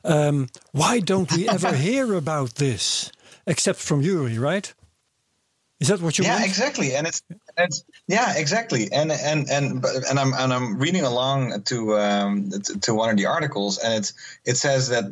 Um, 0.05 0.46
why 0.72 1.00
don't 1.00 1.31
we 1.37 1.48
ever 1.48 1.72
hear 1.88 2.14
about 2.14 2.55
this 2.55 3.11
except 3.46 3.78
from 3.78 4.00
Yuri, 4.00 4.38
right? 4.38 4.74
Is 5.82 5.88
that 5.88 6.00
what 6.00 6.16
you 6.16 6.24
yeah, 6.24 6.34
want? 6.34 6.44
exactly. 6.44 6.94
And 6.94 7.06
it's, 7.06 7.22
it's 7.58 7.84
yeah, 8.06 8.34
exactly. 8.36 8.90
And 8.92 9.10
and 9.10 9.50
and 9.50 9.82
but- 9.82 10.08
and 10.08 10.18
I'm 10.18 10.32
and 10.32 10.52
I'm 10.52 10.78
reading 10.78 11.04
along 11.04 11.62
to 11.64 11.98
um, 11.98 12.50
to, 12.82 12.94
one 12.94 13.10
of 13.10 13.16
the 13.16 13.26
articles, 13.26 13.78
and 13.78 13.92
it's 13.94 14.12
it 14.44 14.56
says 14.56 14.88
that 14.90 15.04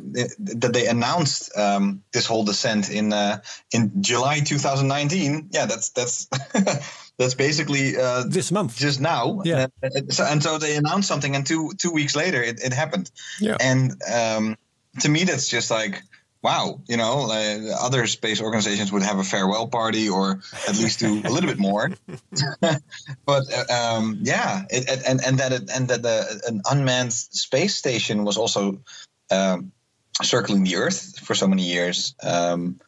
that 0.61 0.71
they 0.73 0.87
announced 0.87 1.51
um, 1.57 2.01
this 2.13 2.25
whole 2.25 2.45
descent 2.45 2.89
in 2.89 3.11
uh, 3.13 3.41
in 3.73 3.91
July 4.01 4.39
2019. 4.39 5.49
Yeah, 5.51 5.65
that's 5.65 5.89
that's 5.89 6.27
that's 7.17 7.35
basically 7.35 7.97
uh, 7.97 8.23
This 8.27 8.51
month. 8.51 8.77
just 8.77 9.01
now. 9.01 9.41
Yeah. 9.43 9.67
And, 9.83 9.93
and 9.95 10.13
so, 10.13 10.23
and 10.23 10.41
so 10.41 10.57
they 10.57 10.77
announced 10.77 11.07
something, 11.07 11.35
and 11.35 11.45
two 11.45 11.71
two 11.77 11.91
weeks 11.91 12.15
later, 12.15 12.41
it, 12.41 12.63
it 12.63 12.73
happened. 12.73 13.11
Yeah. 13.39 13.57
And 13.59 14.01
um, 14.11 14.57
to 15.01 15.09
me, 15.09 15.23
that's 15.25 15.47
just 15.47 15.69
like, 15.71 16.01
wow, 16.43 16.81
you 16.87 16.97
know, 16.97 17.27
uh, 17.29 17.75
other 17.85 18.07
space 18.07 18.41
organizations 18.41 18.91
would 18.91 19.03
have 19.03 19.19
a 19.19 19.23
farewell 19.23 19.67
party 19.67 20.09
or 20.09 20.41
at 20.67 20.77
least 20.77 20.99
do 20.99 21.21
a 21.23 21.29
little 21.29 21.49
bit 21.49 21.59
more. 21.59 21.91
but 23.25 23.43
uh, 23.53 23.97
um, 23.97 24.17
yeah, 24.21 24.63
it, 24.69 24.89
it- 24.89 25.03
and 25.07 25.23
and 25.25 25.37
that 25.39 25.51
it, 25.53 25.69
and 25.73 25.87
that 25.87 26.01
the, 26.01 26.41
an 26.47 26.61
unmanned 26.69 27.13
space 27.13 27.75
station 27.75 28.23
was 28.23 28.37
also 28.37 28.79
um, 29.29 29.71
circling 30.21 30.63
the 30.63 30.75
Earth 30.77 31.19
for 31.19 31.35
so 31.35 31.47
many 31.47 31.63
years. 31.63 32.15
Um, 32.23 32.79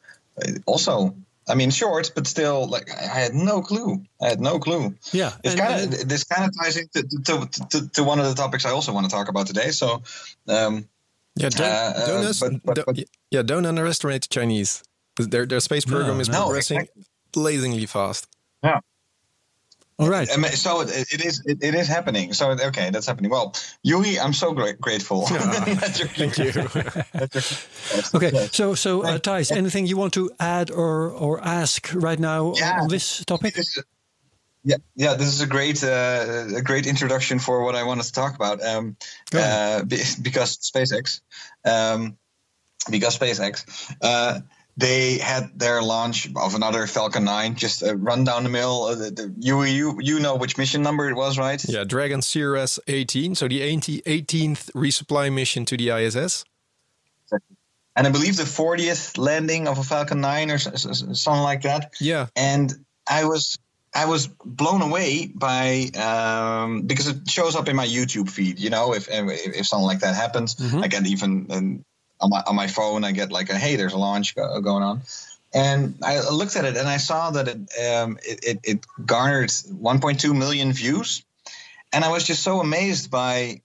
also. 0.66 1.16
I 1.46 1.56
mean, 1.56 1.72
short, 1.72 2.10
but 2.16 2.26
still, 2.26 2.68
like 2.70 2.90
I 2.90 3.20
had 3.20 3.34
no 3.34 3.62
clue. 3.62 4.02
I 4.22 4.30
had 4.30 4.40
no 4.40 4.60
clue. 4.60 4.96
Yeah. 5.12 5.34
It's 5.44 5.56
kind 5.56 5.94
of 5.94 6.08
this 6.08 6.24
kind 6.24 6.46
of 6.50 6.52
ties 6.58 6.78
into 6.78 7.04
to, 7.26 7.50
to, 7.72 7.90
to 7.90 8.04
one 8.06 8.20
of 8.22 8.28
the 8.28 8.34
topics 8.34 8.66
I 8.66 8.70
also 8.70 8.94
want 8.94 9.10
to 9.10 9.12
talk 9.14 9.28
about 9.28 9.46
today. 9.48 9.72
So, 9.72 10.04
um, 10.48 10.88
yeah 11.36 11.50
don't, 11.50 11.62
Uh, 11.72 12.06
don't 12.08 12.26
uh, 12.26 12.30
us- 12.30 12.40
but- 12.40 12.64
but- 12.64 12.76
don't- 12.76 12.86
but- 12.86 13.06
yeah 13.32 13.42
don't 13.44 13.66
underestimate 13.66 14.22
the 14.22 14.28
Chinese 14.40 14.84
their 15.18 15.46
their 15.46 15.60
space 15.60 15.86
program 15.86 16.16
No, 16.16 16.22
is 16.22 16.30
no. 16.30 16.44
progressing 16.46 16.88
blazingly 17.32 17.86
fast 17.88 18.28
Yeah. 18.64 18.80
all 20.00 20.10
right. 20.10 20.28
I 20.34 20.38
mean, 20.38 20.52
so 20.52 20.82
it, 20.82 20.90
it 21.16 21.22
is 21.26 21.42
it, 21.46 21.58
it 21.62 21.76
is 21.76 21.88
happening. 21.88 22.34
So 22.34 22.44
okay, 22.70 22.90
that's 22.92 23.06
happening. 23.08 23.32
Well, 23.32 23.54
Yuri, 23.84 24.18
I'm 24.20 24.34
so 24.34 24.52
gra- 24.54 24.74
grateful. 24.86 25.22
that 25.30 25.96
you're 26.00 26.08
thank 26.18 26.38
you 26.38 26.52
Okay. 28.16 28.32
So, 28.52 28.76
so 28.76 29.04
uh, 29.04 29.18
Thijs, 29.20 29.52
anything 29.52 29.86
you 29.88 29.98
want 29.98 30.14
to 30.14 30.32
add 30.40 30.72
or 30.72 31.12
or 31.12 31.40
ask 31.44 31.90
right 31.94 32.20
now 32.20 32.54
Yeah. 32.58 32.82
on 32.82 32.88
this 32.90 33.24
topic? 33.26 33.54
This 33.56 33.78
is- 33.78 33.84
yeah, 34.64 34.78
yeah. 34.96 35.14
This 35.16 35.28
is 35.28 35.42
a 35.42 35.48
great, 35.48 35.84
uh, 35.84 36.46
a 36.56 36.62
great 36.62 36.88
introduction 36.88 37.40
for 37.40 37.64
what 37.64 37.76
I 37.76 37.84
wanted 37.84 38.04
to 38.06 38.12
talk 38.12 38.36
about. 38.36 38.64
Um, 38.64 38.96
uh, 39.34 39.84
be- 39.84 39.98
because 40.22 40.58
SpaceX, 40.58 41.22
um, 41.66 42.18
because 42.90 43.18
SpaceX, 43.18 43.66
uh, 44.02 44.40
they 44.76 45.18
had 45.20 45.60
their 45.60 45.84
launch 45.84 46.28
of 46.36 46.56
another 46.56 46.88
Falcon 46.88 47.26
9. 47.26 47.56
Just 47.56 47.84
uh, 47.84 47.96
run 47.96 48.24
down 48.24 48.44
the 48.44 48.50
mill. 48.50 48.84
Uh, 48.84 48.96
the, 48.96 49.12
the, 49.12 49.36
you, 49.38 49.64
you, 49.64 49.98
you 50.02 50.20
know 50.20 50.36
which 50.36 50.58
mission 50.58 50.82
number 50.82 51.08
it 51.10 51.16
was, 51.16 51.38
right? 51.38 51.64
yeah 51.66 51.84
Dragon 51.84 52.22
CRS 52.22 52.80
18 52.88 53.36
so 53.36 53.48
the 53.48 53.62
18th 53.62 54.72
resupply 54.72 55.32
mission 55.32 55.66
to 55.66 55.78
the 55.78 55.90
ISS 55.90 56.46
And 57.96 58.08
I 58.08 58.10
believe 58.10 58.38
the 58.38 58.44
40th 58.44 59.20
landing 59.20 59.68
of 59.68 59.78
a 59.78 59.84
Falcon 59.84 60.22
9 60.22 60.50
or 60.50 60.58
something 60.58 61.44
like 61.44 61.62
that. 61.62 61.94
yeah 62.02 62.28
and 62.36 62.74
I 63.08 63.26
was 63.26 63.60
I 63.96 64.06
was 64.06 64.28
blown 64.28 64.82
away 64.82 65.28
by 65.28 65.90
um, 65.96 66.82
because 66.82 67.08
it 67.08 67.30
shows 67.30 67.56
up 67.56 67.68
in 67.70 67.76
my 67.76 67.86
YouTube 67.86 68.30
feed. 68.30 68.60
You 68.60 68.70
know, 68.70 68.94
if 68.94 69.08
if, 69.10 69.56
if 69.56 69.68
something 69.68 69.86
like 69.86 70.00
that 70.00 70.16
happens, 70.16 70.56
I 70.84 70.88
get 70.88 71.06
even 71.06 71.48
um, 71.52 71.86
on 72.20 72.30
my 72.30 72.44
on 72.48 72.56
my 72.56 72.68
phone. 72.68 73.04
I 73.04 73.12
get 73.12 73.32
like 73.32 73.50
a 73.50 73.58
hey, 73.58 73.76
there's 73.76 73.94
a 73.94 73.98
launch 73.98 74.36
go- 74.36 74.60
going 74.62 74.84
on, 74.84 75.02
and 75.54 75.96
I 76.04 76.28
looked 76.30 76.56
at 76.56 76.66
it 76.66 76.76
and 76.76 76.88
I 76.88 76.98
saw 76.98 77.32
that 77.32 77.48
it 77.48 77.58
um, 77.86 78.18
it, 78.24 78.40
it, 78.44 78.60
it 78.64 78.86
garnered 79.06 79.50
1.2 79.50 80.36
million 80.36 80.74
views, 80.74 81.24
and 81.92 82.04
I 82.04 82.12
was 82.12 82.24
just 82.24 82.42
so 82.42 82.62
amazed 82.62 83.12
by 83.12 83.62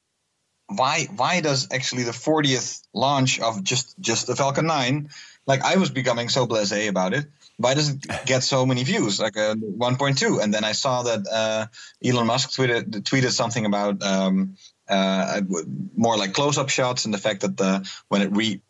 why 0.66 1.06
why 1.16 1.40
does 1.40 1.68
actually 1.72 2.02
the 2.02 2.12
40th 2.12 2.82
launch 2.92 3.40
of 3.40 3.64
just 3.64 3.98
just 3.98 4.26
the 4.26 4.36
Falcon 4.36 4.66
9 4.66 5.08
like 5.46 5.62
I 5.62 5.76
was 5.76 5.90
becoming 5.90 6.28
so 6.28 6.46
blasé 6.46 6.88
about 6.88 7.14
it 7.14 7.26
why 7.58 7.74
does 7.74 7.90
it 7.90 8.06
get 8.24 8.42
so 8.42 8.64
many 8.64 8.84
views? 8.84 9.20
Like 9.20 9.36
uh, 9.36 9.54
1.2 9.54 10.42
and 10.42 10.54
then 10.54 10.64
I 10.64 10.72
saw 10.72 11.02
that 11.02 11.26
uh, 11.30 11.66
Elon 12.02 12.26
Musk 12.26 12.50
tweeted 12.50 13.02
tweeted 13.02 13.32
something 13.32 13.66
about 13.66 14.02
um, 14.02 14.56
uh, 14.88 15.42
more 15.96 16.16
like 16.16 16.32
close-up 16.32 16.70
shots 16.70 17.04
and 17.04 17.12
the 17.12 17.18
fact 17.18 17.42
that 17.42 17.56
the 17.56 17.88
when 18.08 18.22
it 18.22 18.30
re 18.32 18.60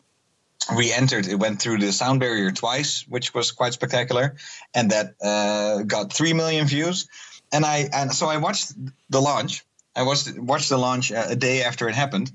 re-entered 0.75 1.27
it 1.27 1.35
went 1.35 1.61
through 1.61 1.77
the 1.77 1.91
sound 1.91 2.19
barrier 2.19 2.51
twice 2.51 3.05
which 3.07 3.33
was 3.33 3.51
quite 3.51 3.73
spectacular. 3.73 4.35
And 4.73 4.91
that 4.91 5.15
uh, 5.21 5.83
got 5.83 6.11
3 6.11 6.33
million 6.33 6.67
views. 6.67 7.07
And 7.51 7.65
I 7.65 7.89
and 7.93 8.11
so 8.13 8.27
I 8.27 8.37
watched 8.37 8.73
the 9.09 9.21
launch. 9.21 9.65
I 9.95 10.03
watched 10.03 10.37
watched 10.37 10.69
the 10.69 10.77
launch 10.77 11.11
uh, 11.11 11.27
a 11.29 11.35
day 11.35 11.63
after 11.63 11.87
it 11.89 11.95
happened. 11.95 12.31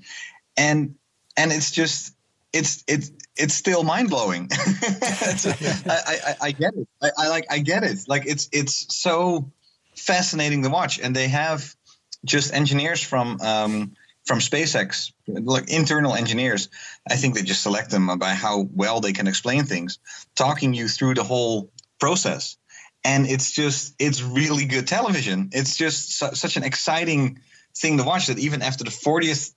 And 0.57 0.95
and 1.35 1.51
it's 1.51 1.71
just 1.71 2.15
it's 2.53 2.83
it's 2.87 3.11
it's 3.37 3.53
still 3.53 3.83
mind 3.83 4.09
blowing. 4.09 4.49
I, 4.53 6.03
I, 6.07 6.35
I 6.41 6.51
get 6.51 6.73
it. 6.75 6.87
I, 7.01 7.09
I 7.17 7.27
like 7.29 7.45
I 7.49 7.59
get 7.59 7.83
it. 7.83 7.99
Like 8.07 8.25
it's 8.25 8.49
it's 8.51 8.95
so 8.95 9.51
fascinating 9.95 10.63
to 10.63 10.69
watch, 10.69 10.99
and 10.99 11.15
they 11.15 11.27
have 11.27 11.75
just 12.23 12.53
engineers 12.53 13.01
from 13.01 13.39
um, 13.41 13.95
from 14.25 14.39
SpaceX, 14.39 15.11
like 15.27 15.69
internal 15.69 16.15
engineers. 16.15 16.69
I 17.09 17.15
think 17.15 17.35
they 17.35 17.43
just 17.43 17.61
select 17.61 17.91
them 17.91 18.17
by 18.17 18.33
how 18.33 18.67
well 18.73 18.99
they 18.99 19.13
can 19.13 19.27
explain 19.27 19.65
things, 19.65 19.99
talking 20.35 20.73
you 20.73 20.87
through 20.87 21.15
the 21.15 21.23
whole 21.23 21.69
process. 21.99 22.57
And 23.03 23.27
it's 23.27 23.51
just 23.51 23.93
it's 23.99 24.23
really 24.23 24.65
good 24.65 24.87
television. 24.87 25.49
It's 25.51 25.75
just 25.75 26.17
su- 26.17 26.33
such 26.33 26.57
an 26.57 26.63
exciting 26.63 27.39
thing 27.75 27.97
to 27.97 28.03
watch 28.03 28.27
that 28.27 28.39
even 28.39 28.61
after 28.61 28.83
the 28.83 28.89
40th 28.89 29.53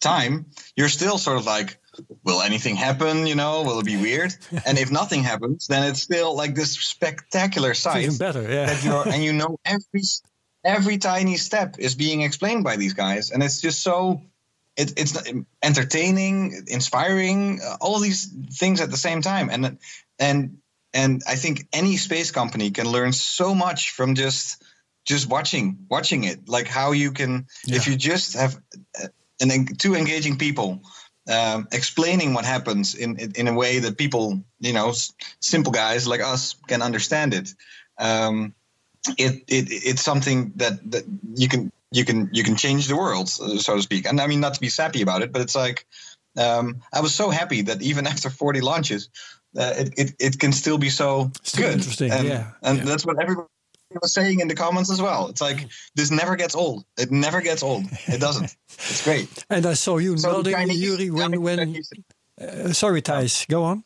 time, 0.00 0.46
you're 0.76 0.88
still 0.88 1.16
sort 1.16 1.38
of 1.38 1.46
like, 1.46 1.78
will 2.24 2.42
anything 2.42 2.76
happen? 2.76 3.26
You 3.26 3.34
know, 3.34 3.62
will 3.62 3.78
it 3.80 3.86
be 3.86 3.96
weird? 3.96 4.34
and 4.66 4.78
if 4.78 4.90
nothing 4.90 5.22
happens, 5.22 5.66
then 5.66 5.84
it's 5.84 6.02
still 6.02 6.36
like 6.36 6.54
this 6.54 6.72
spectacular 6.72 7.74
sight. 7.74 8.04
Even 8.04 8.18
better, 8.18 8.42
yeah. 8.42 8.66
That 8.66 8.84
you're, 8.84 9.08
and 9.08 9.22
you 9.22 9.32
know 9.32 9.58
every 9.64 10.02
every 10.64 10.98
tiny 10.98 11.36
step 11.36 11.76
is 11.78 11.94
being 11.94 12.22
explained 12.22 12.64
by 12.64 12.76
these 12.76 12.94
guys, 12.94 13.30
and 13.30 13.42
it's 13.42 13.60
just 13.60 13.82
so. 13.82 14.22
It, 14.74 14.94
it's 14.96 15.22
entertaining, 15.62 16.64
inspiring, 16.66 17.60
uh, 17.62 17.76
all 17.82 17.98
these 17.98 18.32
things 18.58 18.80
at 18.80 18.90
the 18.90 18.96
same 18.96 19.20
time, 19.20 19.50
and 19.50 19.78
and 20.18 20.58
and 20.94 21.22
I 21.28 21.34
think 21.34 21.66
any 21.72 21.98
space 21.98 22.30
company 22.30 22.70
can 22.70 22.86
learn 22.86 23.12
so 23.12 23.54
much 23.54 23.90
from 23.90 24.14
just 24.14 24.62
just 25.04 25.28
watching 25.28 25.86
watching 25.90 26.24
it. 26.24 26.48
Like 26.48 26.68
how 26.68 26.92
you 26.92 27.12
can, 27.12 27.46
Yeah. 27.66 27.76
if 27.76 27.86
you 27.86 27.96
just 27.96 28.34
have 28.34 28.56
uh, 28.98 29.08
an, 29.40 29.66
two 29.66 29.94
engaging 29.94 30.38
people 30.38 30.82
um, 31.30 31.68
explaining 31.72 32.34
what 32.34 32.44
happens 32.44 32.94
in, 32.94 33.16
in 33.18 33.32
in 33.32 33.48
a 33.48 33.54
way 33.54 33.78
that 33.78 33.96
people, 33.96 34.42
you 34.60 34.72
know, 34.72 34.90
s- 34.90 35.12
simple 35.40 35.72
guys 35.72 36.06
like 36.06 36.20
us 36.20 36.56
can 36.66 36.82
understand 36.82 37.34
it. 37.34 37.54
Um, 37.98 38.54
it, 39.18 39.42
it 39.48 39.66
it's 39.70 40.02
something 40.02 40.52
that, 40.56 40.90
that 40.90 41.04
you 41.34 41.48
can 41.48 41.72
you 41.90 42.04
can 42.04 42.28
you 42.32 42.42
can 42.42 42.56
change 42.56 42.88
the 42.88 42.96
world, 42.96 43.28
so 43.28 43.76
to 43.76 43.82
speak. 43.82 44.06
And 44.06 44.20
I 44.20 44.26
mean, 44.26 44.40
not 44.40 44.54
to 44.54 44.60
be 44.60 44.68
sappy 44.68 45.02
about 45.02 45.22
it, 45.22 45.32
but 45.32 45.42
it's 45.42 45.54
like 45.54 45.86
um, 46.36 46.82
I 46.92 47.00
was 47.00 47.14
so 47.14 47.30
happy 47.30 47.62
that 47.62 47.82
even 47.82 48.06
after 48.12 48.30
40 48.30 48.60
launches, 48.60 49.08
uh, 49.56 49.74
it, 49.76 49.94
it 49.96 50.14
it 50.18 50.38
can 50.38 50.52
still 50.52 50.78
be 50.78 50.90
so 50.90 51.30
Still 51.42 51.66
good. 51.66 51.74
interesting, 51.74 52.10
and, 52.10 52.26
yeah, 52.26 52.50
and 52.62 52.78
yeah. 52.78 52.84
that's 52.84 53.04
what 53.06 53.20
everybody 53.20 53.48
was 54.00 54.12
saying 54.12 54.40
in 54.40 54.48
the 54.48 54.54
comments 54.54 54.90
as 54.90 55.00
well. 55.02 55.28
It's 55.28 55.40
like 55.40 55.68
this 55.94 56.10
never 56.10 56.36
gets 56.36 56.54
old. 56.54 56.84
It 56.96 57.10
never 57.10 57.40
gets 57.40 57.62
old. 57.62 57.84
It 58.06 58.20
doesn't. 58.20 58.54
It's 58.68 59.04
great. 59.04 59.28
And 59.50 59.66
I 59.66 59.74
saw 59.74 59.98
you 59.98 60.16
So 60.18 60.32
nodding, 60.32 60.54
Chinese- 60.54 60.80
Yuri, 60.80 61.10
when 61.10 61.40
when. 61.42 61.76
Uh, 62.40 62.72
sorry, 62.72 63.02
Thijs, 63.02 63.46
go 63.48 63.64
on. 63.64 63.84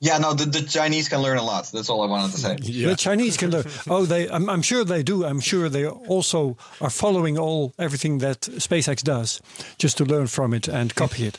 Yeah, 0.00 0.18
no, 0.18 0.34
the, 0.34 0.44
the 0.44 0.60
Chinese 0.62 1.08
can 1.08 1.22
learn 1.22 1.38
a 1.38 1.42
lot. 1.42 1.70
That's 1.72 1.88
all 1.88 2.02
I 2.02 2.06
wanted 2.06 2.32
to 2.32 2.38
say. 2.38 2.56
The 2.56 2.94
Chinese 2.96 3.36
can 3.38 3.50
learn. 3.50 3.64
Oh, 3.88 4.04
they. 4.04 4.28
I'm, 4.28 4.50
I'm 4.50 4.60
sure 4.60 4.84
they 4.84 5.02
do. 5.02 5.24
I'm 5.24 5.40
sure 5.40 5.68
they 5.70 5.86
also 5.86 6.56
are 6.80 6.90
following 6.90 7.38
all 7.38 7.72
everything 7.78 8.18
that 8.18 8.40
SpaceX 8.42 9.02
does, 9.02 9.40
just 9.78 9.96
to 9.98 10.04
learn 10.04 10.26
from 10.26 10.52
it 10.52 10.68
and 10.68 10.94
copy 10.94 11.26
it. 11.26 11.38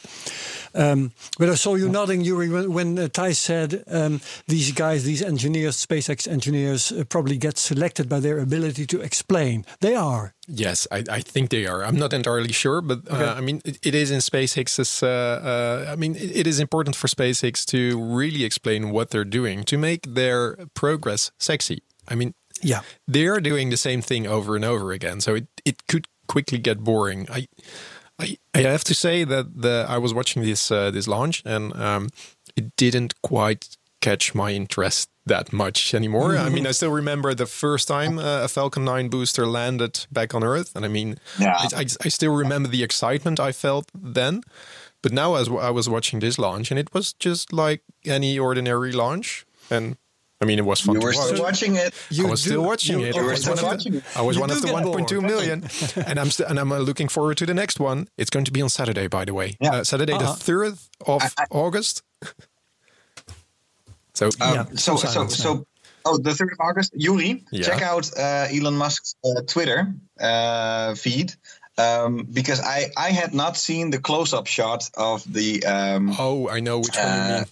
Um, 0.76 1.12
but 1.40 1.50
I 1.50 1.56
saw 1.56 1.76
you 1.76 1.88
nodding, 1.90 2.22
Yuri, 2.22 2.50
when, 2.50 2.74
when 2.74 3.00
uh, 3.00 3.08
Thijs 3.08 3.38
said 3.38 3.84
um, 3.88 4.20
these 4.48 4.72
guys, 4.74 5.04
these 5.06 5.22
engineers, 5.22 5.78
SpaceX 5.86 6.28
engineers, 6.28 6.92
uh, 6.92 7.04
probably 7.08 7.38
get 7.38 7.58
selected 7.58 8.10
by 8.10 8.20
their 8.20 8.40
ability 8.40 8.86
to 8.88 9.02
explain. 9.02 9.66
They 9.80 9.96
are. 9.96 10.34
Yes, 10.48 10.88
I, 10.92 11.04
I 11.10 11.22
think 11.22 11.50
they 11.50 11.66
are. 11.66 11.84
I'm 11.84 11.96
not 11.98 12.14
entirely 12.14 12.52
sure, 12.54 12.82
but 12.82 13.00
uh, 13.10 13.34
I 13.38 13.42
mean, 13.42 13.62
it, 13.66 13.80
it 13.84 13.96
is 13.96 14.12
in 14.12 14.20
SpaceX's. 14.20 15.02
Uh, 15.02 15.08
uh, 15.08 15.92
I 15.92 15.96
mean, 15.96 16.16
it, 16.16 16.36
it 16.36 16.48
is 16.48 16.60
important 16.60 16.96
for 16.96 17.08
SpaceX 17.08 17.66
to 17.68 18.00
really 18.00 18.44
explain 18.44 18.92
what 18.92 19.10
they're 19.10 19.24
doing 19.26 19.64
to 19.64 19.78
make 19.78 20.14
their 20.14 20.56
progress 20.74 21.32
sexy. 21.40 21.80
I 22.08 22.16
mean, 22.16 22.34
Yeah. 22.62 22.82
they 23.08 23.26
are 23.28 23.40
doing 23.42 23.70
the 23.72 23.78
same 23.78 24.02
thing 24.02 24.28
over 24.28 24.56
and 24.56 24.66
over 24.66 24.92
again, 24.92 25.22
so 25.22 25.36
it, 25.36 25.48
it 25.64 25.88
could 25.88 26.08
quickly 26.28 26.58
get 26.60 26.80
boring. 26.84 27.28
I, 27.32 27.48
I 28.20 28.38
I 28.54 28.60
have 28.62 28.84
to 28.86 28.94
say 28.94 29.26
that 29.26 29.62
the 29.62 29.86
I 29.88 29.98
was 29.98 30.14
watching 30.14 30.44
this 30.44 30.72
uh, 30.72 30.92
this 30.92 31.08
launch 31.08 31.42
and 31.46 31.74
um, 31.76 32.10
it 32.56 32.76
didn't 32.78 33.14
quite 33.22 33.78
catch 34.02 34.36
my 34.36 34.52
interest 34.52 35.10
that 35.26 35.52
much 35.52 35.94
anymore. 35.94 36.38
I 36.38 36.50
mean, 36.50 36.68
I 36.68 36.72
still 36.72 36.92
remember 36.92 37.34
the 37.34 37.48
first 37.48 37.88
time 37.88 38.20
uh, 38.20 38.44
a 38.44 38.48
Falcon 38.48 38.86
9 38.86 39.10
booster 39.10 39.48
landed 39.48 40.06
back 40.12 40.36
on 40.36 40.44
Earth, 40.44 40.76
and 40.76 40.86
I 40.86 40.88
mean, 40.88 41.18
Yeah. 41.40 41.56
I, 41.58 41.82
I, 41.82 41.86
I 42.06 42.10
still 42.10 42.36
remember 42.36 42.70
the 42.70 42.84
excitement 42.84 43.40
I 43.40 43.52
felt 43.52 43.86
then. 43.96 44.42
But 45.02 45.12
now, 45.12 45.36
as 45.36 45.48
I 45.50 45.72
was 45.72 45.88
watching 45.90 46.20
this 46.20 46.38
launch, 46.38 46.72
and 46.72 46.80
it 46.80 46.94
was 46.94 47.14
just 47.14 47.52
like 47.52 47.82
any 48.06 48.40
ordinary 48.40 48.92
launch, 48.92 49.46
and 49.70 49.98
I 50.42 50.46
mean, 50.46 50.60
it 50.60 50.66
was 50.66 50.82
fun 50.82 50.96
You 50.96 51.02
to 51.02 51.06
were 51.08 51.14
watch. 51.14 51.26
still 51.28 51.44
watching 51.44 51.76
it. 51.78 51.94
I 52.20 52.24
was 52.30 52.44
do- 52.44 52.50
still 52.50 52.64
watching 52.64 53.00
you- 53.00 53.06
it. 53.06 53.16
you 53.16 53.22
I 53.22 53.24
were 53.24 53.32
was 53.32 53.42
still 53.42 53.56
one 53.56 53.64
of 53.64 53.72
watching 53.72 53.92
the, 53.94 53.98
it. 54.00 54.04
I 54.18 54.22
was 54.22 54.36
You 54.36 54.42
one 54.42 54.52
of 54.52 54.62
the 54.62 54.68
get 54.68 54.76
1.2 54.76 56.06
and 56.08 56.20
I'm 56.20 56.30
st- 56.30 56.50
and 56.50 56.60
I'm 56.60 56.72
uh, 56.74 56.80
looking 56.80 57.08
forward 57.08 57.38
to 57.38 57.46
the 57.46 57.54
next 57.54 57.80
one. 57.80 58.08
It's 58.18 58.30
going 58.30 58.44
to 58.46 58.52
be 58.52 58.62
on 58.62 58.70
Saturday, 58.70 59.08
by 59.08 59.24
the 59.26 59.34
way. 59.34 59.56
Yeah. 59.62 59.76
Uh, 59.76 59.84
Saturday 59.86 60.14
Uh-huh. 60.14 60.34
the 60.34 60.40
third 60.40 60.78
of 61.08 61.34
August. 61.52 62.02
so 64.14 64.26
Um, 64.42 64.54
Yeah, 64.56 64.66
so, 64.76 64.96
some 64.98 65.30
so, 65.30 65.36
so, 65.36 65.66
oh, 66.06 66.18
the 66.18 66.32
3rd 66.32 66.52
of 66.54 66.60
August. 66.60 66.92
Yuri, 66.96 67.44
Yeah. 67.52 67.64
check 67.68 67.82
out 67.82 68.12
uh, 68.18 68.48
Elon 68.52 68.76
Musk's 68.78 69.16
uh, 69.24 69.42
Twitter 69.48 69.94
uh, 70.20 70.96
feed. 70.96 71.34
Um, 71.78 72.26
because 72.32 72.62
I, 72.62 72.86
I 72.96 73.10
had 73.12 73.34
not 73.34 73.58
seen 73.58 73.90
the 73.90 74.00
close 74.00 74.34
up 74.34 74.48
shot 74.48 74.90
of 74.96 75.24
the 75.32 75.64
um, 75.66 76.16
oh, 76.18 76.48
I 76.50 76.62
know 76.62 76.80
which 76.80 76.96
one 76.98 77.06
you 77.30 77.34
mean. 77.36 77.46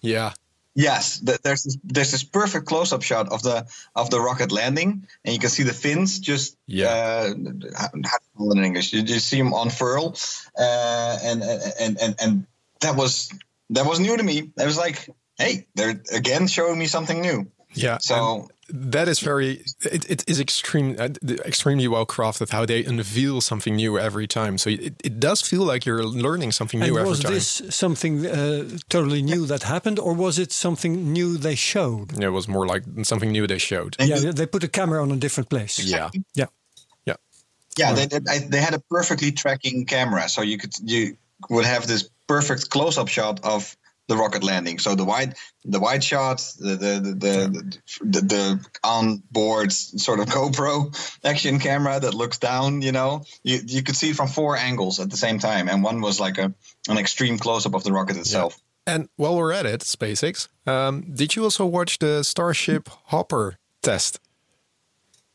Yeah, 0.00 0.32
Yes, 0.78 1.18
th- 1.18 1.40
there's 1.42 1.64
this, 1.64 1.76
there's 1.82 2.12
this 2.12 2.22
perfect 2.22 2.66
close-up 2.66 3.02
shot 3.02 3.32
of 3.32 3.42
the 3.42 3.66
of 3.96 4.10
the 4.10 4.20
rocket 4.20 4.52
landing, 4.52 5.08
and 5.24 5.34
you 5.34 5.40
can 5.40 5.50
see 5.50 5.64
the 5.64 5.74
fins 5.74 6.20
just 6.20 6.56
Yeah. 6.68 6.86
uh, 6.86 7.34
how 7.76 7.88
how 8.04 8.18
to 8.18 8.24
call 8.36 8.52
it 8.52 8.58
in 8.58 8.64
English. 8.64 8.92
You 8.92 9.02
just 9.02 9.26
see 9.26 9.38
them 9.38 9.52
unfurl, 9.52 10.14
uh, 10.56 11.18
and, 11.24 11.42
and 11.80 11.98
and 12.00 12.14
and 12.22 12.46
that 12.78 12.94
was 12.94 13.32
that 13.70 13.86
was 13.86 13.98
new 13.98 14.16
to 14.16 14.22
me. 14.22 14.52
I 14.56 14.66
was 14.66 14.78
like, 14.78 15.10
hey, 15.36 15.66
they're 15.74 16.00
again 16.14 16.46
showing 16.46 16.78
me 16.78 16.86
something 16.86 17.20
new. 17.20 17.50
Yeah. 17.74 17.98
So 18.00 18.48
that 18.70 19.08
is 19.08 19.20
very. 19.20 19.64
It, 19.82 20.10
it 20.10 20.24
is 20.28 20.40
extreme, 20.40 20.96
uh, 20.98 21.08
extremely 21.44 21.88
well 21.88 22.06
crafted 22.06 22.50
how 22.50 22.66
they 22.66 22.84
unveil 22.84 23.40
something 23.40 23.76
new 23.76 23.98
every 23.98 24.26
time. 24.26 24.58
So 24.58 24.70
it, 24.70 24.94
it 25.04 25.20
does 25.20 25.40
feel 25.42 25.62
like 25.62 25.86
you're 25.86 26.04
learning 26.04 26.52
something 26.52 26.82
And 26.82 26.90
new 26.92 26.98
every 26.98 27.10
was 27.10 27.20
time. 27.20 27.32
this 27.32 27.62
something 27.70 28.26
uh, 28.26 28.68
totally 28.88 29.22
new 29.22 29.46
that 29.46 29.62
happened, 29.62 29.98
or 29.98 30.14
was 30.14 30.38
it 30.38 30.52
something 30.52 31.12
new 31.12 31.38
they 31.38 31.54
showed? 31.54 32.12
Yeah, 32.18 32.28
it 32.28 32.30
was 32.30 32.48
more 32.48 32.66
like 32.66 32.84
something 33.02 33.32
new 33.32 33.46
they 33.46 33.58
showed. 33.58 33.96
And 33.98 34.08
Yeah, 34.08 34.32
they 34.32 34.46
put 34.46 34.64
a 34.64 34.68
camera 34.68 35.02
on 35.02 35.10
a 35.12 35.16
different 35.16 35.48
place. 35.48 35.78
Yeah, 35.78 36.10
Yeah. 36.34 36.46
yeah. 37.06 37.16
yeah, 37.78 37.92
they 37.94 38.06
did, 38.06 38.24
they 38.24 38.60
had 38.60 38.74
a 38.74 38.80
perfectly 38.90 39.32
tracking 39.32 39.86
camera, 39.86 40.28
so 40.28 40.42
you 40.42 40.58
could 40.58 40.74
you 40.82 41.16
would 41.48 41.64
have 41.64 41.86
this 41.86 42.10
perfect 42.26 42.68
close-up 42.70 43.08
shot 43.08 43.40
of 43.44 43.76
the 44.08 44.16
rocket 44.16 44.42
landing. 44.42 44.78
So 44.78 44.94
the 44.94 45.04
wide 45.04 45.34
the 45.64 45.78
wide 45.78 46.02
shot, 46.02 46.38
the 46.58 46.76
the 46.76 47.00
the 47.00 47.14
the, 47.14 47.78
the, 48.04 48.20
the 48.20 48.66
on 48.82 49.22
board 49.30 49.72
sort 49.72 50.20
of 50.20 50.26
GoPro 50.36 50.94
action 51.24 51.58
camera 51.60 52.00
that 52.00 52.14
looks 52.14 52.38
down. 52.38 52.82
You 52.82 52.92
know, 52.92 53.22
you 53.44 53.60
you 53.64 53.82
could 53.82 53.96
see 53.96 54.12
from 54.12 54.28
four 54.28 54.56
angles 54.56 54.98
at 54.98 55.10
the 55.10 55.16
same 55.16 55.38
time, 55.38 55.68
and 55.68 55.82
one 55.84 56.00
was 56.00 56.18
like 56.18 56.38
a 56.38 56.52
an 56.88 56.98
extreme 56.98 57.38
close-up 57.38 57.74
of 57.74 57.84
the 57.84 57.92
rocket 57.92 58.16
itself. 58.16 58.58
And 58.86 59.10
while 59.16 59.36
we're 59.36 59.52
at 59.52 59.66
it, 59.66 59.82
SpaceX, 59.82 60.48
um, 60.66 61.04
did 61.12 61.36
you 61.36 61.44
also 61.44 61.66
watch 61.66 61.98
the 61.98 62.24
Starship 62.24 62.88
Hopper 63.06 63.58
test? 63.82 64.18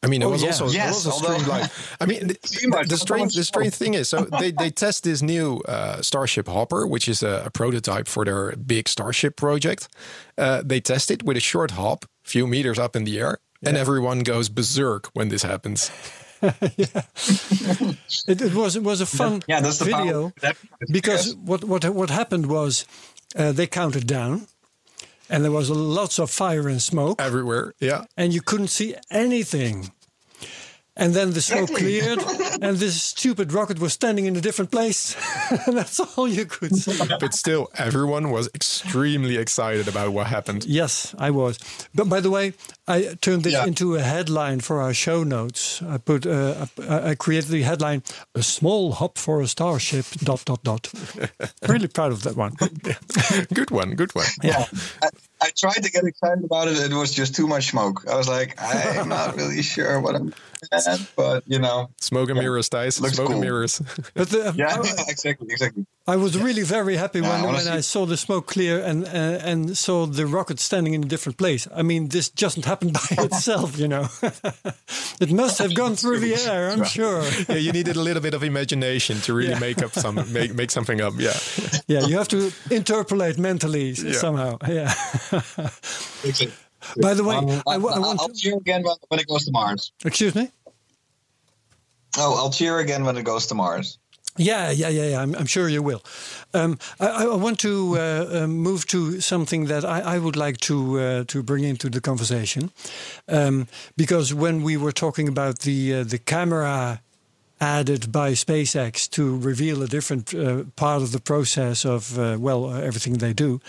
I 0.03 0.07
mean, 0.07 0.21
it 0.21 0.25
Oh, 0.25 0.29
was 0.31 0.41
yeah. 0.43 0.49
also 0.49 0.67
it 0.67 0.73
Yes, 0.73 0.93
was 0.95 1.05
a 1.07 1.11
although- 1.11 1.33
stream 1.39 1.47
live. 1.49 1.97
I 2.01 2.05
mean, 2.05 2.27
the, 2.27 2.85
the 2.89 2.97
strange 2.97 3.33
the 3.35 3.43
strange 3.43 3.73
thing 3.73 3.93
is, 3.93 4.09
so 4.09 4.27
they, 4.39 4.51
they 4.51 4.69
test 4.69 5.03
this 5.03 5.21
new 5.21 5.61
uh, 5.67 6.01
Starship 6.01 6.47
Hopper, 6.47 6.85
which 6.85 7.07
is 7.07 7.23
a, 7.23 7.43
a 7.45 7.49
prototype 7.49 8.07
for 8.07 8.25
their 8.25 8.55
big 8.57 8.87
Starship 8.89 9.35
project. 9.37 9.87
Uh, 10.37 10.61
they 10.65 10.81
test 10.81 11.09
it 11.11 11.23
with 11.23 11.37
a 11.37 11.39
short 11.41 11.71
hop, 11.71 12.05
few 12.23 12.45
meters 12.47 12.77
up 12.79 12.95
in 12.95 13.03
the 13.05 13.17
air, 13.19 13.37
and 13.65 13.77
everyone 13.77 14.19
goes 14.23 14.49
berserk 14.49 15.09
when 15.13 15.29
this 15.29 15.43
happens. 15.43 15.89
It, 18.27 18.41
it 18.41 18.53
was 18.53 18.75
it 18.75 18.83
was 18.83 19.01
a 19.01 19.05
fun 19.05 19.41
Yeah, 19.47 19.61
that's 19.61 19.77
the 19.79 19.85
video 19.85 20.31
because 20.91 21.27
Yes. 21.27 21.35
what 21.35 21.63
what 21.63 21.85
what 21.89 22.09
happened 22.09 22.45
was 22.47 22.85
uh, 23.35 23.51
they 23.53 23.67
counted 23.67 24.05
down, 24.07 24.47
and 25.29 25.43
there 25.43 25.51
was 25.51 25.69
lots 25.69 26.19
of 26.19 26.29
fire 26.29 26.67
and 26.67 26.81
smoke, 26.81 27.21
Everywhere, 27.21 27.73
yeah. 27.79 28.05
and 28.17 28.33
you 28.33 28.41
couldn't 28.41 28.67
see 28.69 28.95
anything. 29.09 29.91
And 30.95 31.15
then 31.15 31.31
the 31.33 31.41
smoke 31.41 31.71
Exactly. 31.71 31.99
cleared, 31.99 32.19
and 32.61 32.77
this 32.77 33.01
stupid 33.01 33.51
rocket 33.51 33.79
was 33.79 33.93
standing 33.93 34.27
in 34.27 34.35
a 34.35 34.41
different 34.41 34.69
place. 34.69 35.15
and 35.65 35.75
that's 35.77 35.99
all 35.99 36.27
you 36.27 36.45
could 36.45 36.75
see. 36.75 36.99
But 37.19 37.33
still, 37.33 37.67
everyone 37.77 38.29
was 38.29 38.47
extremely 38.53 39.37
excited 39.37 39.87
about 39.87 40.13
what 40.13 40.27
happened. 40.27 40.65
Yes, 40.65 41.15
I 41.17 41.31
was. 41.31 41.57
But 41.95 42.09
by 42.09 42.19
the 42.19 42.29
way, 42.29 42.53
I 42.87 43.15
turned 43.21 43.43
this 43.43 43.53
Yeah. 43.53 43.65
into 43.65 43.95
a 43.95 44.01
headline 44.01 44.59
for 44.61 44.81
our 44.81 44.93
show 44.93 45.23
notes. 45.23 45.81
I 45.81 45.97
put, 45.97 46.25
uh, 46.27 46.67
I 46.87 47.11
I 47.11 47.15
created 47.15 47.49
the 47.49 47.63
headline: 47.63 48.03
"A 48.35 48.43
small 48.43 48.91
hop 48.91 49.17
for 49.17 49.41
a 49.41 49.47
starship." 49.47 50.05
Dot 50.23 50.45
dot 50.45 50.63
dot. 50.63 50.91
really 51.67 51.87
proud 51.87 52.11
of 52.11 52.21
that 52.21 52.35
one. 52.37 52.53
Good 53.53 53.71
one, 53.71 53.95
good 53.95 54.13
one. 54.13 54.27
Yeah. 54.43 54.65
I, 55.01 55.09
I 55.45 55.49
tried 55.63 55.81
to 55.83 55.91
get 55.91 56.03
excited 56.05 56.43
about 56.49 56.67
it. 56.69 56.77
It 56.91 56.93
was 56.95 57.11
just 57.11 57.35
too 57.35 57.47
much 57.47 57.65
smoke. 57.73 57.97
I 58.09 58.15
was 58.15 58.27
like, 58.37 58.49
I'm 58.61 59.09
not 59.09 59.35
really 59.39 59.61
sure 59.61 59.99
what 59.99 60.15
I'm. 60.15 60.33
that, 60.71 60.99
but 61.17 61.43
you 61.53 61.59
know, 61.59 61.89
Smoke 61.99 62.29
and 62.31 62.39
mirrors, 62.39 62.69
Thijs. 62.69 63.01
Looks 63.01 63.15
Smoke 63.15 63.31
and 63.31 63.41
mirrors. 63.41 63.81
But 64.15 64.29
the, 64.29 64.53
yeah, 64.55 64.75
I, 64.77 64.79
exactly, 65.13 65.47
exactly. 65.51 65.85
I 66.07 66.15
was 66.15 66.33
really 66.37 66.63
very 66.63 66.95
happy 66.97 67.19
Yeah, 67.19 67.29
when, 67.31 67.43
wanna 67.43 67.57
when 67.57 67.67
I 67.79 67.81
saw 67.81 68.05
the 68.05 68.17
smoke 68.17 68.45
clear 68.47 68.75
and 68.89 69.05
uh, 69.05 69.49
and 69.51 69.77
saw 69.77 70.05
the 70.05 70.25
rocket 70.25 70.59
standing 70.59 70.93
in 70.93 71.03
a 71.03 71.07
different 71.07 71.37
place. 71.37 71.67
I 71.75 71.81
mean, 71.83 72.09
this 72.09 72.29
doesn't 72.29 72.65
happen 72.65 72.91
by 72.93 73.23
itself, 73.25 73.77
you 73.79 73.87
know. 73.87 74.07
it 75.19 75.31
must 75.31 75.59
have 75.59 75.73
gone 75.75 75.95
through 75.95 76.19
the 76.19 76.35
air, 76.51 76.71
I'm 76.71 76.83
sure. 76.85 77.23
yeah, 77.49 77.55
you 77.65 77.71
needed 77.71 77.95
a 77.95 78.01
little 78.01 78.21
bit 78.21 78.33
of 78.33 78.43
imagination 78.43 79.17
to 79.21 79.33
really 79.33 79.51
Yeah. 79.53 79.59
make 79.59 79.83
up 79.85 79.91
some 79.93 80.15
make 80.33 80.53
make 80.55 80.71
something 80.71 81.01
up. 81.01 81.13
Yeah. 81.17 81.37
Yeah, 81.87 82.07
you 82.07 82.17
have 82.17 82.27
to 82.29 82.51
interpolate 82.69 83.37
mentally 83.37 83.91
Yeah. 83.91 84.13
somehow. 84.19 84.57
Yeah. 84.67 84.93
By 87.01 87.13
the 87.13 87.23
way, 87.23 87.35
Um, 87.37 87.49
I, 87.49 87.71
I 87.71 87.73
I'll, 87.73 87.79
want 87.79 88.19
I'll 88.19 88.27
to, 88.27 88.33
cheer 88.33 88.57
again 88.57 88.83
when, 89.09 89.19
it 89.19 89.27
goes 89.27 89.45
to 89.45 89.51
Mars. 89.51 89.91
excuse 90.05 90.35
me. 90.35 90.49
Oh, 92.17 92.35
I'll 92.37 92.51
cheer 92.51 92.79
again 92.79 93.05
when 93.05 93.17
it 93.17 93.23
goes 93.23 93.47
to 93.47 93.55
Mars. 93.55 93.97
Yeah, 94.37 94.71
yeah, 94.71 94.89
yeah, 94.89 95.09
yeah. 95.09 95.21
I'm, 95.21 95.35
I'm 95.35 95.45
sure 95.45 95.69
you 95.69 95.83
will. 95.83 96.01
Um, 96.53 96.77
I, 96.99 97.07
I 97.25 97.35
want 97.35 97.59
to 97.59 97.95
uh, 97.97 98.43
uh, 98.43 98.47
move 98.47 98.85
to 98.87 99.21
something 99.21 99.67
that 99.67 99.85
I, 99.85 100.15
I 100.15 100.17
would 100.19 100.35
like 100.35 100.57
to 100.61 100.99
uh, 100.99 101.23
to 101.25 101.43
bring 101.43 101.63
into 101.63 101.89
the 101.89 102.01
conversation, 102.01 102.71
um, 103.27 103.67
because 103.95 104.33
when 104.33 104.63
we 104.63 104.75
were 104.75 104.91
talking 104.91 105.27
about 105.27 105.59
the 105.59 105.93
uh, 105.93 106.03
the 106.03 106.17
camera 106.17 106.99
added 107.59 108.11
by 108.11 108.33
SpaceX 108.33 109.07
to 109.09 109.37
reveal 109.37 109.81
a 109.83 109.87
different 109.87 110.33
uh, 110.33 110.63
part 110.75 111.01
of 111.03 111.11
the 111.11 111.19
process 111.19 111.85
of 111.85 112.17
uh, 112.17 112.35
well 112.39 112.73
everything 112.73 113.19
they 113.19 113.33
do, 113.33 113.59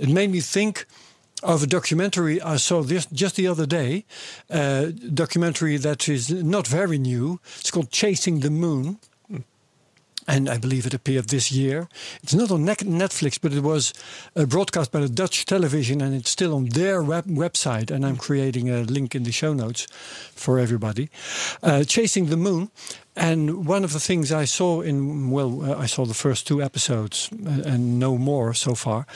it 0.00 0.08
made 0.08 0.30
me 0.30 0.40
think 0.40 0.86
of 1.42 1.62
a 1.62 1.66
documentary 1.66 2.40
I 2.42 2.56
saw 2.56 2.82
this 2.82 3.06
just 3.06 3.36
the 3.36 3.46
other 3.46 3.66
day. 3.66 4.04
Uh, 4.50 4.86
documentary 5.14 5.76
that 5.78 6.08
is 6.08 6.30
not 6.30 6.66
very 6.66 6.98
new. 6.98 7.40
It's 7.60 7.70
called 7.70 7.90
Chasing 7.90 8.40
the 8.40 8.50
Moon 8.50 8.98
and 10.30 10.48
I 10.48 10.58
believe 10.58 10.86
it 10.86 10.94
appeared 10.94 11.28
this 11.28 11.50
year. 11.50 11.88
It's 12.22 12.34
not 12.34 12.50
on 12.50 12.64
Netflix, 12.64 13.38
but 13.40 13.52
it 13.52 13.62
was 13.62 13.92
uh, 14.36 14.44
broadcast 14.44 14.92
by 14.92 15.00
the 15.00 15.08
Dutch 15.08 15.44
television, 15.44 16.00
and 16.00 16.14
it's 16.14 16.30
still 16.30 16.54
on 16.54 16.66
their 16.66 17.02
web- 17.02 17.26
website. 17.26 17.90
And 17.90 18.06
I'm 18.06 18.16
creating 18.16 18.70
a 18.70 18.82
link 18.82 19.14
in 19.14 19.24
the 19.24 19.32
show 19.32 19.52
notes 19.52 19.86
for 20.34 20.58
everybody. 20.58 21.10
Uh, 21.62 21.84
Chasing 21.84 22.26
the 22.26 22.36
Moon, 22.36 22.70
and 23.16 23.66
one 23.66 23.82
of 23.82 23.92
the 23.92 24.00
things 24.00 24.30
I 24.30 24.44
saw 24.44 24.82
in 24.82 25.30
well, 25.30 25.62
uh, 25.64 25.76
I 25.76 25.86
saw 25.86 26.04
the 26.04 26.14
first 26.14 26.46
two 26.46 26.62
episodes 26.62 27.30
uh, 27.32 27.62
and 27.66 27.98
no 27.98 28.16
more 28.16 28.54
so 28.54 28.74
far. 28.74 29.06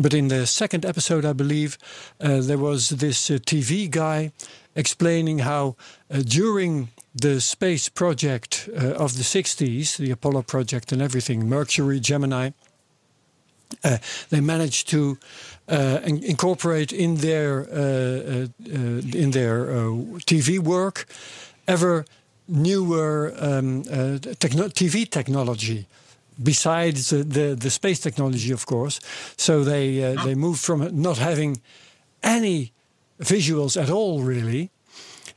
But 0.00 0.12
in 0.12 0.28
the 0.28 0.46
second 0.46 0.84
episode, 0.84 1.24
I 1.24 1.32
believe 1.32 1.78
uh, 2.20 2.40
there 2.42 2.58
was 2.58 2.90
this 2.90 3.30
uh, 3.30 3.34
TV 3.34 3.88
guy 3.90 4.32
explaining 4.74 5.38
how 5.40 5.76
uh, 6.10 6.20
during 6.22 6.90
the 7.14 7.40
space 7.40 7.88
project 7.88 8.68
uh, 8.72 9.04
of 9.04 9.16
the 9.16 9.22
60s, 9.22 9.96
the 9.96 10.10
Apollo 10.10 10.42
project 10.42 10.92
and 10.92 11.00
everything, 11.00 11.48
Mercury, 11.48 11.98
Gemini, 11.98 12.50
uh, 13.82 13.96
they 14.28 14.40
managed 14.40 14.88
to 14.90 15.18
uh, 15.68 16.00
in- 16.04 16.22
incorporate 16.22 16.92
in 16.92 17.16
their 17.16 17.62
in 17.62 19.30
their 19.32 19.66
TV 20.24 20.58
work 20.58 21.06
ever 21.66 22.04
newer 22.46 23.34
um, 23.38 23.82
TV 23.82 25.10
technology 25.10 25.86
besides 26.42 27.10
the, 27.10 27.24
the 27.24 27.54
the 27.54 27.70
space 27.70 28.00
technology, 28.00 28.52
of 28.52 28.66
course. 28.66 29.00
So 29.36 29.64
they 29.64 30.04
uh, 30.04 30.24
they 30.24 30.34
moved 30.34 30.60
from 30.60 31.00
not 31.00 31.18
having 31.18 31.60
any 32.22 32.72
visuals 33.18 33.80
at 33.80 33.90
all, 33.90 34.20
really, 34.20 34.70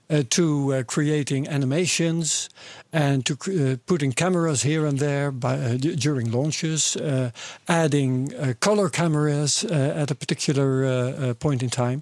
uh, 0.10 0.24
to 0.30 0.74
uh, 0.74 0.84
creating 0.84 1.48
animations 1.48 2.50
and 2.92 3.26
to 3.26 3.34
uh, 3.34 3.78
putting 3.86 4.12
cameras 4.12 4.64
here 4.64 4.86
and 4.86 4.98
there 4.98 5.32
by, 5.32 5.54
uh, 5.54 5.78
during 5.78 6.32
launches, 6.32 6.96
uh, 6.96 7.30
adding 7.68 8.34
uh, 8.36 8.54
color 8.60 8.90
cameras 8.90 9.64
at 9.66 10.10
a 10.10 10.16
particular 10.16 11.34
point 11.36 11.62
in 11.62 11.70
time. 11.70 12.02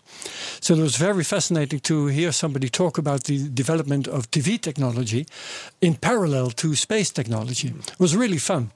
So 0.62 0.74
it 0.74 0.82
was 0.82 0.95
very 0.95 1.24
fascinating 1.24 1.82
to 1.82 2.08
hear 2.08 2.32
somebody 2.32 2.70
talk 2.70 2.98
about 2.98 3.26
the 3.26 3.50
development 3.50 4.08
of 4.08 4.32
TV 4.32 4.60
technology 4.60 5.26
in 5.82 5.95
parallel 5.95 6.52
to 6.52 6.76
space 6.76 7.12
technology. 7.12 7.68
It 7.68 8.00
was 8.00 8.16
really 8.16 8.38
fun 8.38 8.72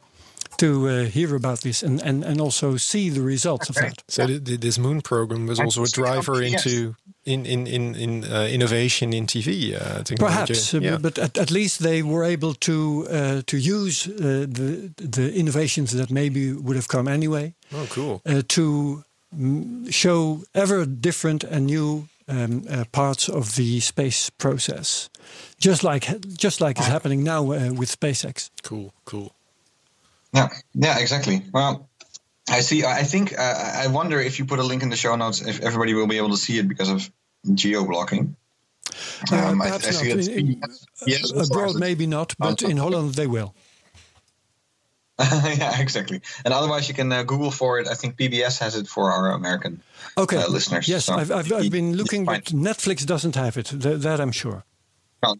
to 0.61 0.87
uh, 0.87 1.05
hear 1.05 1.35
about 1.35 1.61
this 1.61 1.81
and, 1.83 1.99
and, 2.03 2.23
and 2.23 2.39
also 2.39 2.77
see 2.77 3.09
the 3.09 3.21
results 3.21 3.69
of 3.69 3.75
that. 3.75 4.03
So 4.07 4.27
th- 4.27 4.43
th- 4.43 4.59
this 4.59 4.77
moon 4.77 5.01
program 5.01 5.47
was 5.47 5.59
also 5.59 5.83
a 5.83 5.87
driver 5.87 6.41
into 6.41 6.95
in 7.25 7.45
in 7.45 7.67
in, 7.67 7.95
in 7.95 8.23
uh, 8.23 8.47
innovation 8.51 9.13
in 9.13 9.25
TV 9.25 9.73
uh, 9.73 10.03
technology. 10.03 10.17
Perhaps, 10.17 10.73
uh, 10.73 10.79
yeah. 10.79 10.97
but 11.01 11.17
at, 11.17 11.37
at 11.37 11.49
least 11.49 11.79
they 11.79 12.03
were 12.03 12.23
able 12.23 12.53
to 12.53 13.07
uh, 13.09 13.41
to 13.45 13.57
use 13.57 14.07
uh, 14.07 14.45
the 14.47 14.91
the 14.97 15.33
innovations 15.33 15.91
that 15.91 16.09
maybe 16.09 16.53
would 16.53 16.75
have 16.75 16.87
come 16.87 17.11
anyway 17.11 17.53
oh, 17.73 17.87
cool. 17.89 18.21
uh, 18.25 18.41
to 18.47 19.03
mm, 19.35 19.91
show 19.91 20.43
ever 20.53 20.85
different 20.85 21.43
and 21.43 21.65
new 21.65 22.07
um, 22.27 22.63
uh, 22.69 22.83
parts 22.91 23.29
of 23.29 23.55
the 23.55 23.79
space 23.79 24.29
process, 24.29 25.09
just 25.57 25.83
like 25.83 26.21
just 26.37 26.61
like 26.61 26.79
is 26.79 26.87
happening 26.87 27.23
now 27.23 27.51
uh, 27.51 27.73
with 27.79 27.99
SpaceX. 27.99 28.49
Cool, 28.61 28.93
cool. 29.05 29.31
Yeah, 30.33 30.49
yeah, 30.73 30.99
exactly. 30.99 31.43
Well, 31.53 31.89
I 32.49 32.61
see. 32.61 32.83
I 32.85 33.03
think. 33.03 33.37
Uh, 33.37 33.71
I 33.83 33.87
wonder 33.87 34.19
if 34.19 34.39
you 34.39 34.45
put 34.45 34.59
a 34.59 34.63
link 34.63 34.83
in 34.83 34.89
the 34.89 34.95
show 34.95 35.15
notes, 35.15 35.41
if 35.41 35.61
everybody 35.61 35.93
will 35.93 36.07
be 36.07 36.17
able 36.17 36.29
to 36.29 36.37
see 36.37 36.57
it 36.57 36.67
because 36.67 36.89
of 36.89 37.09
geo 37.53 37.85
blocking. 37.85 38.35
Uh, 39.31 39.35
Um, 39.49 39.61
I, 39.61 39.65
perhaps 39.65 39.87
I 39.87 39.91
see 39.91 40.13
that 40.13 40.27
In- 40.27 40.61
yes, 41.07 41.31
Abroad, 41.31 41.75
maybe 41.79 42.07
not, 42.07 42.35
but 42.39 42.61
in 42.61 42.77
Holland 42.77 43.15
they 43.15 43.27
will. 43.27 43.53
yeah, 45.19 45.79
exactly. 45.79 46.21
And 46.45 46.53
otherwise, 46.53 46.87
you 46.87 46.95
can 46.95 47.11
uh, 47.11 47.23
Google 47.23 47.51
for 47.51 47.79
it. 47.79 47.87
I 47.87 47.93
think 47.93 48.17
PBS 48.17 48.59
has 48.59 48.75
it 48.75 48.87
for 48.87 49.11
our 49.11 49.31
American 49.33 49.81
Okay, 50.17 50.37
uh, 50.37 50.47
listeners. 50.49 50.87
yes, 50.87 51.05
so 51.05 51.13
I've, 51.13 51.31
I've, 51.31 51.51
I've 51.51 51.69
been 51.71 51.95
looking, 51.95 52.25
but 52.25 52.45
Netflix 52.45 53.05
doesn't 53.05 53.35
have 53.35 53.55
it. 53.57 53.65
Th- 53.67 53.99
that 53.99 54.19
I'm 54.19 54.31
sure. 54.31 54.63
No, 55.23 55.35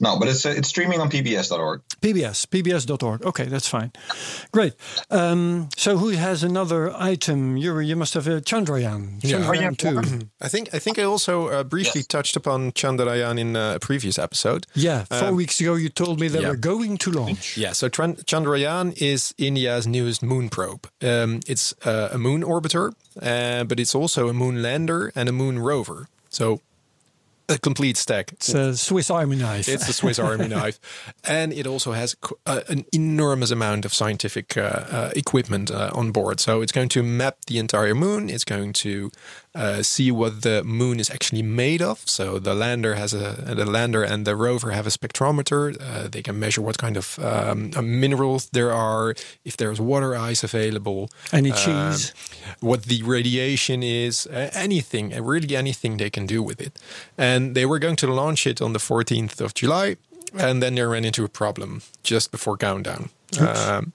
no, 0.00 0.18
but 0.18 0.28
it's 0.28 0.46
uh, 0.46 0.50
it's 0.56 0.68
streaming 0.68 1.00
on 1.00 1.10
PBS.org. 1.10 1.82
PBS, 2.00 2.46
pbs.org. 2.46 3.22
Okay, 3.24 3.44
that's 3.44 3.68
fine. 3.68 3.92
Great. 4.50 4.72
Um, 5.10 5.68
so 5.76 5.98
who 5.98 6.08
has 6.10 6.42
another 6.42 6.90
item? 6.96 7.56
You 7.58 7.78
you 7.80 7.96
must 7.96 8.14
have 8.14 8.26
a 8.26 8.40
Chandrayaan. 8.40 9.22
Yeah. 9.22 9.38
Chandrayaan 9.40 9.76
2. 9.76 10.28
I 10.40 10.48
think 10.48 10.74
I 10.74 10.78
think 10.78 10.98
I 10.98 11.02
also 11.02 11.48
uh, 11.48 11.64
briefly 11.64 12.00
Yes. 12.00 12.06
touched 12.06 12.36
upon 12.36 12.72
Chandrayaan 12.72 13.38
in 13.38 13.56
uh, 13.56 13.74
a 13.74 13.78
previous 13.78 14.18
episode. 14.18 14.66
Yeah, 14.74 15.04
four 15.04 15.28
Um, 15.28 15.36
weeks 15.36 15.60
ago 15.60 15.74
you 15.74 15.90
told 15.90 16.18
me 16.20 16.28
they 16.28 16.40
yeah. 16.40 16.48
were 16.50 16.56
going 16.56 16.96
to 16.98 17.10
launch. 17.10 17.56
Yeah, 17.58 17.72
so 17.74 17.88
Tran- 17.88 18.24
Chandrayaan 18.24 18.94
is 19.00 19.34
India's 19.38 19.86
newest 19.86 20.22
moon 20.22 20.48
probe. 20.48 20.86
Um, 21.02 21.40
it's 21.46 21.74
uh, 21.86 22.08
a 22.12 22.18
moon 22.18 22.42
orbiter, 22.42 22.92
uh, 23.20 23.64
but 23.64 23.78
it's 23.78 23.94
also 23.94 24.28
a 24.28 24.32
moon 24.32 24.62
lander 24.62 25.12
and 25.14 25.28
a 25.28 25.32
moon 25.32 25.58
rover. 25.58 26.06
So 26.30 26.60
a 27.48 27.58
complete 27.58 27.96
stack. 27.96 28.32
It's 28.32 28.54
a 28.54 28.76
Swiss 28.76 29.10
Army 29.10 29.36
knife. 29.36 29.68
It's 29.68 29.88
a 29.88 29.92
Swiss 29.92 30.18
Army 30.18 30.48
knife, 30.56 30.78
and 31.24 31.52
it 31.52 31.66
also 31.66 31.92
has 31.92 32.16
uh, 32.46 32.60
an 32.68 32.84
enormous 32.92 33.50
amount 33.50 33.84
of 33.84 33.92
scientific 33.92 34.56
uh, 34.56 34.60
uh, 34.60 35.10
equipment 35.16 35.70
uh, 35.70 35.90
on 35.94 36.10
board. 36.10 36.40
So 36.40 36.62
it's 36.62 36.72
going 36.72 36.88
to 36.90 37.02
map 37.02 37.38
the 37.46 37.58
entire 37.58 37.94
moon. 37.94 38.30
It's 38.30 38.44
going 38.44 38.72
to 38.74 39.10
uh, 39.54 39.82
see 39.82 40.10
what 40.10 40.42
the 40.42 40.62
moon 40.64 40.98
is 40.98 41.10
actually 41.10 41.42
made 41.42 41.80
of. 41.80 42.02
So 42.06 42.38
the 42.40 42.54
lander 42.54 42.94
has 42.96 43.14
a 43.14 43.54
the 43.54 43.64
lander 43.64 44.02
and 44.02 44.26
the 44.26 44.34
rover 44.34 44.72
have 44.72 44.86
a 44.86 44.90
spectrometer. 44.90 45.76
Uh, 45.80 46.08
they 46.08 46.22
can 46.22 46.38
measure 46.38 46.60
what 46.62 46.76
kind 46.78 46.96
of 46.96 47.18
um, 47.18 47.70
uh, 47.76 47.82
minerals 47.82 48.48
there 48.52 48.72
are, 48.72 49.14
if 49.44 49.56
there's 49.56 49.80
water 49.80 50.16
ice 50.16 50.42
available, 50.44 51.08
Any 51.32 51.52
um, 51.52 51.56
cheese. 51.56 52.12
what 52.60 52.84
the 52.84 53.02
radiation 53.02 53.82
is, 53.82 54.26
uh, 54.26 54.50
anything, 54.54 55.10
really 55.24 55.56
anything 55.56 55.98
they 55.98 56.10
can 56.10 56.26
do 56.26 56.42
with 56.42 56.60
it. 56.60 56.78
And 57.16 57.54
they 57.54 57.64
were 57.66 57.78
going 57.78 57.96
to 57.96 58.06
launch 58.12 58.46
it 58.46 58.60
on 58.60 58.72
the 58.72 58.80
14th 58.80 59.40
of 59.40 59.54
July, 59.54 59.96
and 60.36 60.60
then 60.62 60.74
they 60.74 60.82
ran 60.82 61.04
into 61.04 61.24
a 61.24 61.28
problem 61.28 61.82
just 62.02 62.30
before 62.32 62.56
countdown. 62.56 63.10
Um, 63.38 63.92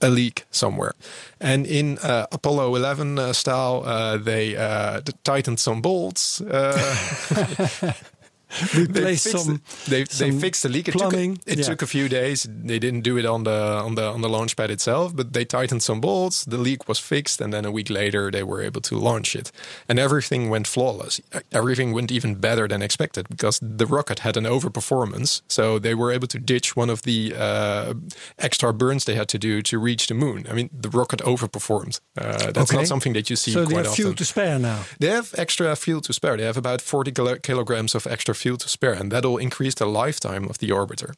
a 0.00 0.08
leak 0.08 0.44
somewhere. 0.50 0.94
And 1.40 1.66
in 1.66 1.98
uh, 1.98 2.26
Apollo 2.32 2.74
11 2.76 3.18
uh, 3.18 3.32
style, 3.32 3.82
uh, 3.84 4.16
they 4.16 4.56
uh, 4.56 5.00
tightened 5.24 5.60
some 5.60 5.80
bolts. 5.80 6.40
Uh, 8.78 8.86
they 8.88 9.16
fixed, 9.16 9.30
some. 9.44 9.60
the, 9.86 9.90
they, 9.90 10.04
they 10.04 10.30
fixed 10.38 10.62
the 10.62 10.68
leak. 10.68 10.88
It, 10.88 10.94
plumbing, 10.94 11.36
took, 11.36 11.46
a, 11.48 11.52
it 11.52 11.58
yeah. 11.58 11.64
took 11.64 11.82
a 11.82 11.86
few 11.86 12.08
days. 12.08 12.46
They 12.48 12.78
didn't 12.78 13.02
do 13.02 13.18
it 13.18 13.26
on 13.26 13.44
the 13.44 13.82
on 13.86 13.94
the 13.94 14.04
on 14.04 14.20
the 14.22 14.28
launch 14.28 14.56
pad 14.56 14.70
itself, 14.70 15.14
but 15.14 15.32
they 15.32 15.44
tightened 15.44 15.82
some 15.82 16.00
bolts. 16.00 16.44
The 16.44 16.56
leak 16.58 16.88
was 16.88 16.98
fixed, 16.98 17.40
and 17.40 17.52
then 17.52 17.64
a 17.64 17.70
week 17.70 17.90
later 17.90 18.30
they 18.30 18.42
were 18.42 18.62
able 18.62 18.80
to 18.80 18.96
launch 18.98 19.34
it, 19.36 19.52
and 19.88 19.98
everything 19.98 20.50
went 20.50 20.66
flawless. 20.66 21.20
Everything 21.52 21.92
went 21.92 22.10
even 22.10 22.34
better 22.36 22.66
than 22.68 22.82
expected 22.82 23.28
because 23.28 23.60
the 23.62 23.86
rocket 23.86 24.20
had 24.20 24.36
an 24.36 24.44
overperformance. 24.44 25.42
So 25.48 25.78
they 25.78 25.94
were 25.94 26.10
able 26.12 26.28
to 26.28 26.38
ditch 26.38 26.76
one 26.76 26.90
of 26.90 27.02
the 27.02 27.34
uh, 27.36 27.94
extra 28.38 28.72
burns 28.72 29.04
they 29.04 29.14
had 29.14 29.28
to 29.28 29.38
do 29.38 29.62
to 29.62 29.78
reach 29.78 30.06
the 30.06 30.14
moon. 30.14 30.46
I 30.50 30.54
mean, 30.54 30.70
the 30.82 30.88
rocket 30.90 31.20
overperformed. 31.20 32.00
Uh, 32.16 32.50
that's 32.52 32.58
Okay. 32.70 32.76
not 32.76 32.86
something 32.86 33.14
that 33.14 33.28
you 33.30 33.36
see 33.36 33.52
So 33.52 33.64
they 33.64 33.74
quite 33.74 33.84
have 33.86 33.94
fuel 33.94 34.08
often. 34.10 34.16
to 34.18 34.24
spare 34.24 34.58
now. 34.58 34.78
They 34.98 35.10
have 35.10 35.34
extra 35.36 35.74
fuel 35.76 36.00
to 36.02 36.12
spare. 36.12 36.36
They 36.36 36.44
have 36.46 36.56
about 36.58 36.80
40 36.82 37.12
kilograms 37.42 37.94
of 37.94 38.06
extra 38.06 38.34
fuel 38.38 38.56
to 38.58 38.68
spare, 38.68 38.92
and 38.92 39.10
that'll 39.12 39.38
increase 39.38 39.74
the 39.74 39.86
lifetime 39.86 40.44
of 40.48 40.58
the 40.58 40.70
orbiter. 40.70 41.14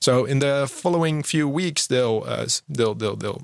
So 0.00 0.24
in 0.24 0.38
the 0.38 0.66
following 0.68 1.22
few 1.22 1.48
weeks, 1.48 1.86
they'll 1.86 2.24
uh, 2.26 2.46
they'll 2.68 2.94
they'll 2.94 3.16
they'll 3.16 3.42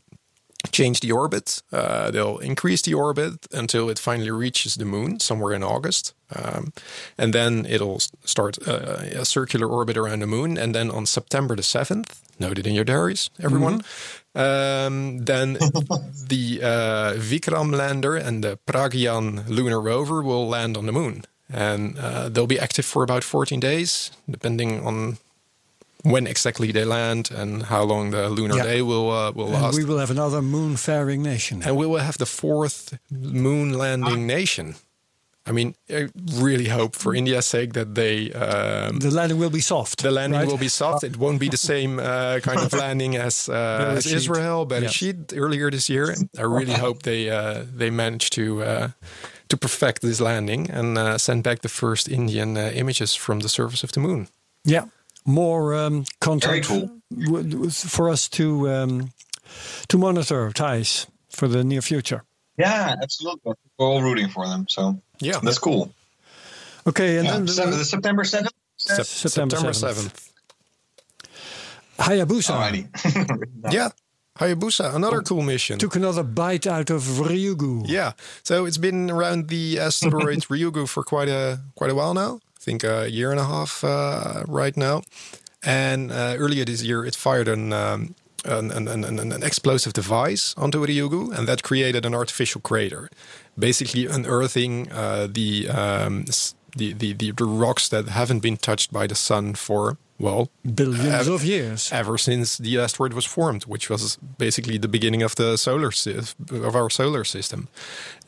change 0.72 1.00
the 1.00 1.12
orbit. 1.12 1.62
Uh, 1.72 2.10
they'll 2.10 2.38
increase 2.38 2.82
the 2.82 2.94
orbit 2.94 3.46
until 3.52 3.88
it 3.88 3.98
finally 3.98 4.30
reaches 4.30 4.74
the 4.74 4.84
moon 4.84 5.20
somewhere 5.20 5.54
in 5.54 5.62
August. 5.62 6.14
Um, 6.34 6.72
and 7.16 7.32
then 7.32 7.64
it'll 7.66 8.00
start 8.24 8.58
uh, 8.66 9.20
a 9.22 9.24
circular 9.24 9.66
orbit 9.66 9.96
around 9.96 10.20
the 10.20 10.26
moon. 10.26 10.58
And 10.58 10.74
then 10.74 10.90
on 10.90 11.06
September 11.06 11.56
the 11.56 11.62
7th, 11.62 12.20
note 12.38 12.58
it 12.58 12.66
in 12.66 12.74
your 12.74 12.84
diaries, 12.84 13.30
everyone, 13.42 13.82
um, 14.34 15.24
then 15.24 15.54
the 15.54 16.60
uh, 16.62 17.14
Vikram 17.14 17.74
lander 17.74 18.16
and 18.16 18.44
the 18.44 18.58
Pragyan 18.66 19.48
lunar 19.48 19.80
rover 19.80 20.22
will 20.22 20.46
land 20.48 20.76
on 20.76 20.86
the 20.86 20.92
moon. 20.92 21.24
And 21.52 21.98
uh, 21.98 22.28
they'll 22.28 22.46
be 22.46 22.58
active 22.58 22.84
for 22.84 23.02
about 23.02 23.24
14 23.24 23.60
days, 23.60 24.10
depending 24.30 24.84
on 24.86 25.16
when 26.04 26.26
exactly 26.26 26.72
they 26.72 26.84
land 26.84 27.30
and 27.30 27.62
how 27.64 27.82
long 27.84 28.10
the 28.10 28.28
lunar 28.28 28.56
Yeah. 28.56 28.64
day 28.64 28.82
will 28.82 29.10
uh, 29.10 29.32
will 29.32 29.46
And 29.54 29.62
last. 29.62 29.76
we 29.76 29.84
will 29.84 29.98
have 29.98 30.10
another 30.10 30.42
moon-faring 30.42 31.22
nation. 31.22 31.62
and 31.64 31.76
we 31.76 31.86
will 31.86 32.00
have 32.02 32.18
the 32.18 32.26
fourth 32.26 32.98
moon 33.10 33.72
landing 33.78 34.26
nation. 34.26 34.74
I 35.48 35.52
mean, 35.52 35.74
I 35.88 36.08
really 36.36 36.68
hope 36.68 36.94
for 36.94 37.14
India's 37.14 37.46
sake 37.46 37.72
that 37.72 37.94
they 37.94 38.30
um, 38.32 38.98
the 38.98 39.10
landing 39.10 39.38
will 39.40 39.50
be 39.50 39.60
soft. 39.62 40.02
the 40.02 40.10
landing 40.10 40.40
right? 40.40 40.48
will 40.50 40.58
be 40.58 40.68
soft. 40.68 41.02
It 41.04 41.16
won't 41.16 41.38
be 41.40 41.48
the 41.48 41.56
same 41.56 41.98
uh, 41.98 42.40
kind 42.40 42.60
of 42.60 42.72
landing 42.84 43.16
as, 43.16 43.48
uh, 43.48 43.94
as. 43.96 44.06
Israel, 44.06 44.66
Yeah. 44.70 44.80
Bereshit 44.80 45.32
earlier 45.34 45.70
this 45.70 45.88
year. 45.88 46.14
I 46.38 46.42
really 46.42 46.74
hope 46.86 47.02
they 47.02 47.30
uh, 47.30 47.64
they 47.78 47.90
manage 47.90 48.28
to 48.30 48.42
uh, 48.62 48.88
to 49.48 49.56
perfect 49.56 50.00
this 50.02 50.20
landing 50.20 50.70
and 50.70 50.98
uh, 50.98 51.18
send 51.18 51.42
back 51.42 51.60
the 51.60 51.68
first 51.68 52.08
Indian 52.08 52.56
uh, 52.56 52.70
images 52.74 53.14
from 53.14 53.40
the 53.40 53.48
surface 53.48 53.82
of 53.84 53.92
the 53.92 54.00
moon. 54.00 54.28
Yeah, 54.64 54.84
more 55.24 55.74
um, 55.74 56.04
content 56.20 56.66
cool. 56.66 56.90
w- 57.10 57.42
w- 57.50 57.70
for 57.70 58.08
us 58.10 58.28
to 58.30 58.68
um, 58.70 59.10
to 59.88 59.98
monitor 59.98 60.50
ties 60.52 61.06
for 61.30 61.48
the 61.48 61.62
near 61.64 61.82
future. 61.82 62.22
Yeah, 62.58 62.96
absolutely. 63.02 63.52
We're 63.78 63.86
all 63.86 64.02
rooting 64.02 64.28
for 64.28 64.46
them, 64.48 64.66
so 64.68 65.00
Yeah, 65.20 65.40
that's 65.42 65.58
cool. 65.58 65.92
Okay, 66.86 67.16
and 67.18 67.26
Yeah, 67.26 67.32
then 67.32 67.46
the- 67.46 67.76
the 67.78 67.84
September 67.84 68.24
seventh. 68.24 68.52
Sep- 68.76 69.06
September 69.06 69.56
September 69.56 69.72
7th. 69.72 70.12
7th. 70.12 70.30
Hayabusa 71.98 72.52
Alrighty. 72.54 72.86
Yeah, 73.72 73.88
Hayabusa, 74.38 74.94
another 74.94 75.20
cool 75.22 75.42
mission. 75.42 75.78
took 75.78 75.96
another 75.96 76.22
bite 76.22 76.66
out 76.66 76.90
of 76.90 77.02
Ryugu. 77.02 77.84
Yeah, 77.86 78.12
so 78.42 78.66
it's 78.66 78.78
been 78.78 79.10
around 79.10 79.48
the 79.48 79.78
asteroid 79.80 80.38
Ryugu 80.50 80.88
for 80.88 81.02
quite 81.02 81.28
a 81.28 81.60
quite 81.74 81.90
a 81.90 81.94
while 81.94 82.14
now. 82.14 82.40
I 82.56 82.60
think 82.60 82.84
a 82.84 83.08
year 83.10 83.30
and 83.30 83.40
a 83.40 83.44
half 83.44 83.82
uh, 83.82 84.44
right 84.46 84.76
now. 84.76 85.02
And 85.64 86.12
uh, 86.12 86.36
earlier 86.38 86.64
this 86.64 86.82
year, 86.82 87.04
it 87.04 87.16
fired 87.16 87.48
an, 87.48 87.72
um, 87.72 88.14
an, 88.44 88.70
an, 88.70 88.86
an, 89.04 89.32
an 89.32 89.42
explosive 89.42 89.92
device 89.92 90.54
onto 90.56 90.84
Ryugu, 90.86 91.36
and 91.36 91.48
that 91.48 91.62
created 91.62 92.06
an 92.06 92.14
artificial 92.14 92.60
crater, 92.60 93.10
basically 93.58 94.06
unearthing 94.06 94.90
uh, 94.92 95.26
the, 95.28 95.68
um, 95.68 96.24
the, 96.76 96.92
the 96.92 97.12
the 97.12 97.32
the 97.32 97.44
rocks 97.44 97.88
that 97.88 98.08
haven't 98.08 98.40
been 98.40 98.56
touched 98.56 98.92
by 98.92 99.06
the 99.08 99.16
sun 99.16 99.54
for 99.54 99.96
well 100.18 100.48
Billions 100.74 101.28
Uh, 101.28 101.34
of 101.34 101.44
years. 101.44 101.90
ever 101.92 102.18
since 102.18 102.56
the 102.62 102.78
asteroid 102.78 103.12
was 103.12 103.24
formed, 103.26 103.64
which 103.66 103.88
was 103.90 104.18
basically 104.38 104.78
the 104.78 104.88
beginning 104.88 105.22
of 105.24 105.34
the 105.34 105.56
solar 105.56 105.90
of 106.50 106.74
our 106.74 106.90
solar 106.90 107.24
system. 107.24 107.68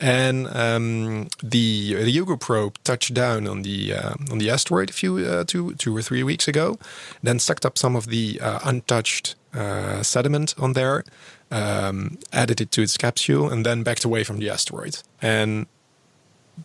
And 0.00 0.46
um, 0.54 1.28
the 1.42 1.94
Ryugu 1.94 2.36
probe 2.38 2.78
touched 2.82 3.12
down 3.14 3.46
on 3.48 3.62
the 3.62 3.92
uh, 3.94 4.32
on 4.32 4.38
the 4.38 4.50
asteroid 4.50 4.90
a 4.90 4.92
few 4.92 5.18
uh, 5.18 5.44
two 5.44 5.74
two 5.74 5.96
or 5.96 6.02
three 6.02 6.22
weeks 6.22 6.48
ago, 6.48 6.78
then 7.22 7.38
sucked 7.38 7.64
up 7.66 7.76
some 7.78 7.96
of 7.98 8.06
the 8.06 8.40
uh, 8.40 8.60
untouched 8.70 9.36
uh, 9.54 10.02
sediment 10.02 10.54
on 10.58 10.72
there, 10.74 11.02
um, 11.50 12.18
added 12.32 12.60
it 12.60 12.70
to 12.70 12.82
its 12.82 12.96
capsule, 12.96 13.50
and 13.52 13.64
then 13.66 13.82
backed 13.82 14.04
away 14.04 14.24
from 14.24 14.38
the 14.38 14.48
asteroid. 14.52 15.02
And 15.20 15.66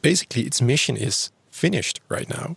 basically 0.02 0.44
its 0.44 0.62
mission 0.62 0.98
is 0.98 1.32
finished 1.52 2.00
right 2.10 2.30
now. 2.30 2.56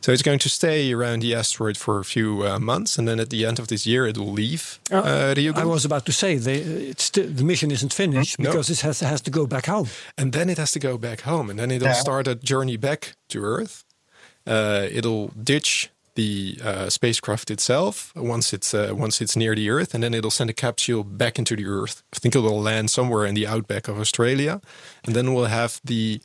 So 0.00 0.12
it's 0.12 0.22
going 0.22 0.38
to 0.38 0.48
stay 0.48 0.92
around 0.92 1.22
the 1.22 1.34
asteroid 1.34 1.76
for 1.76 1.98
a 1.98 2.04
few 2.04 2.46
uh, 2.46 2.58
months, 2.60 2.98
and 2.98 3.06
then 3.08 3.18
at 3.20 3.30
the 3.30 3.44
end 3.44 3.58
of 3.58 3.66
this 3.66 3.84
year, 3.86 4.06
it 4.06 4.16
will 4.16 4.32
leave 4.32 4.78
Uh, 4.92 4.96
uh, 4.98 5.34
Ryugu. 5.34 5.56
I 5.58 5.64
was 5.64 5.84
about 5.84 6.04
to 6.06 6.12
say 6.12 6.38
they, 6.38 6.60
it's 6.90 7.04
sti- 7.04 7.26
the 7.36 7.42
mission 7.44 7.70
isn't 7.70 7.92
finished 7.92 8.38
No. 8.38 8.50
because 8.50 8.70
it 8.72 8.80
has 8.82 9.00
has 9.00 9.20
to 9.22 9.30
go 9.30 9.46
back 9.46 9.66
home. 9.66 9.88
and 10.16 10.32
then 10.32 10.48
it 10.50 10.58
has 10.58 10.70
to 10.72 10.78
go 10.78 10.98
back 10.98 11.22
home, 11.22 11.50
and 11.50 11.58
then 11.58 11.70
it'll 11.70 11.88
Yeah. 11.88 12.00
start 12.00 12.28
a 12.28 12.34
journey 12.34 12.76
back 12.78 13.16
to 13.28 13.38
Earth. 13.42 13.84
Uh, 14.46 14.86
it'll 14.98 15.28
ditch 15.42 15.90
the 16.14 16.58
uh, 16.64 16.88
spacecraft 16.90 17.50
itself 17.50 18.12
once 18.16 18.52
it's 18.56 18.72
uh, 18.74 18.92
once 19.04 19.20
it's 19.24 19.36
near 19.36 19.54
the 19.56 19.68
Earth, 19.70 19.94
and 19.94 20.02
then 20.02 20.14
it'll 20.14 20.30
send 20.30 20.50
a 20.50 20.54
capsule 20.54 21.04
back 21.04 21.38
into 21.38 21.56
the 21.56 21.66
Earth. 21.66 22.02
I 22.16 22.18
think 22.20 22.34
it 22.34 22.40
will 22.40 22.62
land 22.62 22.90
somewhere 22.90 23.26
in 23.28 23.34
the 23.34 23.46
outback 23.48 23.88
of 23.88 23.98
Australia, 23.98 24.60
and 25.04 25.14
then 25.14 25.34
we'll 25.34 25.50
have 25.50 25.80
the 25.84 26.20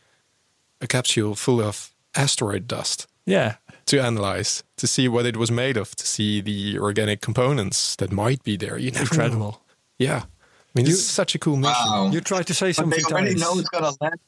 a 0.82 0.88
capsule 0.88 1.36
full 1.36 1.60
of 1.62 1.92
asteroid 2.16 2.68
dust. 2.68 3.08
Yeah, 3.26 3.56
to 3.86 4.00
analyze 4.02 4.64
to 4.78 4.88
see 4.88 5.08
what 5.08 5.26
it 5.26 5.38
was 5.38 5.52
made 5.52 5.78
of, 5.78 5.96
to 5.96 6.06
see 6.08 6.42
the 6.42 6.80
organic 6.80 7.22
components 7.22 7.96
that 7.98 8.12
might 8.12 8.44
be 8.44 8.58
there. 8.58 8.78
You 8.78 8.92
never 8.92 9.04
know. 9.06 9.12
incredible. 9.24 9.62
Yeah, 10.00 10.24
I 10.26 10.72
mean, 10.76 10.88
it's 10.88 11.02
such 11.04 11.36
a 11.36 11.40
cool 11.40 11.58
mission. 11.58 11.76
Wow. 11.88 12.10
You 12.12 12.22
tried 12.22 12.48
to 12.48 12.54
say 12.54 12.70
But 12.70 12.76
something. 12.76 13.00
they 13.08 13.14
already 13.14 13.36
Thijs. 13.36 13.40
know 13.42 13.60
it's 13.60 13.70
gonna 13.70 13.92
land. 14.02 14.20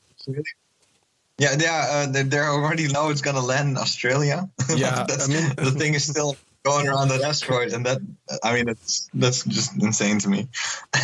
Yeah, 1.38 1.56
yeah, 1.60 1.88
uh, 1.90 2.12
they, 2.12 2.24
they 2.24 2.40
already 2.40 2.88
know 2.88 3.10
it's 3.10 3.22
gonna 3.22 3.42
land 3.42 3.70
in 3.70 3.78
Australia. 3.78 4.50
Yeah, 4.76 5.04
that's, 5.08 5.30
I 5.30 5.34
mean- 5.34 5.54
the 5.58 5.72
thing 5.72 5.94
is 5.94 6.06
still 6.06 6.38
going 6.64 6.88
around 6.88 7.10
that 7.10 7.22
asteroid, 7.22 7.74
and 7.74 7.86
that 7.86 8.00
I 8.44 8.54
mean, 8.56 8.68
it's 8.70 9.10
that's 9.14 9.44
just 9.44 9.76
insane 9.82 10.20
to 10.20 10.30
me. 10.30 10.48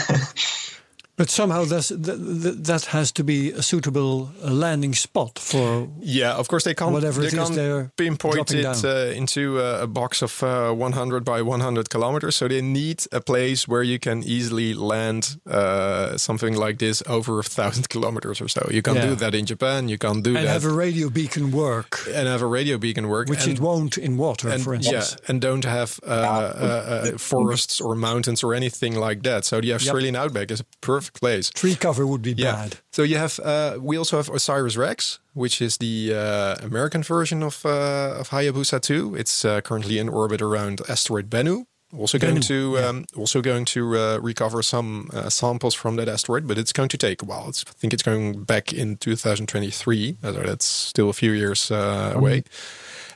But 1.18 1.30
somehow 1.30 1.66
that's, 1.66 1.90
that, 1.90 2.64
that 2.64 2.86
has 2.86 3.12
to 3.12 3.24
be 3.24 3.52
a 3.52 3.62
suitable 3.62 4.32
uh, 4.44 4.50
landing 4.52 4.94
spot 4.96 5.38
for. 5.40 5.88
Yeah, 6.00 6.34
of 6.36 6.48
course 6.48 6.64
they 6.64 6.74
can't. 6.74 6.94
Whatever 6.94 7.22
they 7.22 7.28
it 7.28 7.34
is 7.34 7.40
can't 7.40 7.56
they're 7.56 7.92
pinpoint 7.96 8.52
it 8.52 8.84
uh, 8.86 9.12
into 9.16 9.60
a 9.60 9.86
box 9.88 10.22
of 10.24 10.42
uh, 10.44 10.72
100 10.74 11.24
by 11.24 11.42
100 11.42 11.90
kilometers. 11.90 12.36
So 12.36 12.48
they 12.48 12.62
need 12.62 13.04
a 13.12 13.20
place 13.22 13.68
where 13.68 13.84
you 13.84 14.00
can 14.00 14.24
easily 14.24 14.74
land 14.74 15.38
uh, 15.50 16.18
something 16.18 16.56
like 16.56 16.78
this 16.80 17.04
over 17.08 17.40
a 17.40 17.44
thousand 17.44 17.90
kilometers 17.94 18.42
or 18.42 18.48
so. 18.48 18.68
You 18.72 18.82
can 18.82 18.96
Yeah. 18.96 19.08
do 19.10 19.16
that 19.16 19.36
in 19.36 19.46
Japan. 19.46 19.90
You 19.90 19.98
can't 19.98 20.24
do 20.24 20.30
And 20.30 20.38
that 20.38 20.56
And 20.56 20.64
have 20.64 20.66
a 20.66 20.74
radio 20.74 21.10
beacon 21.10 21.52
work, 21.52 22.00
and 22.08 22.28
have 22.28 22.42
a 22.42 22.48
radio 22.48 22.78
beacon 22.78 23.08
work, 23.08 23.30
which 23.30 23.44
and, 23.48 23.54
it 23.58 23.60
won't 23.60 23.98
in 23.98 24.18
water, 24.18 24.50
and 24.50 24.64
for 24.64 24.74
yeah, 24.74 24.96
instance. 24.96 25.22
and 25.28 25.42
don't 25.42 25.66
have 25.66 26.00
uh, 26.08 26.10
uh, 26.10 27.12
uh, 27.14 27.18
forests 27.18 27.80
or 27.82 27.96
mountains 27.96 28.44
or 28.44 28.54
anything 28.54 28.96
like 28.96 29.22
that. 29.24 29.46
So 29.46 29.62
the 29.62 29.74
Australian 29.74 30.16
outback 30.16 30.52
is 30.52 30.60
a 30.62 30.66
perfect 30.82 31.01
place. 31.10 31.50
Tree 31.50 31.76
cover 31.76 32.06
would 32.06 32.22
be 32.22 32.34
Yeah. 32.38 32.52
bad. 32.56 32.76
So 32.92 33.04
you 33.04 33.18
have 33.18 33.40
uh, 33.44 33.78
we 33.82 33.98
also 33.98 34.18
have 34.18 34.30
OSIRIS-REx, 34.30 35.20
which 35.34 35.62
is 35.62 35.78
the 35.78 36.14
uh, 36.14 36.66
American 36.66 37.04
version 37.04 37.44
of 37.44 37.66
uh, 37.66 38.20
of 38.20 38.30
Hayabusa 38.30 38.80
2. 38.80 39.16
It's 39.16 39.44
uh, 39.46 39.62
currently 39.62 39.98
in 40.00 40.10
orbit 40.10 40.42
around 40.42 40.82
asteroid 40.90 41.30
Bennu. 41.30 41.66
Also 41.98 42.18
going 42.18 42.36
Bennu, 42.38 42.48
to 42.48 42.78
um, 42.90 43.06
also 43.18 43.42
going 43.42 43.66
to 43.66 43.82
uh, 43.98 44.18
recover 44.24 44.64
some 44.64 45.10
uh, 45.14 45.30
samples 45.30 45.76
from 45.76 45.98
that 45.98 46.08
asteroid, 46.08 46.48
but 46.48 46.58
it's 46.58 46.72
going 46.74 46.88
to 46.90 46.98
take 46.98 47.22
a 47.22 47.26
while. 47.26 47.50
It's, 47.50 47.66
I 47.68 47.74
think 47.80 47.94
it's 47.94 48.04
going 48.04 48.46
back 48.46 48.72
in 48.72 48.96
2023. 48.96 50.18
So 50.22 50.32
that's 50.32 50.66
still 50.66 51.10
a 51.10 51.14
few 51.14 51.32
years 51.34 51.70
uh, 51.72 52.14
away. 52.16 52.44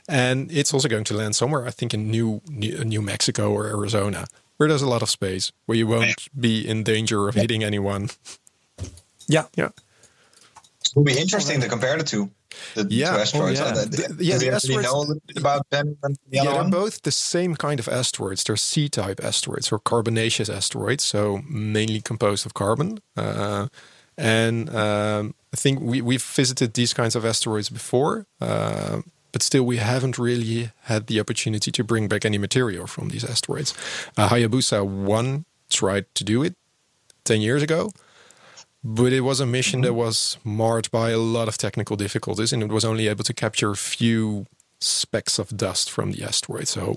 And 0.08 0.52
it's 0.52 0.74
also 0.74 0.88
going 0.88 1.04
to 1.04 1.14
land 1.14 1.34
somewhere, 1.34 1.66
I 1.66 1.70
think, 1.70 1.94
in 1.94 2.10
New, 2.10 2.40
New 2.48 2.84
New 2.84 3.02
Mexico 3.02 3.50
or 3.50 3.66
Arizona, 3.66 4.26
where 4.56 4.68
there's 4.68 4.82
a 4.82 4.88
lot 4.88 5.02
of 5.02 5.10
space, 5.10 5.52
where 5.66 5.76
you 5.78 5.86
won't 5.86 6.28
be 6.38 6.66
in 6.66 6.82
danger 6.82 7.28
of 7.28 7.34
hitting 7.34 7.62
anyone. 7.64 8.10
Yeah. 9.28 9.46
Yeah. 9.56 9.70
It 9.70 10.92
will 10.94 11.02
be 11.02 11.18
interesting 11.18 11.60
to 11.60 11.68
compare 11.68 11.98
the 11.98 12.04
two. 12.04 12.30
The 12.76 12.86
Yeah. 12.88 13.10
two 13.10 13.18
asteroids. 13.22 13.60
Oh, 13.60 13.64
yeah. 13.66 13.72
The- 13.72 13.86
The- 13.86 14.14
do 14.14 14.24
yeah, 14.24 14.34
we 14.38 14.44
the 14.44 14.54
actually 14.54 14.76
asteroids- 14.76 14.82
know 14.84 14.96
a 14.98 15.00
little 15.00 15.22
bit 15.26 15.36
about 15.36 15.68
them 15.70 15.98
and 16.04 16.14
the 16.14 16.20
Yeah, 16.36 16.40
other 16.42 16.50
they're 16.52 16.62
one? 16.62 16.70
both 16.70 17.02
the 17.02 17.10
same 17.10 17.56
kind 17.56 17.80
of 17.80 17.88
asteroids. 17.88 18.44
They're 18.44 18.56
C-type 18.56 19.18
asteroids 19.24 19.72
or 19.72 19.80
carbonaceous 19.80 20.48
asteroids, 20.48 21.02
so 21.02 21.42
mainly 21.50 22.00
composed 22.00 22.46
of 22.46 22.54
carbon. 22.54 23.00
Uh, 23.16 23.66
and 24.16 24.70
um, 24.72 25.34
I 25.52 25.56
think 25.56 25.80
we, 25.80 26.00
we've 26.00 26.22
visited 26.22 26.74
these 26.74 26.94
kinds 26.94 27.16
of 27.16 27.24
asteroids 27.26 27.68
before, 27.68 28.26
uh, 28.40 29.00
but 29.36 29.42
still 29.42 29.64
we 29.64 29.76
haven't 29.76 30.16
really 30.16 30.70
had 30.84 31.08
the 31.08 31.20
opportunity 31.20 31.70
to 31.70 31.84
bring 31.84 32.08
back 32.08 32.24
any 32.24 32.38
material 32.38 32.86
from 32.86 33.10
these 33.10 33.22
asteroids. 33.22 33.74
Uh, 34.16 34.30
Hayabusa 34.30 34.82
1 34.82 35.44
tried 35.68 36.06
to 36.14 36.24
do 36.24 36.42
it 36.42 36.54
10 37.24 37.42
years 37.42 37.62
ago. 37.62 37.92
But 38.82 39.12
it 39.12 39.20
was 39.20 39.38
a 39.38 39.44
mission 39.44 39.82
that 39.82 39.92
was 39.92 40.38
marred 40.42 40.90
by 40.90 41.10
a 41.10 41.18
lot 41.18 41.48
of 41.48 41.58
technical 41.58 41.96
difficulties, 41.96 42.50
and 42.50 42.62
it 42.62 42.70
was 42.70 42.82
only 42.82 43.08
able 43.08 43.24
to 43.24 43.34
capture 43.34 43.72
a 43.72 43.76
few 43.76 44.46
specks 44.80 45.38
of 45.38 45.54
dust 45.54 45.90
from 45.90 46.12
the 46.12 46.24
asteroid. 46.24 46.66
So 46.66 46.96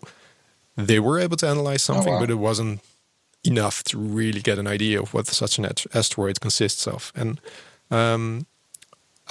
they 0.78 1.02
were 1.02 1.20
able 1.20 1.36
to 1.36 1.48
analyze 1.50 1.84
something, 1.84 2.14
wow. 2.14 2.22
but 2.22 2.30
it 2.30 2.40
wasn't 2.40 2.80
enough 3.44 3.84
to 3.90 3.98
really 3.98 4.40
get 4.40 4.60
an 4.60 4.68
idea 4.68 5.02
of 5.02 5.14
what 5.14 5.28
such 5.28 5.58
an 5.58 5.66
asteroid 5.94 6.40
consists 6.40 6.88
of. 6.88 7.12
And 7.18 7.42
um, 7.92 8.46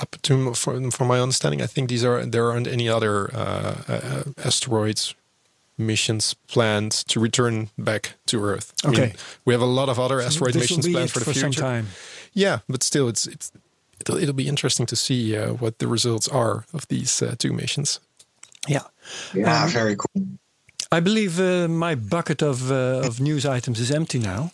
up 0.01 0.17
to 0.23 0.55
from, 0.55 0.91
from 0.91 1.09
my 1.09 1.21
understanding, 1.21 1.63
I 1.63 1.67
think 1.67 1.89
these 1.89 2.05
are 2.05 2.25
there 2.27 2.51
aren't 2.51 2.67
any 2.67 2.89
other 2.89 3.31
uh, 3.35 3.75
uh, 3.89 4.23
asteroids 4.45 5.15
missions 5.77 6.35
planned 6.47 6.93
to 7.09 7.21
return 7.21 7.69
back 7.77 8.15
to 8.27 8.43
Earth. 8.43 8.73
I 8.85 8.89
Okay. 8.89 9.01
mean, 9.03 9.13
we 9.45 9.55
have 9.55 9.63
a 9.63 9.67
lot 9.81 9.89
of 9.89 9.99
other 9.99 10.21
So 10.21 10.27
asteroid 10.27 10.55
this 10.55 10.63
missions 10.63 10.89
planned 10.89 11.11
for 11.11 11.21
the 11.21 11.25
for 11.25 11.35
some 11.35 11.53
future. 11.53 11.61
time. 11.63 11.87
Yeah, 12.33 12.59
but 12.69 12.83
still, 12.83 13.09
it's 13.09 13.27
it's 13.27 13.53
it'll, 14.01 14.17
it'll 14.23 14.35
be 14.35 14.49
interesting 14.49 14.87
to 14.87 14.97
see 14.97 15.37
uh, 15.37 15.53
what 15.61 15.79
the 15.79 15.87
results 15.87 16.29
are 16.29 16.65
of 16.73 16.87
these 16.89 17.23
uh, 17.27 17.35
two 17.39 17.53
missions. 17.53 18.01
Yeah. 18.69 18.83
Yeah, 19.35 19.63
Um, 19.65 19.71
very 19.71 19.97
cool. 19.97 20.27
I 20.93 21.01
believe 21.01 21.41
uh, 21.41 21.69
my 21.69 21.95
bucket 21.97 22.43
of 22.43 22.71
uh, 22.71 23.07
of 23.07 23.21
news 23.21 23.45
items 23.45 23.79
is 23.79 23.91
empty 23.91 24.19
now. 24.19 24.51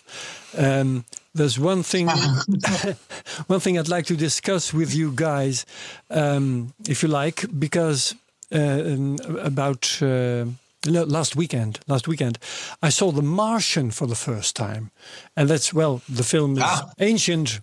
Um, 0.57 1.05
there's 1.35 1.59
one 1.59 1.83
thing, 1.83 2.09
one 3.47 3.61
thing 3.61 3.79
I'd 3.79 3.89
like 3.89 4.07
to 4.07 4.17
discuss 4.17 4.73
with 4.73 4.95
you 4.95 5.13
guys, 5.15 5.67
um, 6.11 6.73
if 6.89 7.03
you 7.03 7.09
like, 7.09 7.45
because 7.59 8.15
uh, 8.55 8.59
um, 8.59 9.17
about 9.41 9.99
uh, 10.03 10.45
last 10.87 11.37
weekend, 11.37 11.81
last 11.89 12.07
weekend, 12.09 12.39
I 12.83 12.91
saw 12.91 13.11
The 13.11 13.23
Martian 13.23 13.91
for 13.91 14.07
the 14.07 14.15
first 14.15 14.55
time, 14.57 14.91
and 15.37 15.49
that's 15.49 15.73
well, 15.75 16.03
the 16.09 16.23
film 16.25 16.57
is 16.57 16.63
Ah. 16.65 16.91
ancient 17.01 17.61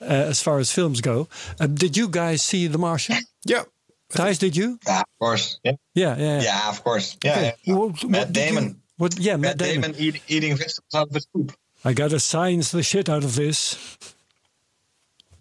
uh, 0.00 0.04
as 0.30 0.42
far 0.42 0.58
as 0.58 0.70
films 0.72 1.00
go. 1.00 1.28
Uh, 1.60 1.66
did 1.66 1.96
you 1.96 2.08
guys 2.08 2.42
see 2.42 2.66
The 2.66 2.78
Martian? 2.78 3.16
Yeah, 3.44 3.64
Thijs, 4.12 4.38
did 4.38 4.56
you? 4.56 4.78
Yeah, 4.86 5.00
of 5.00 5.06
course. 5.18 5.58
Yeah, 5.64 5.72
Yeah, 5.94 6.16
yeah. 6.18 6.42
yeah 6.42 6.68
of 6.68 6.84
course. 6.84 7.16
Yeah, 7.24 7.32
Okay. 7.32 7.52
yeah. 7.64 7.74
What- 7.74 7.92
what 8.02 8.10
Matt 8.10 8.32
did 8.32 8.36
you- 8.50 8.54
Damon. 8.56 8.80
what? 8.98 9.18
Yeah, 9.18 9.36
Matt 9.36 9.42
Matt 9.42 9.58
Damon. 9.58 9.92
Damon 9.92 9.96
eating, 10.00 10.20
eating 10.28 10.56
vegetables 10.56 10.94
out 10.94 11.08
of 11.08 11.14
his 11.14 11.26
poop. 11.26 11.52
I 11.86 11.92
gotta 11.92 12.18
science 12.18 12.72
the 12.72 12.82
shit 12.82 13.08
out 13.08 13.22
of 13.22 13.36
this. 13.36 13.96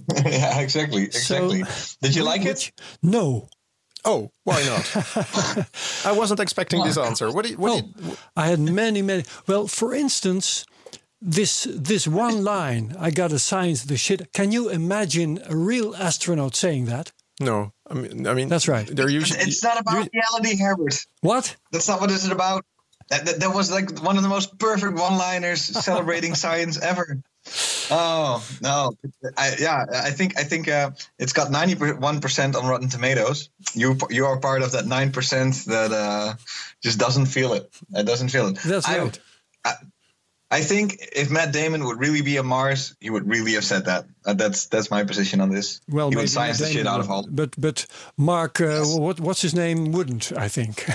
yeah, 0.25 0.59
exactly, 0.59 1.05
exactly. 1.05 1.63
Did 2.03 2.15
you 2.15 2.23
like 2.23 2.41
it? 2.41 2.47
Which- 2.47 2.73
No. 3.01 3.47
Oh, 4.07 4.29
why 4.43 4.63
not? 4.63 4.85
I 6.05 6.11
wasn't 6.11 6.39
expecting 6.39 6.83
this 6.83 6.97
answer. 6.97 7.31
What? 7.31 7.45
Do 7.45 7.51
you, 7.51 7.57
what 7.57 7.71
Oh, 7.71 7.81
do 7.81 8.03
you- 8.09 8.17
I 8.35 8.45
had 8.47 8.59
many, 8.59 9.01
many. 9.01 9.23
Well, 9.47 9.65
for 9.67 9.95
instance, 9.95 10.65
this 11.19 11.63
this 11.71 12.07
one 12.07 12.43
line, 12.43 12.95
I 12.99 13.09
gotta 13.09 13.39
science 13.39 13.83
the 13.85 13.97
shit. 13.97 14.31
Can 14.31 14.51
you 14.51 14.69
imagine 14.69 15.39
a 15.49 15.55
real 15.55 15.95
astronaut 15.95 16.55
saying 16.55 16.85
that? 16.85 17.11
no, 17.41 17.71
I 17.89 17.93
mean, 17.95 18.27
I 18.27 18.33
mean, 18.35 18.49
That's 18.49 18.67
right. 18.67 18.87
They're 18.87 19.09
usually 19.09 19.39
It's 19.39 19.63
not 19.63 19.79
about 19.79 20.07
reality, 20.13 20.57
Herbert. 20.61 20.95
What? 21.21 21.55
That's 21.71 21.87
not 21.87 21.99
what 21.99 22.11
it's 22.11 22.27
about. 22.27 22.63
That, 23.10 23.26
that, 23.26 23.39
that 23.41 23.53
was 23.53 23.72
like 23.72 24.01
one 24.01 24.18
of 24.18 24.24
the 24.24 24.30
most 24.30 24.58
perfect 24.58 24.93
one-liners 24.93 25.62
celebrating 25.86 26.36
science 26.36 26.80
ever. 26.80 27.22
Oh 27.91 28.43
no! 28.62 28.93
I, 29.38 29.56
yeah, 29.60 29.86
I 29.93 30.10
think 30.10 30.39
I 30.39 30.43
think 30.43 30.68
uh, 30.68 30.89
it's 31.20 31.34
got 31.34 31.51
ninety-one 31.51 32.20
percent 32.20 32.56
on 32.56 32.66
Rotten 32.66 32.89
Tomatoes. 32.89 33.49
You 33.76 33.95
you 34.10 34.26
are 34.26 34.39
part 34.39 34.64
of 34.64 34.72
that 34.72 34.88
nine 34.88 35.12
percent 35.12 35.53
that 35.68 35.91
uh, 35.91 36.34
just 36.82 36.97
doesn't 36.97 37.28
feel 37.28 37.53
it. 37.53 37.70
It 37.93 38.08
doesn't 38.08 38.30
feel 38.30 38.47
it. 38.47 38.56
That's 38.66 38.88
I, 38.88 38.97
right. 38.97 39.20
I 40.56 40.62
think 40.62 41.10
if 41.12 41.30
Matt 41.30 41.51
Damon 41.51 41.84
would 41.84 41.99
really 41.99 42.22
be 42.22 42.39
on 42.39 42.45
Mars, 42.45 42.95
he 43.01 43.10
would 43.10 43.28
really 43.28 43.56
have 43.56 43.66
said 43.66 43.86
that. 43.86 44.06
Uh, 44.26 44.36
that's 44.36 44.68
that's 44.68 44.89
my 44.89 45.03
position 45.03 45.41
on 45.41 45.49
this. 45.49 45.82
Well, 45.89 46.10
he 46.10 46.16
would 46.16 46.30
science 46.30 46.60
the 46.60 46.68
shit 46.68 46.88
out 46.88 47.01
of 47.01 47.12
all. 47.12 47.28
But 47.30 47.60
but 47.60 47.86
Mark, 48.16 48.62
uh, 48.62 48.86
what 48.86 49.20
what's 49.20 49.41
his 49.41 49.53
name? 49.53 49.91
Wouldn't 49.91 50.32
I 50.32 50.47
think? 50.47 50.86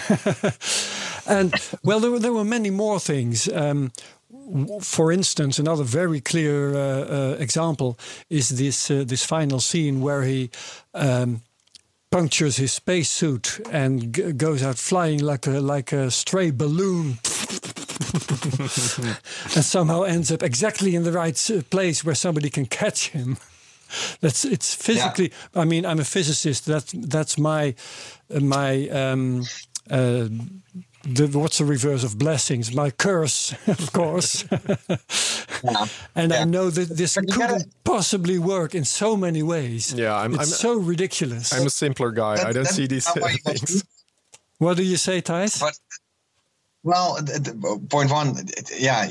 and 1.27 1.53
well, 1.85 2.01
there 2.01 2.11
were 2.11 2.19
there 2.19 2.33
were 2.33 2.45
many 2.45 2.71
more 2.71 2.99
things. 2.99 3.49
Um, 3.53 3.93
for 4.81 5.13
instance, 5.13 5.59
another 5.59 5.85
very 5.85 6.23
clear 6.23 6.75
uh, 6.75 6.79
uh, 6.79 7.37
example 7.39 7.99
is 8.31 8.49
this 8.49 8.91
uh, 8.91 9.05
this 9.07 9.27
final 9.27 9.61
scene 9.61 10.01
where 10.01 10.23
he. 10.23 10.51
Um, 10.95 11.43
punctures 12.13 12.57
his 12.57 12.73
spacesuit 12.73 13.61
and 13.71 14.13
g- 14.13 14.33
goes 14.33 14.65
out 14.65 14.77
flying 14.77 15.21
like 15.21 15.47
a 15.47 15.61
like 15.61 15.93
a 15.93 16.11
stray 16.11 16.51
balloon 16.51 17.19
and 19.55 19.65
somehow 19.65 20.03
ends 20.03 20.33
up 20.33 20.43
exactly 20.43 20.95
in 20.95 21.03
the 21.05 21.13
right 21.13 21.51
place 21.71 22.05
where 22.05 22.15
somebody 22.15 22.51
can 22.51 22.67
catch 22.67 23.11
him 23.11 23.37
that's 24.21 24.45
it's 24.45 24.75
physically 24.75 25.33
i 25.55 25.65
mean 25.65 25.85
i'm 25.87 26.01
a 26.01 26.05
physicist 26.05 26.67
that 26.67 26.87
that's 27.09 27.39
my 27.39 27.75
uh, 28.35 28.41
my 28.41 28.89
um 28.89 29.43
uh 29.91 30.29
the, 31.03 31.27
what's 31.29 31.57
the 31.57 31.65
reverse 31.65 32.05
of 32.05 32.19
blessings? 32.19 32.75
My 32.75 32.91
curse, 32.91 33.55
of 33.67 33.91
course. 33.95 34.45
and 36.15 36.33
I 36.33 36.45
know 36.45 36.69
that 36.69 36.95
this 36.95 37.15
couldn't 37.15 37.39
gotta- 37.39 37.65
possibly 37.85 38.39
work 38.39 38.75
in 38.75 38.85
so 38.85 39.17
many 39.17 39.43
ways. 39.43 39.95
Yeah, 39.95 40.15
I'm- 40.15 40.35
it's 40.35 40.41
I'm- 40.41 40.59
so 40.61 40.75
ridiculous. 40.75 41.55
I'm 41.55 41.67
a 41.67 41.71
simpler 41.71 42.11
guy. 42.11 42.47
I 42.47 42.53
don't 42.53 42.67
see 42.69 42.87
these 42.87 43.07
not 43.07 43.21
why 43.21 43.29
uh, 43.29 43.33
you 43.33 43.39
watch 43.47 43.61
things. 43.61 43.85
what 44.59 44.77
do 44.77 44.83
you 44.83 44.99
say, 44.99 45.23
Thijs? 45.23 45.59
But 45.61 45.79
well, 46.83 47.19
point 47.89 48.11
one, 48.11 48.35
yeah, 48.77 49.07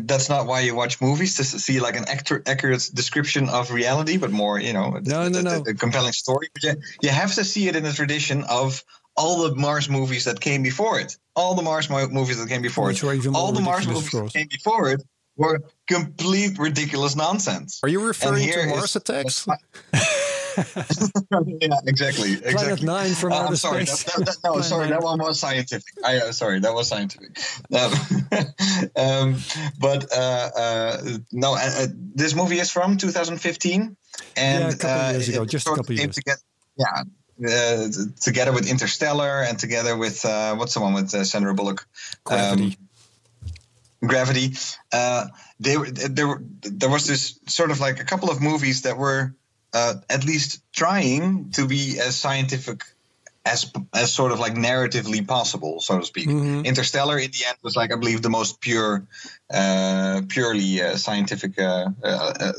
that's 0.00 0.28
not 0.28 0.46
why 0.46 0.60
you 0.60 0.74
watch 0.74 1.00
movies 1.00 1.36
to 1.36 1.44
see 1.44 1.80
like 1.80 1.96
an 1.96 2.04
actor, 2.08 2.42
accurate 2.46 2.90
description 2.94 3.48
of 3.48 3.70
reality, 3.70 4.16
but 4.16 4.30
more, 4.32 4.58
you 4.58 4.72
know, 4.72 4.98
No, 5.04 5.28
no, 5.28 5.40
no. 5.40 5.62
a 5.66 5.74
compelling 5.74 6.12
story. 6.12 6.48
But 6.54 6.62
you, 6.64 6.72
you 7.02 7.08
have 7.10 7.34
to 7.34 7.44
see 7.44 7.68
it 7.68 7.76
in 7.76 7.84
the 7.84 7.92
tradition 7.92 8.44
of 8.44 8.82
all 9.16 9.48
the 9.48 9.54
Mars 9.54 9.88
movies 9.88 10.24
that 10.24 10.40
came 10.40 10.62
before 10.62 11.00
it. 11.00 11.16
All 11.34 11.54
the 11.54 11.62
Mars 11.62 11.88
mo- 11.88 12.08
movies 12.08 12.38
that 12.38 12.48
came 12.48 12.62
before 12.62 12.86
Which 12.88 13.02
it. 13.02 13.26
all 13.34 13.52
the 13.52 13.60
Mars 13.60 13.86
movies 13.86 14.10
that 14.10 14.32
came 14.32 14.48
before 14.48 14.90
it 14.90 15.02
were 15.36 15.62
complete 15.86 16.58
ridiculous 16.58 17.14
nonsense. 17.14 17.80
Are 17.82 17.88
you 17.88 18.04
referring 18.04 18.46
to 18.50 18.66
Mars 18.66 18.96
attacks? 18.96 19.46
yeah, 21.60 21.68
exactly. 21.86 22.32
exactly. 22.32 22.86
Nine 22.86 23.14
from 23.14 23.32
Uh, 23.32 23.36
outer 23.36 23.48
I'm 23.48 23.56
sorry. 23.56 23.86
space. 23.86 24.04
That, 24.04 24.24
that, 24.26 24.38
that- 24.42 24.54
no, 24.54 24.60
sorry. 24.62 24.84
Nine. 24.84 24.90
That 24.90 25.02
one 25.02 25.18
was 25.18 25.38
scientific. 25.38 25.94
I 26.04 26.18
uh, 26.18 26.32
sorry. 26.32 26.60
That 26.60 26.72
was 26.74 26.88
scientific. 26.88 27.38
Um, 27.72 27.92
um, 28.96 29.36
but 29.78 30.12
uh, 30.12 30.50
uh, 30.56 31.02
no, 31.32 31.54
uh, 31.54 31.58
uh, 31.58 31.86
this 32.14 32.34
movie 32.34 32.58
is 32.58 32.70
from 32.70 32.96
2015, 32.96 33.96
and 34.36 34.62
Yeah, 34.62 34.68
a 34.68 34.72
couple 34.76 34.88
uh, 34.90 35.10
years 35.12 35.28
ago, 35.28 35.44
just 35.44 35.66
a 35.66 35.70
couple 35.70 35.84
came 35.84 35.96
years. 35.96 36.14
Together, 36.14 36.40
yeah. 36.78 37.02
Uh, 37.38 37.88
together 38.22 38.52
with 38.52 38.66
Interstellar 38.70 39.42
and 39.42 39.58
together 39.58 39.94
with 39.94 40.24
uh, 40.24 40.54
what's 40.56 40.72
the 40.72 40.80
one 40.80 40.94
with 40.94 41.14
uh, 41.14 41.22
Sandra 41.22 41.52
Bullock? 41.52 41.86
Gravity. 42.24 42.78
Um, 44.02 44.08
Gravity. 44.08 44.54
Uh, 44.92 45.26
they. 45.60 45.76
Were, 45.76 45.88
there 46.62 46.88
was 46.88 47.06
this 47.06 47.38
sort 47.46 47.70
of 47.70 47.80
like 47.80 48.00
a 48.00 48.04
couple 48.04 48.30
of 48.30 48.40
movies 48.40 48.82
that 48.82 48.96
were 48.96 49.34
uh, 49.72 49.94
at 50.08 50.24
least 50.24 50.62
trying 50.72 51.50
to 51.52 51.66
be 51.66 51.98
as 52.00 52.16
scientific 52.16 52.82
as 53.44 53.70
as 53.94 54.12
sort 54.12 54.32
of 54.32 54.40
like 54.40 54.54
narratively 54.54 55.26
possible, 55.26 55.80
so 55.80 56.00
to 56.00 56.04
speak. 56.04 56.28
Mhm. 56.28 56.64
Interstellar, 56.64 57.18
in 57.18 57.30
the 57.30 57.44
end, 57.46 57.56
was 57.62 57.76
like 57.76 57.92
I 57.92 57.96
believe 57.96 58.20
the 58.20 58.30
most 58.30 58.60
pure, 58.60 59.06
uh, 59.52 60.22
purely 60.28 60.82
uh, 60.82 60.96
scientific 60.96 61.58
uh, 61.58 61.88
uh, 62.02 62.32
uh, 62.40 62.52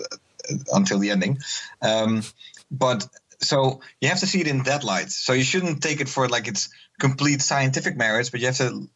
until 0.73 0.99
the 0.99 1.11
ending. 1.11 1.39
Um, 1.81 2.23
but 2.71 3.07
so 3.39 3.81
you 4.01 4.07
have 4.09 4.21
to 4.21 4.27
see 4.27 4.41
it 4.41 4.47
in 4.47 4.63
that 4.63 4.83
light. 4.83 5.11
So 5.11 5.33
you 5.33 5.43
shouldn't 5.43 5.83
take 5.83 6.01
it 6.01 6.09
for 6.09 6.27
like 6.27 6.47
its 6.47 6.69
complete 6.99 7.41
scientific 7.41 7.97
merits, 7.97 8.29
but 8.29 8.39
you 8.39 8.47
have 8.47 8.57
to 8.57 8.89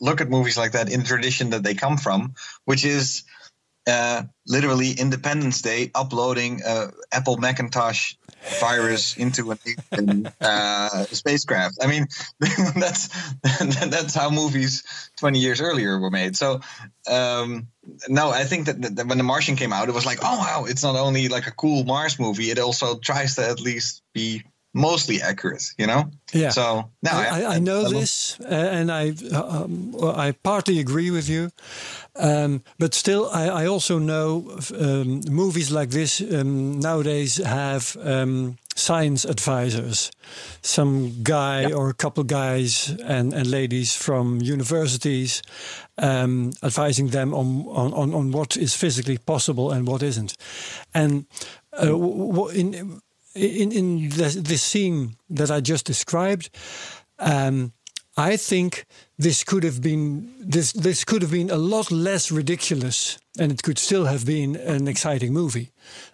look 0.00 0.20
at 0.20 0.30
movies 0.30 0.56
like 0.56 0.72
that 0.72 0.90
in 0.90 1.00
the 1.00 1.06
tradition 1.06 1.50
that 1.50 1.62
they 1.62 1.74
come 1.74 1.98
from, 1.98 2.34
which 2.64 2.84
is 2.84 3.24
uh, 3.86 4.22
literally 4.46 4.92
Independence 4.92 5.62
Day 5.62 5.90
uploading 5.94 6.62
uh, 6.66 6.88
Apple 7.12 7.36
Macintosh 7.36 8.14
virus 8.60 9.16
into 9.16 9.50
an 9.92 10.32
uh, 10.40 11.04
spacecraft. 11.04 11.78
I 11.82 11.86
mean, 11.86 12.06
that's 12.76 13.08
that's 13.60 14.14
how 14.14 14.30
movies 14.30 15.10
20 15.18 15.38
years 15.38 15.60
earlier 15.60 15.98
were 15.98 16.10
made. 16.10 16.36
So 16.36 16.60
um, 17.08 17.68
no, 18.08 18.30
I 18.30 18.44
think 18.44 18.66
that, 18.66 18.96
that 18.96 19.06
when 19.06 19.18
The 19.18 19.24
Martian 19.24 19.56
came 19.56 19.72
out, 19.72 19.88
it 19.88 19.94
was 19.94 20.06
like, 20.06 20.18
oh 20.22 20.38
wow, 20.38 20.64
it's 20.68 20.82
not 20.82 20.96
only 20.96 21.28
like 21.28 21.46
a 21.46 21.52
cool 21.52 21.84
Mars 21.84 22.18
movie, 22.18 22.50
it 22.50 22.58
also 22.58 22.98
tries 22.98 23.36
to 23.36 23.48
at 23.48 23.60
least 23.60 24.02
be 24.12 24.42
mostly 24.76 25.20
accurate. 25.22 25.74
You 25.78 25.86
know? 25.86 26.04
Yeah. 26.34 26.52
So 26.52 26.90
now 27.02 27.18
I, 27.18 27.40
I, 27.40 27.54
I 27.56 27.58
know 27.58 27.82
love- 27.82 27.92
this, 27.92 28.38
uh, 28.40 28.78
and 28.78 28.90
I 28.90 29.14
um, 29.34 29.94
I 30.26 30.32
partly 30.42 30.78
agree 30.78 31.10
with 31.10 31.28
you, 31.28 31.50
um, 32.16 32.62
but 32.78 32.94
still, 32.94 33.28
I, 33.32 33.64
I 33.64 33.66
also 33.66 33.98
know 33.98 34.58
um, 34.78 35.20
movies 35.30 35.70
like 35.70 35.90
this 35.90 36.20
um, 36.20 36.78
nowadays 36.80 37.36
have 37.36 37.96
um, 38.02 38.56
science 38.74 39.24
advisors, 39.28 40.10
some 40.62 41.22
guy 41.22 41.72
or 41.72 41.88
a 41.88 41.94
couple 41.94 42.24
guys 42.24 42.90
and, 43.04 43.32
and 43.34 43.46
ladies 43.46 43.96
from 43.96 44.40
universities, 44.42 45.42
um, 45.98 46.52
advising 46.62 47.08
them 47.10 47.32
on, 47.34 47.64
on, 47.68 47.92
on, 47.94 48.14
on 48.14 48.32
what 48.32 48.56
is 48.56 48.74
physically 48.76 49.18
possible 49.18 49.70
and 49.70 49.86
what 49.88 50.02
isn't, 50.02 50.34
and 50.94 51.24
uh, 51.72 51.86
w- 51.86 52.32
w- 52.32 52.60
in 52.60 53.00
in 53.36 53.72
in 53.72 54.08
this, 54.08 54.34
this 54.34 54.62
scene 54.62 55.16
that 55.36 55.50
I 55.50 55.60
just 55.60 55.86
described, 55.86 56.50
um, 57.18 57.72
I 58.16 58.36
think 58.38 58.86
this 59.18 59.44
could 59.44 59.64
have 59.64 59.80
been 59.80 60.28
this 60.50 60.72
this 60.72 61.04
could 61.04 61.22
have 61.22 61.30
been 61.30 61.50
a 61.50 61.56
lot 61.56 61.90
less 61.90 62.30
ridiculous 62.30 63.18
and 63.38 63.52
it 63.52 63.62
could 63.62 63.78
still 63.78 64.06
have 64.06 64.24
been 64.24 64.56
an 64.56 64.88
exciting 64.88 65.32
movie. 65.32 65.70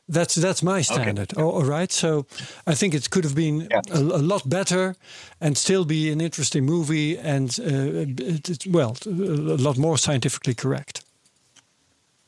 That's 0.08 0.34
that's 0.34 0.62
my 0.62 0.82
standard. 0.82 1.32
Oh, 1.36 1.50
all 1.50 1.64
right. 1.64 1.92
So 1.92 2.26
I 2.66 2.74
think 2.74 2.94
it 2.94 3.08
could 3.10 3.24
have 3.24 3.34
been 3.34 3.68
Yeah. 3.70 3.80
a, 3.92 3.98
a 3.98 4.22
lot 4.22 4.48
better, 4.48 4.94
and 5.40 5.56
still 5.56 5.84
be 5.84 6.12
an 6.12 6.20
interesting 6.20 6.64
movie, 6.66 7.18
and 7.18 7.50
uh, 7.60 8.24
it, 8.24 8.48
it's 8.48 8.66
well, 8.66 8.96
a 9.06 9.56
lot 9.62 9.76
more 9.76 9.96
scientifically 9.98 10.54
correct. 10.54 11.04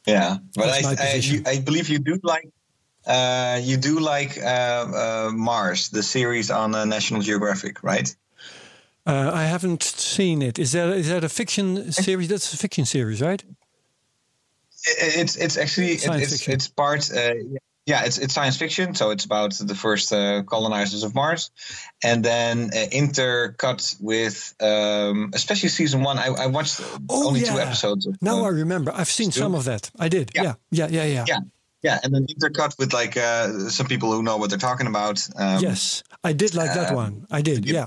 Yeah, 0.06 0.36
but 0.54 0.68
I, 0.68 0.94
I, 0.98 1.42
I 1.46 1.60
believe 1.60 1.88
you 1.88 1.98
do 1.98 2.18
like 2.22 2.48
uh, 3.06 3.60
you 3.62 3.76
do 3.76 4.00
like 4.00 4.38
uh, 4.38 4.46
uh, 4.46 5.30
Mars, 5.32 5.90
the 5.90 6.02
series 6.02 6.50
on 6.50 6.74
uh, 6.74 6.84
National 6.84 7.20
Geographic, 7.20 7.82
right? 7.82 8.14
Uh, 9.06 9.30
I 9.34 9.44
haven't 9.44 9.82
seen 9.82 10.40
it. 10.40 10.58
Is 10.58 10.72
that 10.72 10.88
is 10.88 11.08
that 11.08 11.24
a 11.24 11.28
fiction 11.28 11.92
series? 11.92 12.28
That's 12.28 12.54
a 12.54 12.56
fiction 12.56 12.86
series, 12.86 13.20
right? 13.20 13.44
It's 14.86 15.36
it's 15.36 15.56
actually 15.58 15.92
it's 15.92 16.06
fiction. 16.06 16.54
it's 16.54 16.68
part. 16.68 17.10
Uh, 17.12 17.34
yeah, 17.86 18.04
it's 18.06 18.16
it's 18.16 18.32
science 18.32 18.56
fiction, 18.56 18.94
so 18.94 19.10
it's 19.10 19.26
about 19.26 19.52
the 19.52 19.74
first 19.74 20.10
uh, 20.10 20.42
colonizers 20.44 21.02
of 21.02 21.14
Mars, 21.14 21.50
and 22.02 22.24
then 22.24 22.70
uh, 22.72 22.86
intercut 22.90 24.00
with 24.00 24.54
um, 24.60 25.30
especially 25.34 25.68
season 25.68 26.02
one. 26.02 26.18
I, 26.18 26.28
I 26.28 26.46
watched 26.46 26.80
only 27.10 27.42
two 27.42 27.58
episodes. 27.58 28.06
Of, 28.06 28.22
Now 28.22 28.44
I 28.44 28.48
remember. 28.48 28.90
I've 28.94 29.10
seen 29.10 29.30
Stu? 29.30 29.40
some 29.40 29.54
of 29.54 29.64
that. 29.64 29.90
I 29.98 30.08
did. 30.08 30.30
Yeah. 30.34 30.54
Yeah. 30.70 30.88
Yeah. 30.88 30.88
Yeah. 30.88 31.04
Yeah. 31.04 31.24
yeah, 31.28 31.40
yeah, 31.84 32.00
and 32.02 32.12
then 32.14 32.26
intercut 32.26 32.76
with 32.78 32.92
like 32.92 33.16
uh, 33.16 33.68
some 33.68 33.86
people 33.86 34.10
who 34.10 34.22
know 34.22 34.38
what 34.38 34.48
they're 34.50 34.58
talking 34.58 34.86
about. 34.88 35.26
Um, 35.36 35.60
yes, 35.62 36.02
I 36.24 36.32
did 36.32 36.54
like 36.54 36.72
that 36.74 36.92
uh, 36.92 36.96
one. 36.96 37.26
I 37.30 37.42
did. 37.42 37.66
yeah. 37.66 37.72
Yeah. 37.74 37.86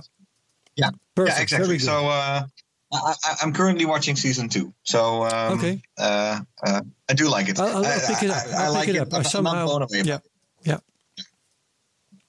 Yeah. 0.75 0.89
Perfect. 1.15 1.37
Yeah, 1.37 1.41
exactly. 1.41 1.79
So 1.79 2.07
uh, 2.07 2.43
I, 2.93 3.13
I, 3.25 3.35
I'm 3.41 3.51
currently 3.51 3.85
watching 3.85 4.15
season 4.15 4.47
two. 4.47 4.73
So 4.83 5.23
um, 5.25 5.57
Okay. 5.57 5.81
uh, 5.97 6.39
uh, 6.63 6.81
I 7.09 7.13
do 7.13 7.27
like 7.27 7.49
it. 7.49 7.59
I'll, 7.59 7.77
I'll 7.77 7.85
I, 7.85 7.99
pick 8.07 8.23
it 8.23 8.29
up. 8.29 8.43
I, 8.47 8.51
I'll 8.51 8.65
I 8.65 8.67
like 8.69 8.85
pick 8.85 8.95
it 8.95 9.01
up. 9.01 9.13
I 9.13 9.17
I'm 9.17 9.23
somehow. 9.23 9.65
blown 9.65 9.81
away. 9.81 10.03
Yeah. 10.05 10.19
Yeah. 10.63 10.77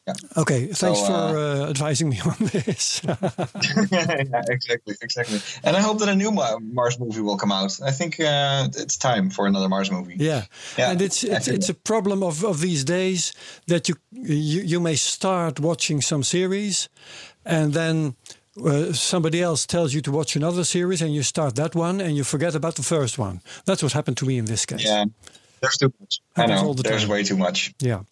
Yeah. 0.09 0.41
Okay. 0.43 0.67
Thanks 0.67 1.01
So, 1.01 1.07
for 1.07 1.13
uh, 1.13 1.67
uh, 1.67 1.71
advising 1.71 2.09
me 2.09 2.19
on 2.25 2.37
this. 2.39 3.03
yeah, 3.91 4.43
exactly, 4.49 4.95
exactly. 5.03 5.41
And 5.65 5.77
I 5.77 5.81
hope 5.81 5.99
that 6.01 6.09
a 6.09 6.15
new 6.15 6.31
Mars 6.31 6.99
movie 6.99 7.21
will 7.21 7.37
come 7.37 7.53
out. 7.53 7.79
I 7.85 7.91
think 7.93 8.19
uh, 8.21 8.69
it's 8.83 8.97
time 8.97 9.31
for 9.31 9.47
another 9.47 9.69
Mars 9.69 9.91
movie. 9.91 10.17
yeah. 10.19 10.45
Yeah, 10.79 10.91
And 10.93 11.01
it's 11.03 11.23
it's, 11.25 11.49
it's 11.49 11.69
a 11.69 11.75
problem 11.75 12.23
of, 12.23 12.45
of 12.45 12.61
these 12.61 12.85
days 12.85 13.33
that 13.67 13.89
you, 13.89 13.95
you 14.13 14.63
you 14.63 14.81
may 14.81 14.97
start 14.97 15.61
watching 15.61 16.03
some 16.03 16.23
series, 16.23 16.89
and 17.45 17.73
then. 17.73 18.15
Uh, 18.65 18.93
somebody 18.93 19.41
else 19.41 19.67
tells 19.67 19.93
you 19.95 20.01
to 20.03 20.11
watch 20.11 20.37
another 20.37 20.65
series, 20.65 21.01
and 21.03 21.15
you 21.15 21.23
start 21.23 21.55
that 21.55 21.75
one, 21.77 22.01
and 22.05 22.17
you 22.17 22.25
forget 22.25 22.55
about 22.57 22.75
the 22.75 22.83
first 22.83 23.17
one. 23.19 23.41
That's 23.65 23.83
what 23.83 23.93
happened 23.93 24.17
to 24.17 24.27
me 24.27 24.37
in 24.37 24.47
this 24.47 24.67
case. 24.67 24.85
Yeah, 24.85 25.05
there's 25.61 25.77
too 25.77 25.93
much. 26.01 26.21
I 26.37 26.47
know. 26.47 26.75
the 26.75 26.83
There's 26.83 27.03
time. 27.03 27.11
way 27.11 27.23
too 27.23 27.37
much. 27.37 27.73
Yeah. 27.81 28.03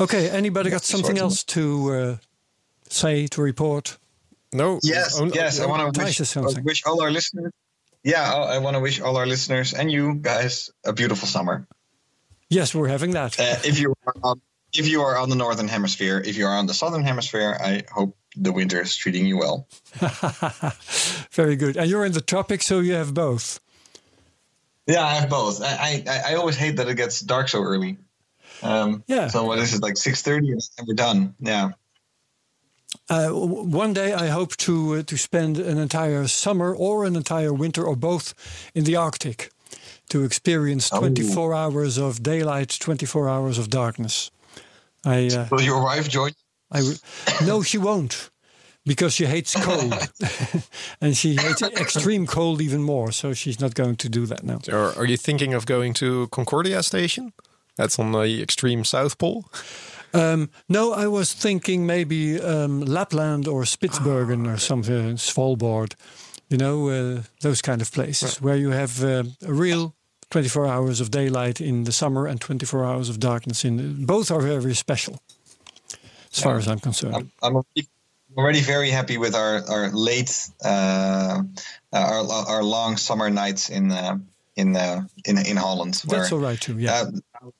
Okay. 0.00 0.28
Anybody 0.30 0.70
got 0.70 0.82
something 0.84 1.18
else 1.18 1.44
to 1.44 1.92
uh, 1.94 2.16
say 2.88 3.26
to 3.28 3.42
report? 3.42 3.98
No. 4.52 4.78
Yes, 4.82 5.18
only- 5.18 5.34
yes. 5.34 5.60
I 5.60 5.66
want 5.66 5.94
to 5.94 6.00
wish, 6.04 6.18
has 6.18 6.28
something. 6.30 6.62
wish 6.64 6.84
all 6.84 7.02
our 7.02 7.10
listeners. 7.10 7.52
Yeah, 8.04 8.34
I 8.34 8.58
want 8.58 8.74
to 8.74 8.80
wish 8.80 9.00
all 9.00 9.16
our 9.16 9.26
listeners 9.26 9.72
and 9.74 9.90
you 9.90 10.14
guys 10.14 10.70
a 10.84 10.92
beautiful 10.92 11.28
summer. 11.28 11.66
Yes, 12.48 12.74
we're 12.74 12.88
having 12.88 13.12
that. 13.12 13.38
Uh, 13.38 13.56
if 13.64 13.78
you 13.78 13.94
are 14.06 14.14
on, 14.24 14.40
if 14.74 14.88
you 14.88 15.02
are 15.02 15.16
on 15.16 15.28
the 15.30 15.36
northern 15.36 15.68
hemisphere, 15.68 16.20
if 16.24 16.36
you 16.36 16.46
are 16.46 16.56
on 16.56 16.66
the 16.66 16.74
southern 16.74 17.04
hemisphere, 17.04 17.56
I 17.58 17.84
hope 17.90 18.16
the 18.36 18.52
winter 18.52 18.80
is 18.80 18.96
treating 18.96 19.24
you 19.24 19.38
well. 19.38 19.68
Very 21.30 21.56
good. 21.56 21.76
And 21.76 21.88
you're 21.88 22.04
in 22.04 22.12
the 22.12 22.20
tropics, 22.20 22.66
so 22.66 22.80
you 22.80 22.94
have 22.94 23.14
both. 23.14 23.60
Yeah, 24.86 25.02
I 25.04 25.14
have 25.14 25.30
both. 25.30 25.62
I 25.62 26.02
I, 26.06 26.32
I 26.32 26.34
always 26.34 26.56
hate 26.56 26.76
that 26.76 26.88
it 26.88 26.96
gets 26.96 27.20
dark 27.20 27.48
so 27.48 27.62
early. 27.62 27.98
Um, 28.62 29.02
Yeah. 29.08 29.28
So 29.28 29.44
what 29.44 29.58
is 29.58 29.74
it 29.74 29.82
like 29.82 29.96
six 29.96 30.22
thirty 30.22 30.50
and 30.52 30.60
we're 30.86 30.94
done? 30.94 31.34
Yeah. 31.40 31.70
Uh, 33.08 33.28
one 33.30 33.92
day, 33.94 34.12
I 34.12 34.28
hope 34.28 34.56
to 34.56 34.96
uh, 34.96 35.02
to 35.02 35.16
spend 35.16 35.58
an 35.58 35.78
entire 35.78 36.28
summer 36.28 36.74
or 36.74 37.04
an 37.04 37.16
entire 37.16 37.52
winter 37.52 37.82
or 37.84 37.96
both 37.96 38.34
in 38.74 38.84
the 38.84 38.96
Arctic 38.96 39.50
to 40.08 40.24
experience 40.24 40.90
Oh. 40.92 40.98
24 40.98 41.54
hours 41.54 41.98
of 41.98 42.22
daylight, 42.22 42.76
24 42.80 43.28
hours 43.28 43.58
of 43.58 43.68
darkness. 43.68 44.30
I 45.04 45.26
uh, 45.28 45.46
Will 45.50 45.62
your 45.62 45.82
wife 45.82 46.08
join? 46.08 46.32
I 46.70 46.78
w- 46.78 46.98
no, 47.46 47.62
she 47.62 47.78
won't, 47.78 48.30
because 48.84 49.14
she 49.14 49.26
hates 49.26 49.54
cold, 49.54 49.94
and 51.00 51.16
she 51.16 51.36
hates 51.36 51.62
extreme 51.62 52.26
cold 52.26 52.60
even 52.60 52.82
more. 52.82 53.12
So 53.12 53.34
she's 53.34 53.58
not 53.60 53.74
going 53.74 53.96
to 53.96 54.08
do 54.08 54.26
that 54.26 54.42
now. 54.42 54.58
Or 54.70 54.92
are 54.98 55.06
you 55.06 55.16
thinking 55.16 55.54
of 55.54 55.64
going 55.64 55.94
to 55.94 56.26
Concordia 56.28 56.82
Station? 56.82 57.32
That's 57.76 57.98
on 57.98 58.12
the 58.12 58.42
extreme 58.42 58.84
South 58.84 59.16
Pole. 59.18 59.44
Um, 60.14 60.50
no, 60.68 60.92
I 60.92 61.06
was 61.06 61.32
thinking 61.32 61.86
maybe 61.86 62.38
um, 62.40 62.80
Lapland 62.82 63.48
or 63.48 63.62
Spitsbergen 63.64 64.46
or 64.46 64.58
something, 64.58 65.16
Svalbard. 65.16 65.94
You 66.50 66.58
know, 66.58 66.88
uh, 66.90 67.22
those 67.40 67.62
kind 67.62 67.80
of 67.80 67.90
places 67.90 68.40
where 68.42 68.56
you 68.56 68.70
have 68.72 69.02
uh, 69.02 69.24
a 69.46 69.52
real 69.52 69.94
24 70.30 70.66
hours 70.66 71.00
of 71.00 71.10
daylight 71.10 71.60
in 71.62 71.84
the 71.84 71.92
summer 71.92 72.26
and 72.26 72.40
24 72.40 72.84
hours 72.84 73.08
of 73.08 73.18
darkness 73.18 73.64
in. 73.64 73.76
the, 73.78 74.06
Both 74.06 74.30
are 74.30 74.40
very 74.40 74.74
special, 74.74 75.18
as 76.32 76.42
far 76.42 76.56
as 76.58 76.68
I'm 76.68 76.78
concerned. 76.80 77.14
I'm, 77.16 77.30
I'm 77.42 77.54
already- 77.56 77.88
already 78.36 78.60
very 78.60 78.90
happy 78.90 79.18
with 79.18 79.34
our 79.34 79.62
our 79.68 79.90
late 79.90 80.50
uh, 80.64 81.42
our 81.92 82.32
our 82.48 82.62
long 82.62 82.96
summer 82.98 83.30
nights 83.30 83.68
in 83.70 83.90
uh, 83.92 84.18
in 84.56 84.76
uh, 84.76 85.02
in 85.24 85.38
in 85.38 85.56
Holland. 85.56 86.02
where, 86.06 86.20
That's 86.20 86.32
all 86.32 86.38
right 86.40 86.60
too. 86.60 86.78
Yeah, 86.78 87.04
Uh, 87.42 87.50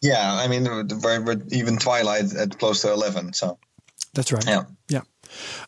yeah, 0.00 0.34
I 0.34 0.48
mean, 0.48 0.64
we're, 0.64 1.20
we're 1.24 1.42
even 1.50 1.78
twilight 1.78 2.34
at 2.34 2.58
close 2.58 2.82
to 2.82 2.92
eleven. 2.92 3.32
So 3.32 3.58
that's 4.14 4.32
right. 4.32 4.44
yeah, 4.46 4.64
Yeah. 4.88 5.02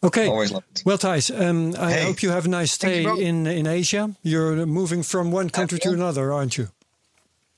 Okay. 0.02 0.26
always 0.28 0.52
love 0.52 0.64
it. 0.70 0.82
Well, 0.86 0.98
Thijs, 0.98 1.30
um, 1.30 1.74
I 1.78 1.92
Hey, 1.92 2.04
hope 2.04 2.22
you 2.22 2.30
have 2.30 2.46
a 2.46 2.48
nice 2.48 2.76
thank 2.78 3.04
you 3.06 3.14
stay 3.16 3.26
in 3.28 3.46
in 3.46 3.66
Asia. 3.66 4.14
You're 4.22 4.66
moving 4.66 5.02
from 5.04 5.30
one 5.32 5.50
country 5.50 5.78
to 5.80 5.90
another, 5.90 6.32
aren't 6.32 6.56
you? 6.56 6.68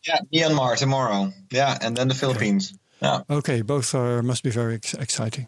Yeah, 0.07 0.19
Myanmar 0.33 0.77
tomorrow. 0.77 1.33
Yeah, 1.53 1.79
and 1.81 1.97
then 1.97 2.09
the 2.09 2.15
Philippines. 2.15 2.75
Yeah, 3.01 3.23
Okay, 3.29 3.63
both 3.63 3.95
are 3.95 4.23
must 4.23 4.43
be 4.43 4.51
very 4.51 4.75
ex- 4.75 4.95
exciting. 4.95 5.47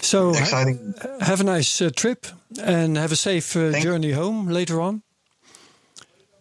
So 0.00 0.32
ha- 0.32 0.40
exciting. 0.40 0.94
have 1.20 1.40
a 1.40 1.44
nice 1.44 1.80
uh, 1.80 1.90
trip 1.94 2.26
and 2.62 2.96
have 2.96 3.12
a 3.12 3.16
safe 3.16 3.56
uh, 3.56 3.70
Thank- 3.70 3.84
journey 3.84 4.12
home 4.12 4.48
later 4.52 4.80
on. 4.80 5.02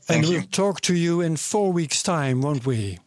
Thank 0.08 0.24
and 0.24 0.28
you. 0.32 0.40
we'll 0.40 0.48
talk 0.48 0.82
to 0.82 0.94
you 0.94 1.22
in 1.22 1.38
four 1.38 1.74
weeks' 1.74 2.04
time, 2.04 2.42
won't 2.42 2.66
we? 2.66 2.98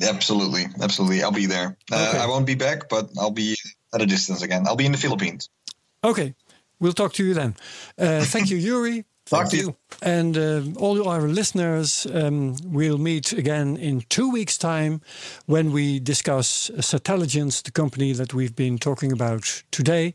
Absolutely, 0.00 0.66
absolutely. 0.80 1.22
I'll 1.22 1.32
be 1.32 1.46
there. 1.46 1.76
Uh, 1.90 2.20
I 2.20 2.26
won't 2.26 2.46
be 2.46 2.54
back, 2.54 2.88
but 2.88 3.10
I'll 3.18 3.32
be 3.32 3.56
at 3.92 4.00
a 4.00 4.06
distance 4.06 4.42
again. 4.42 4.66
I'll 4.66 4.76
be 4.76 4.86
in 4.86 4.92
the 4.92 4.98
Philippines. 4.98 5.48
Okay, 6.04 6.34
we'll 6.78 6.92
talk 6.92 7.12
to 7.14 7.24
you 7.24 7.34
then. 7.34 7.56
Uh, 7.98 8.22
thank 8.24 8.50
you, 8.50 8.56
Yuri. 8.68 9.04
Talk 9.28 9.50
Thank 9.50 9.50
to 9.50 9.56
you. 9.58 9.76
And 10.00 10.38
uh, 10.38 10.62
all 10.80 11.06
our 11.06 11.20
listeners, 11.20 12.06
um, 12.14 12.56
we'll 12.64 12.96
meet 12.96 13.32
again 13.32 13.76
in 13.76 14.00
two 14.08 14.30
weeks' 14.30 14.56
time 14.56 15.02
when 15.44 15.70
we 15.70 16.00
discuss 16.00 16.70
Satelligence, 16.80 17.60
the 17.60 17.70
company 17.70 18.14
that 18.14 18.32
we've 18.32 18.56
been 18.56 18.78
talking 18.78 19.12
about 19.12 19.62
today, 19.70 20.14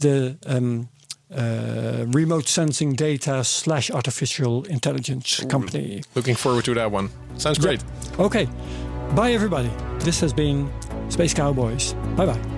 the 0.00 0.36
um, 0.46 0.88
uh, 1.32 2.06
remote 2.08 2.48
sensing 2.48 2.94
data 2.94 3.44
slash 3.44 3.92
artificial 3.92 4.64
intelligence 4.64 5.44
company. 5.44 6.02
Looking 6.16 6.34
forward 6.34 6.64
to 6.64 6.74
that 6.74 6.90
one. 6.90 7.10
Sounds 7.36 7.58
great. 7.58 7.84
Okay, 8.18 8.48
bye 9.14 9.32
everybody. 9.32 9.70
This 10.00 10.20
has 10.20 10.32
been 10.32 10.70
Space 11.08 11.34
Cowboys. 11.34 11.94
Bye 12.16 12.26
bye. 12.26 12.57